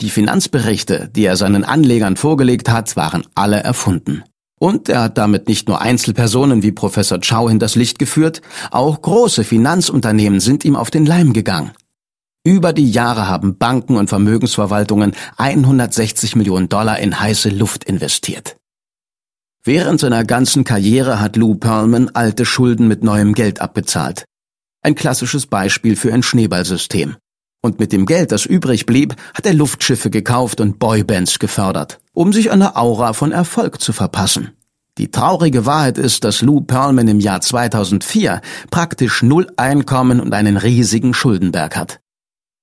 Die 0.00 0.10
Finanzberichte, 0.10 1.10
die 1.14 1.24
er 1.24 1.36
seinen 1.36 1.64
Anlegern 1.64 2.16
vorgelegt 2.16 2.68
hat, 2.68 2.96
waren 2.96 3.26
alle 3.34 3.62
erfunden. 3.62 4.24
Und 4.58 4.88
er 4.88 5.02
hat 5.02 5.18
damit 5.18 5.48
nicht 5.48 5.68
nur 5.68 5.80
Einzelpersonen 5.80 6.62
wie 6.62 6.72
Professor 6.72 7.20
Chow 7.20 7.48
hinters 7.48 7.74
Licht 7.74 7.98
geführt, 7.98 8.40
auch 8.70 9.02
große 9.02 9.44
Finanzunternehmen 9.44 10.40
sind 10.40 10.64
ihm 10.64 10.76
auf 10.76 10.90
den 10.90 11.04
Leim 11.04 11.32
gegangen. 11.32 11.72
Über 12.42 12.72
die 12.72 12.90
Jahre 12.90 13.28
haben 13.28 13.58
Banken 13.58 13.96
und 13.96 14.08
Vermögensverwaltungen 14.08 15.14
160 15.36 16.36
Millionen 16.36 16.68
Dollar 16.68 16.98
in 17.00 17.18
heiße 17.18 17.50
Luft 17.50 17.84
investiert. 17.84 18.56
Während 19.64 19.98
seiner 19.98 20.24
ganzen 20.24 20.62
Karriere 20.62 21.20
hat 21.20 21.34
Lou 21.34 21.56
Pearlman 21.56 22.10
alte 22.14 22.44
Schulden 22.44 22.86
mit 22.86 23.02
neuem 23.02 23.34
Geld 23.34 23.60
abbezahlt. 23.60 24.24
Ein 24.80 24.94
klassisches 24.94 25.48
Beispiel 25.48 25.96
für 25.96 26.14
ein 26.14 26.22
Schneeballsystem. 26.22 27.16
Und 27.62 27.80
mit 27.80 27.92
dem 27.92 28.06
Geld, 28.06 28.32
das 28.32 28.46
übrig 28.46 28.86
blieb, 28.86 29.16
hat 29.34 29.46
er 29.46 29.54
Luftschiffe 29.54 30.10
gekauft 30.10 30.60
und 30.60 30.78
Boybands 30.78 31.38
gefördert, 31.38 31.98
um 32.12 32.32
sich 32.32 32.50
eine 32.50 32.76
Aura 32.76 33.12
von 33.12 33.32
Erfolg 33.32 33.80
zu 33.80 33.92
verpassen. 33.92 34.52
Die 34.98 35.10
traurige 35.10 35.66
Wahrheit 35.66 35.98
ist, 35.98 36.24
dass 36.24 36.40
Lou 36.40 36.62
Pearlman 36.62 37.08
im 37.08 37.20
Jahr 37.20 37.42
2004 37.42 38.40
praktisch 38.70 39.22
null 39.22 39.46
Einkommen 39.56 40.20
und 40.20 40.32
einen 40.32 40.56
riesigen 40.56 41.12
Schuldenberg 41.12 41.76
hat. 41.76 42.00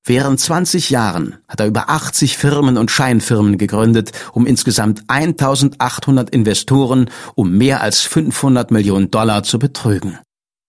Während 0.06 0.40
20 0.40 0.90
Jahren 0.90 1.38
hat 1.48 1.62
er 1.62 1.68
über 1.68 1.90
80 1.90 2.38
Firmen 2.38 2.78
und 2.78 2.92
Scheinfirmen 2.92 3.58
gegründet, 3.58 4.12
um 4.34 4.46
insgesamt 4.46 5.04
1800 5.08 6.30
Investoren 6.30 7.10
um 7.36 7.58
mehr 7.58 7.82
als 7.82 8.02
500 8.02 8.72
Millionen 8.72 9.12
Dollar 9.12 9.44
zu 9.44 9.60
betrügen. 9.60 10.18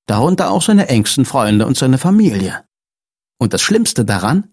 Darunter 0.07 0.51
auch 0.51 0.63
seine 0.63 0.89
engsten 0.89 1.25
Freunde 1.25 1.67
und 1.67 1.77
seine 1.77 1.99
Familie. 1.99 2.63
Und 3.45 3.53
das 3.53 3.61
Schlimmste 3.61 4.07
daran? 4.07 4.45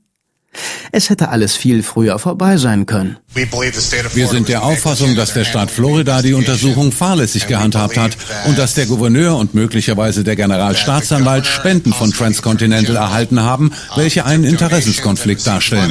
Es 0.92 1.10
hätte 1.10 1.30
alles 1.30 1.56
viel 1.56 1.82
früher 1.82 2.20
vorbei 2.20 2.58
sein 2.58 2.86
können. 2.86 3.16
Wir 3.34 4.28
sind 4.28 4.50
der 4.50 4.64
Auffassung, 4.64 5.16
dass 5.16 5.34
der 5.34 5.46
Staat 5.46 5.72
Florida 5.72 6.22
die 6.22 6.34
Untersuchung 6.34 6.92
fahrlässig 6.92 7.48
gehandhabt 7.48 7.96
hat 7.96 8.18
und 8.48 8.58
dass 8.58 8.74
der 8.74 8.88
Gouverneur 8.88 9.38
und 9.38 9.54
möglicherweise 9.54 10.26
der 10.26 10.36
Generalstaatsanwalt 10.36 11.48
Spenden 11.48 11.94
von 11.94 12.12
Transcontinental 12.12 12.98
erhalten 12.98 13.40
haben, 13.40 13.72
welche 13.96 14.26
einen 14.26 14.44
Interessenskonflikt 14.44 15.48
darstellen. 15.48 15.90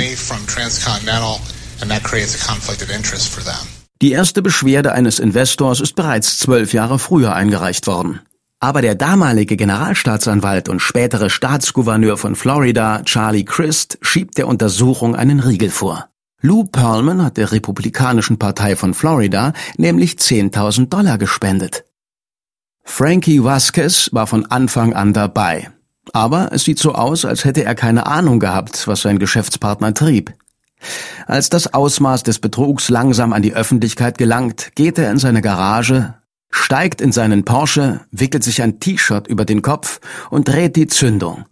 Die 4.03 4.13
erste 4.13 4.43
Beschwerde 4.43 4.93
eines 4.93 5.19
Investors 5.19 5.81
ist 5.81 5.95
bereits 5.95 6.39
zwölf 6.39 6.75
Jahre 6.75 6.99
früher 6.99 7.33
eingereicht 7.35 7.87
worden. 7.87 8.21
Aber 8.63 8.83
der 8.83 8.95
damalige 8.95 9.57
Generalstaatsanwalt 9.57 10.69
und 10.69 10.81
spätere 10.81 11.31
Staatsgouverneur 11.31 12.19
von 12.19 12.37
Florida, 12.37 13.03
Charlie 13.05 13.45
Crist, 13.45 13.99
schiebt 14.03 14.37
der 14.37 14.47
Untersuchung 14.47 15.17
einen 15.17 15.41
Riegel 15.41 15.71
vor. 15.71 16.11
Lou 16.43 16.65
Pearlman 16.65 17.25
hat 17.25 17.39
der 17.39 17.53
Republikanischen 17.53 18.39
Partei 18.39 18.77
von 18.77 18.93
Florida 18.93 19.55
nämlich 19.79 20.13
10.000 20.15 20.91
Dollar 20.91 21.17
gespendet. 21.17 21.85
Frankie 22.85 23.43
Vasquez 23.43 24.11
war 24.13 24.27
von 24.27 24.45
Anfang 24.47 24.93
an 24.93 25.15
dabei. 25.15 25.71
Aber 26.13 26.51
es 26.53 26.65
sieht 26.65 26.79
so 26.79 26.93
aus, 26.95 27.25
als 27.25 27.45
hätte 27.45 27.65
er 27.65 27.75
keine 27.75 28.07
Ahnung 28.07 28.41
gehabt, 28.41 28.87
was 28.87 29.03
sein 29.03 29.19
Geschäftspartner 29.19 29.95
trieb. 29.95 30.35
Als 31.27 31.51
das 31.51 31.73
Ausmaß 31.73 32.25
des 32.25 32.39
Betrugs 32.39 32.89
langsam 32.89 33.33
an 33.33 33.43
die 33.43 33.55
Öffentlichkeit 33.55 34.19
gelangt, 34.19 34.73
geht 34.75 34.99
er 34.99 35.11
in 35.11 35.19
seine 35.19 35.43
Garage, 35.43 36.15
steigt 36.51 37.01
in 37.01 37.13
seinen 37.13 37.45
Porsche, 37.45 38.01
wickelt 38.11 38.45
sich 38.45 38.63
ein 38.63 38.81
T-Shirt 38.81 39.27
über 39.27 39.45
den 39.45 39.63
Kopf 39.63 40.01
und 40.31 40.49
dreht 40.49 40.77
die 40.77 40.87
Zündung. 40.87 41.45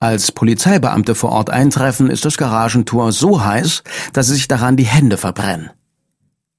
Als 0.00 0.32
Polizeibeamte 0.32 1.14
vor 1.14 1.30
Ort 1.30 1.50
eintreffen, 1.50 2.10
ist 2.10 2.24
das 2.24 2.36
Garagentor 2.36 3.12
so 3.12 3.44
heiß, 3.44 3.82
dass 4.12 4.26
sie 4.26 4.34
sich 4.34 4.48
daran 4.48 4.76
die 4.76 4.84
Hände 4.84 5.16
verbrennen. 5.16 5.70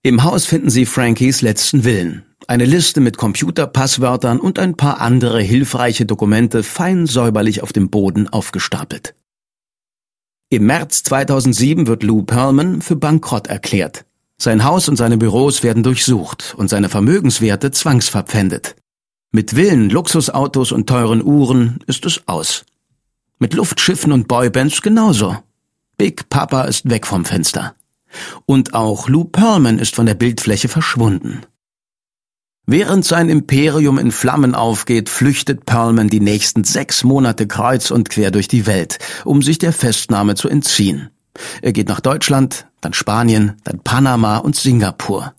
Im 0.01 0.23
Haus 0.23 0.45
finden 0.45 0.69
sie 0.69 0.85
Frankies 0.85 1.41
letzten 1.41 1.83
Willen. 1.83 2.25
Eine 2.47 2.65
Liste 2.65 3.01
mit 3.01 3.17
Computerpasswörtern 3.17 4.39
und 4.39 4.59
ein 4.59 4.75
paar 4.75 5.01
andere 5.01 5.41
hilfreiche 5.41 6.05
Dokumente 6.05 6.61
fein 6.61 7.07
säuberlich 7.07 7.63
auf 7.63 7.73
dem 7.73 7.89
Boden 7.89 8.29
aufgestapelt. 8.29 9.15
Im 10.49 10.67
März 10.67 11.03
2007 11.03 11.87
wird 11.87 12.03
Lou 12.03 12.21
Pearlman 12.21 12.81
für 12.81 12.95
bankrott 12.95 13.47
erklärt. 13.47 14.05
Sein 14.37 14.65
Haus 14.65 14.89
und 14.89 14.97
seine 14.97 15.17
Büros 15.17 15.63
werden 15.63 15.83
durchsucht 15.83 16.55
und 16.57 16.69
seine 16.69 16.89
Vermögenswerte 16.89 17.71
zwangsverpfändet. 17.71 18.75
Mit 19.31 19.51
Villen, 19.51 19.89
Luxusautos 19.89 20.71
und 20.71 20.87
teuren 20.87 21.23
Uhren 21.23 21.79
ist 21.87 22.05
es 22.05 22.27
aus. 22.27 22.65
Mit 23.39 23.53
Luftschiffen 23.53 24.11
und 24.11 24.27
Boybands 24.27 24.81
genauso. 24.81 25.37
Big 25.97 26.29
Papa 26.29 26.63
ist 26.63 26.89
weg 26.89 27.07
vom 27.07 27.25
Fenster. 27.25 27.75
Und 28.45 28.73
auch 28.73 29.09
Lou 29.09 29.25
Pearlman 29.25 29.79
ist 29.79 29.95
von 29.95 30.05
der 30.05 30.15
Bildfläche 30.15 30.67
verschwunden. 30.67 31.41
Während 32.67 33.05
sein 33.05 33.29
Imperium 33.29 33.99
in 33.99 34.11
Flammen 34.11 34.55
aufgeht, 34.55 35.09
flüchtet 35.09 35.65
Pearlman 35.65 36.09
die 36.09 36.19
nächsten 36.19 36.63
sechs 36.63 37.03
Monate 37.03 37.45
kreuz 37.45 37.91
und 37.91 38.09
quer 38.09 38.31
durch 38.31 38.47
die 38.47 38.65
Welt, 38.65 38.97
um 39.23 39.41
sich 39.41 39.59
der 39.59 39.71
Festnahme 39.71 40.35
zu 40.35 40.49
entziehen. 40.49 41.09
Er 41.61 41.73
geht 41.73 41.89
nach 41.89 41.99
Deutschland, 41.99 42.67
dann 42.85 42.93
Spanien, 42.93 43.53
dann 43.63 43.79
Panama 43.79 44.37
und 44.37 44.55
Singapur 44.55 45.33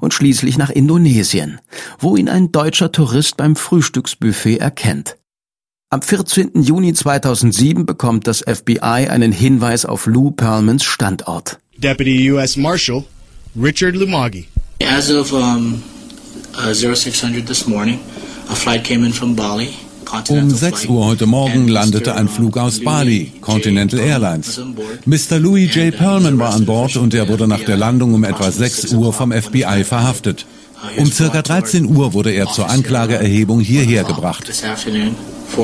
und 0.00 0.14
schließlich 0.14 0.56
nach 0.56 0.70
Indonesien, 0.70 1.60
wo 1.98 2.16
ihn 2.16 2.28
ein 2.28 2.52
deutscher 2.52 2.92
Tourist 2.92 3.36
beim 3.36 3.56
Frühstücksbuffet 3.56 4.58
erkennt. 4.58 5.16
Am 5.90 6.00
14. 6.00 6.62
Juni 6.62 6.94
2007 6.94 7.84
bekommt 7.84 8.26
das 8.26 8.40
FBI 8.46 9.08
einen 9.08 9.32
Hinweis 9.32 9.84
auf 9.84 10.06
Lou 10.06 10.30
Pearlmans 10.30 10.84
Standort. 10.84 11.58
Deputy 11.76 12.30
U.S. 12.32 12.56
Marshal 12.56 13.04
Richard 13.60 13.94
Lumagi. 13.96 14.46
As 14.80 15.10
of 15.10 15.32
um, 15.32 15.82
uh, 16.56 16.72
0600 16.72 17.46
this 17.46 17.66
morning, 17.66 17.98
a 18.48 18.54
flight 18.54 18.84
came 18.84 19.04
in 19.04 19.12
from 19.12 19.34
Bali. 19.34 19.74
Um 20.28 20.50
6 20.50 20.86
Uhr 20.86 21.06
heute 21.06 21.26
Morgen 21.26 21.66
landete 21.66 22.14
ein 22.14 22.28
Flug 22.28 22.56
aus 22.56 22.80
Bali, 22.80 23.32
Continental 23.40 23.98
Airlines. 23.98 24.60
Mr. 25.06 25.38
Louis 25.38 25.74
J. 25.74 25.96
Perlman 25.96 26.38
war 26.38 26.54
an 26.54 26.64
Bord 26.66 26.96
und 26.96 27.14
er 27.14 27.28
wurde 27.28 27.48
nach 27.48 27.60
der 27.60 27.76
Landung 27.76 28.14
um 28.14 28.22
etwa 28.22 28.50
6 28.50 28.92
Uhr 28.92 29.12
vom 29.12 29.32
FBI 29.32 29.82
verhaftet. 29.84 30.46
Um 30.96 31.10
circa 31.10 31.42
13 31.42 31.96
Uhr 31.96 32.12
wurde 32.12 32.30
er 32.30 32.46
zur 32.46 32.68
Anklageerhebung 32.68 33.60
hierher 33.60 34.04
gebracht. 34.04 34.50
uh, 35.56 35.62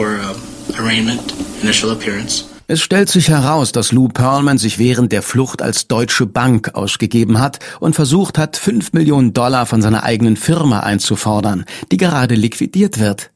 arraignment, 0.76 1.34
initial 1.62 1.92
appearance. 1.92 2.44
Es 2.66 2.80
stellt 2.80 3.08
sich 3.08 3.28
heraus, 3.28 3.72
dass 3.72 3.90
Lou 3.90 4.06
Pearlman 4.08 4.56
sich 4.56 4.78
während 4.78 5.10
der 5.10 5.22
Flucht 5.22 5.60
als 5.60 5.88
Deutsche 5.88 6.26
Bank 6.26 6.74
ausgegeben 6.74 7.40
hat 7.40 7.58
und 7.80 7.94
versucht 7.94 8.38
hat, 8.38 8.56
5 8.56 8.92
Millionen 8.92 9.32
Dollar 9.32 9.66
von 9.66 9.82
seiner 9.82 10.04
eigenen 10.04 10.36
Firma 10.36 10.80
einzufordern, 10.80 11.64
die 11.90 11.96
gerade 11.96 12.36
liquidiert 12.36 13.00
wird. 13.00 13.32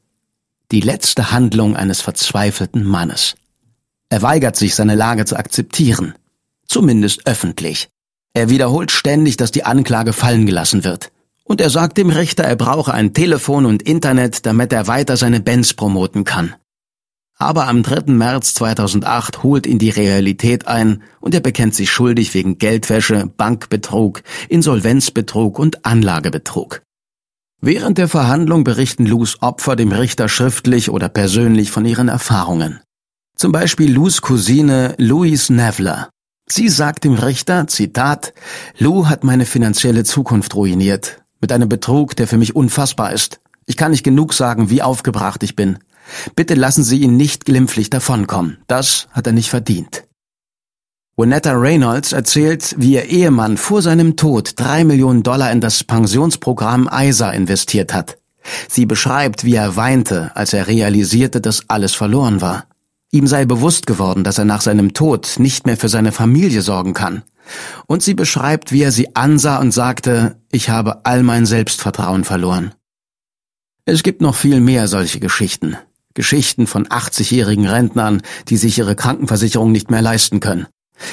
Die 0.71 0.81
letzte 0.81 1.31
Handlung 1.31 1.75
eines 1.75 2.01
verzweifelten 2.01 2.83
Mannes. 2.83 3.35
Er 4.09 4.21
weigert 4.21 4.55
sich, 4.55 4.75
seine 4.75 4.95
Lage 4.95 5.25
zu 5.25 5.35
akzeptieren. 5.37 6.15
Zumindest 6.67 7.27
öffentlich. 7.27 7.89
Er 8.33 8.49
wiederholt 8.49 8.91
ständig, 8.91 9.37
dass 9.37 9.51
die 9.51 9.63
Anklage 9.63 10.11
fallen 10.11 10.45
gelassen 10.45 10.83
wird. 10.83 11.11
Und 11.43 11.61
er 11.61 11.69
sagt 11.69 11.97
dem 11.97 12.09
Richter, 12.09 12.43
er 12.43 12.55
brauche 12.55 12.93
ein 12.93 13.13
Telefon 13.13 13.65
und 13.65 13.83
Internet, 13.83 14.45
damit 14.47 14.73
er 14.73 14.87
weiter 14.87 15.15
seine 15.15 15.39
Bands 15.39 15.75
promoten 15.75 16.23
kann. 16.23 16.55
Aber 17.37 17.67
am 17.67 17.83
3. 17.83 18.13
März 18.13 18.53
2008 18.55 19.43
holt 19.43 19.67
ihn 19.67 19.77
die 19.77 19.89
Realität 19.89 20.67
ein 20.67 21.03
und 21.19 21.35
er 21.35 21.41
bekennt 21.41 21.75
sich 21.75 21.91
schuldig 21.91 22.33
wegen 22.33 22.57
Geldwäsche, 22.57 23.27
Bankbetrug, 23.27 24.23
Insolvenzbetrug 24.47 25.59
und 25.59 25.85
Anlagebetrug. 25.85 26.81
Während 27.61 27.97
der 27.97 28.07
Verhandlung 28.07 28.63
berichten 28.63 29.05
Lus 29.05 29.41
Opfer 29.41 29.75
dem 29.75 29.91
Richter 29.91 30.29
schriftlich 30.29 30.89
oder 30.89 31.09
persönlich 31.09 31.71
von 31.71 31.85
ihren 31.85 32.09
Erfahrungen. 32.09 32.79
Zum 33.35 33.51
Beispiel 33.51 33.91
Lus 33.91 34.21
Cousine 34.21 34.95
Louise 34.97 35.51
Nevler. 35.53 36.09
Sie 36.47 36.69
sagt 36.69 37.03
dem 37.03 37.15
Richter, 37.15 37.67
Zitat, 37.67 38.33
Lou 38.77 39.07
hat 39.07 39.23
meine 39.23 39.45
finanzielle 39.45 40.03
Zukunft 40.03 40.55
ruiniert, 40.55 41.23
mit 41.41 41.51
einem 41.51 41.67
Betrug, 41.67 42.15
der 42.15 42.27
für 42.27 42.37
mich 42.37 42.55
unfassbar 42.55 43.11
ist. 43.13 43.41
Ich 43.65 43.77
kann 43.77 43.91
nicht 43.91 44.03
genug 44.03 44.33
sagen, 44.33 44.69
wie 44.69 44.83
aufgebracht 44.83 45.41
ich 45.41 45.55
bin. 45.55 45.79
Bitte 46.35 46.53
lassen 46.53 46.83
Sie 46.83 47.01
ihn 47.01 47.17
nicht 47.17 47.45
glimpflich 47.45 47.89
davonkommen. 47.89 48.59
Das 48.67 49.07
hat 49.11 49.25
er 49.25 49.33
nicht 49.33 49.49
verdient. 49.49 50.04
Winetta 51.17 51.53
Reynolds 51.53 52.11
erzählt, 52.11 52.75
wie 52.77 52.95
ihr 52.95 53.05
Ehemann 53.05 53.55
vor 53.55 53.81
seinem 53.81 54.17
Tod 54.17 54.59
drei 54.59 54.83
Millionen 54.83 55.23
Dollar 55.23 55.49
in 55.49 55.61
das 55.61 55.85
Pensionsprogramm 55.85 56.89
ISA 56.91 57.31
investiert 57.31 57.93
hat. 57.93 58.17
Sie 58.67 58.85
beschreibt, 58.85 59.45
wie 59.45 59.55
er 59.55 59.77
weinte, 59.77 60.35
als 60.35 60.51
er 60.51 60.67
realisierte, 60.67 61.39
dass 61.39 61.69
alles 61.69 61.95
verloren 61.95 62.41
war. 62.41 62.65
Ihm 63.11 63.27
sei 63.27 63.45
bewusst 63.45 63.87
geworden, 63.87 64.25
dass 64.25 64.39
er 64.39 64.43
nach 64.43 64.59
seinem 64.59 64.93
Tod 64.93 65.35
nicht 65.37 65.65
mehr 65.65 65.77
für 65.77 65.87
seine 65.87 66.11
Familie 66.11 66.61
sorgen 66.61 66.93
kann. 66.93 67.23
Und 67.87 68.03
sie 68.03 68.13
beschreibt, 68.13 68.73
wie 68.73 68.81
er 68.81 68.91
sie 68.91 69.15
ansah 69.15 69.59
und 69.59 69.71
sagte, 69.71 70.35
ich 70.51 70.69
habe 70.69 71.05
all 71.05 71.23
mein 71.23 71.45
Selbstvertrauen 71.45 72.25
verloren. 72.25 72.73
Es 73.85 74.03
gibt 74.03 74.19
noch 74.19 74.35
viel 74.35 74.59
mehr 74.59 74.89
solche 74.89 75.21
Geschichten. 75.21 75.77
Geschichten 76.13 76.67
von 76.67 76.87
80-jährigen 76.87 77.67
Rentnern, 77.67 78.21
die 78.49 78.57
sich 78.57 78.77
ihre 78.77 78.97
Krankenversicherung 78.97 79.71
nicht 79.71 79.89
mehr 79.89 80.01
leisten 80.01 80.41
können. 80.41 80.67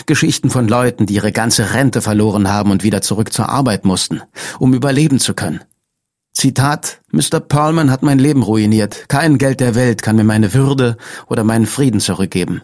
Geschichten 0.07 0.51
von 0.51 0.68
Leuten, 0.68 1.07
die 1.07 1.14
ihre 1.14 1.33
ganze 1.33 1.74
Rente 1.74 2.03
verloren 2.03 2.49
haben 2.49 2.70
und 2.70 2.83
wieder 2.83 3.03
zurück 3.03 3.33
zur 3.33 3.49
Arbeit 3.49 3.85
mussten, 3.85 4.22
um 4.59 4.74
überleben 4.74 5.18
zu 5.18 5.35
können. 5.35 5.61
Zitat, 6.33 7.01
Mr. 7.11 7.41
Perlman 7.41 7.91
hat 7.91 8.03
mein 8.03 8.18
Leben 8.18 8.43
ruiniert. 8.43 9.09
Kein 9.09 9.39
Geld 9.39 9.61
der 9.61 9.74
Welt 9.74 10.03
kann 10.03 10.16
mir 10.16 10.24
meine 10.24 10.55
Würde 10.55 10.97
oder 11.26 11.45
meinen 11.45 11.66
Frieden 11.66 12.01
zurückgeben. 12.01 12.62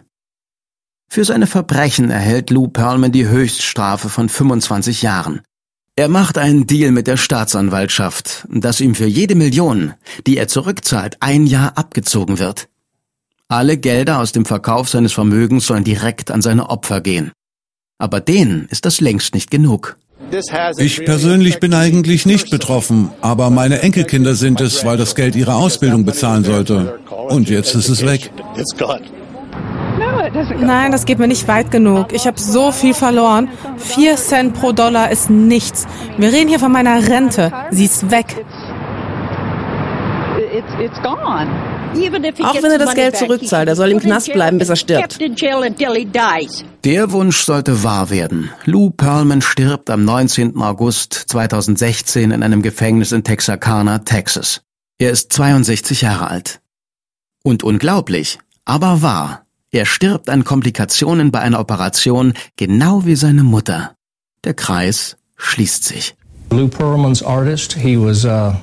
Für 1.07 1.25
seine 1.25 1.47
Verbrechen 1.47 2.11
erhält 2.11 2.49
Lou 2.49 2.67
Perlman 2.67 3.11
die 3.11 3.27
Höchststrafe 3.27 4.09
von 4.09 4.29
25 4.29 5.01
Jahren. 5.01 5.41
Er 5.95 6.07
macht 6.07 6.37
einen 6.37 6.65
Deal 6.65 6.91
mit 6.91 7.07
der 7.07 7.17
Staatsanwaltschaft, 7.17 8.47
dass 8.49 8.79
ihm 8.79 8.95
für 8.95 9.07
jede 9.07 9.35
Million, 9.35 9.93
die 10.27 10.37
er 10.37 10.47
zurückzahlt, 10.47 11.17
ein 11.19 11.45
Jahr 11.45 11.77
abgezogen 11.77 12.39
wird. 12.39 12.69
Alle 13.51 13.77
Gelder 13.77 14.19
aus 14.19 14.31
dem 14.31 14.45
Verkauf 14.45 14.89
seines 14.89 15.11
Vermögens 15.11 15.65
sollen 15.65 15.83
direkt 15.83 16.29
an 16.29 16.43
seine 16.43 16.69
Opfer 16.69 17.01
gehen. 17.01 17.31
Aber 17.97 18.21
denen 18.21 18.67
ist 18.69 18.85
das 18.85 19.01
längst 19.01 19.33
nicht 19.33 19.49
genug. 19.49 19.97
Ich 20.77 21.03
persönlich 21.03 21.59
bin 21.59 21.73
eigentlich 21.73 22.27
nicht 22.27 22.51
betroffen, 22.51 23.09
aber 23.21 23.49
meine 23.49 23.81
Enkelkinder 23.81 24.35
sind 24.35 24.61
es, 24.61 24.85
weil 24.85 24.97
das 24.97 25.15
Geld 25.15 25.35
ihre 25.35 25.55
Ausbildung 25.55 26.05
bezahlen 26.05 26.43
sollte. 26.43 26.99
Und 27.29 27.49
jetzt 27.49 27.73
ist 27.73 27.89
es 27.89 28.05
weg. 28.05 28.31
Nein, 30.59 30.91
das 30.91 31.05
geht 31.05 31.17
mir 31.17 31.27
nicht 31.27 31.47
weit 31.47 31.71
genug. 31.71 32.13
Ich 32.13 32.27
habe 32.27 32.39
so 32.39 32.71
viel 32.71 32.93
verloren. 32.93 33.49
Vier 33.77 34.15
Cent 34.17 34.53
pro 34.53 34.73
Dollar 34.73 35.09
ist 35.09 35.31
nichts. 35.31 35.87
Wir 36.17 36.31
reden 36.31 36.49
hier 36.49 36.59
von 36.59 36.71
meiner 36.71 37.09
Rente. 37.09 37.51
Sie 37.71 37.85
ist 37.85 38.11
weg. 38.11 38.45
Auch 41.91 42.61
wenn 42.61 42.71
er 42.71 42.77
das 42.77 42.93
Geld 42.93 43.17
zurückzahlt, 43.17 43.67
er 43.67 43.75
soll 43.75 43.91
im 43.91 43.99
Knast 43.99 44.31
bleiben, 44.31 44.59
bis 44.59 44.69
er 44.69 44.75
stirbt. 44.75 45.19
Der 46.85 47.11
Wunsch 47.11 47.41
sollte 47.41 47.83
wahr 47.83 48.09
werden. 48.09 48.49
Lou 48.65 48.91
Pearlman 48.91 49.41
stirbt 49.41 49.89
am 49.89 50.05
19. 50.05 50.57
August 50.61 51.13
2016 51.13 52.31
in 52.31 52.43
einem 52.43 52.61
Gefängnis 52.61 53.11
in 53.11 53.23
Texarkana, 53.23 53.99
Texas. 53.99 54.61
Er 54.99 55.11
ist 55.11 55.33
62 55.33 56.01
Jahre 56.01 56.29
alt. 56.29 56.61
Und 57.43 57.63
unglaublich, 57.63 58.39
aber 58.65 59.01
wahr. 59.01 59.45
Er 59.71 59.85
stirbt 59.85 60.29
an 60.29 60.43
Komplikationen 60.43 61.31
bei 61.31 61.39
einer 61.39 61.59
Operation, 61.59 62.33
genau 62.55 63.05
wie 63.05 63.15
seine 63.15 63.43
Mutter. 63.43 63.95
Der 64.43 64.53
Kreis 64.53 65.17
schließt 65.37 65.83
sich. 65.83 66.15
Lou 66.51 66.67
Pearlman's 66.67 67.23
artist, 67.23 67.73
he 67.73 67.95
was 67.95 68.25
uh, 68.25 68.53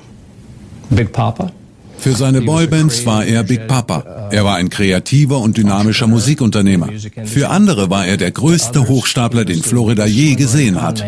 Big 0.90 1.12
Papa. 1.12 1.52
Für 1.98 2.12
seine 2.12 2.42
Boybands 2.42 3.04
war 3.04 3.24
er 3.24 3.42
Big 3.42 3.66
Papa. 3.66 4.28
Er 4.30 4.44
war 4.44 4.56
ein 4.56 4.70
kreativer 4.70 5.38
und 5.38 5.56
dynamischer 5.56 6.06
Musikunternehmer. 6.06 6.88
Für 7.24 7.48
andere 7.48 7.90
war 7.90 8.06
er 8.06 8.16
der 8.16 8.30
größte 8.30 8.88
Hochstapler, 8.88 9.44
den 9.44 9.62
Florida 9.62 10.06
je 10.06 10.34
gesehen 10.34 10.80
hat. 10.80 11.04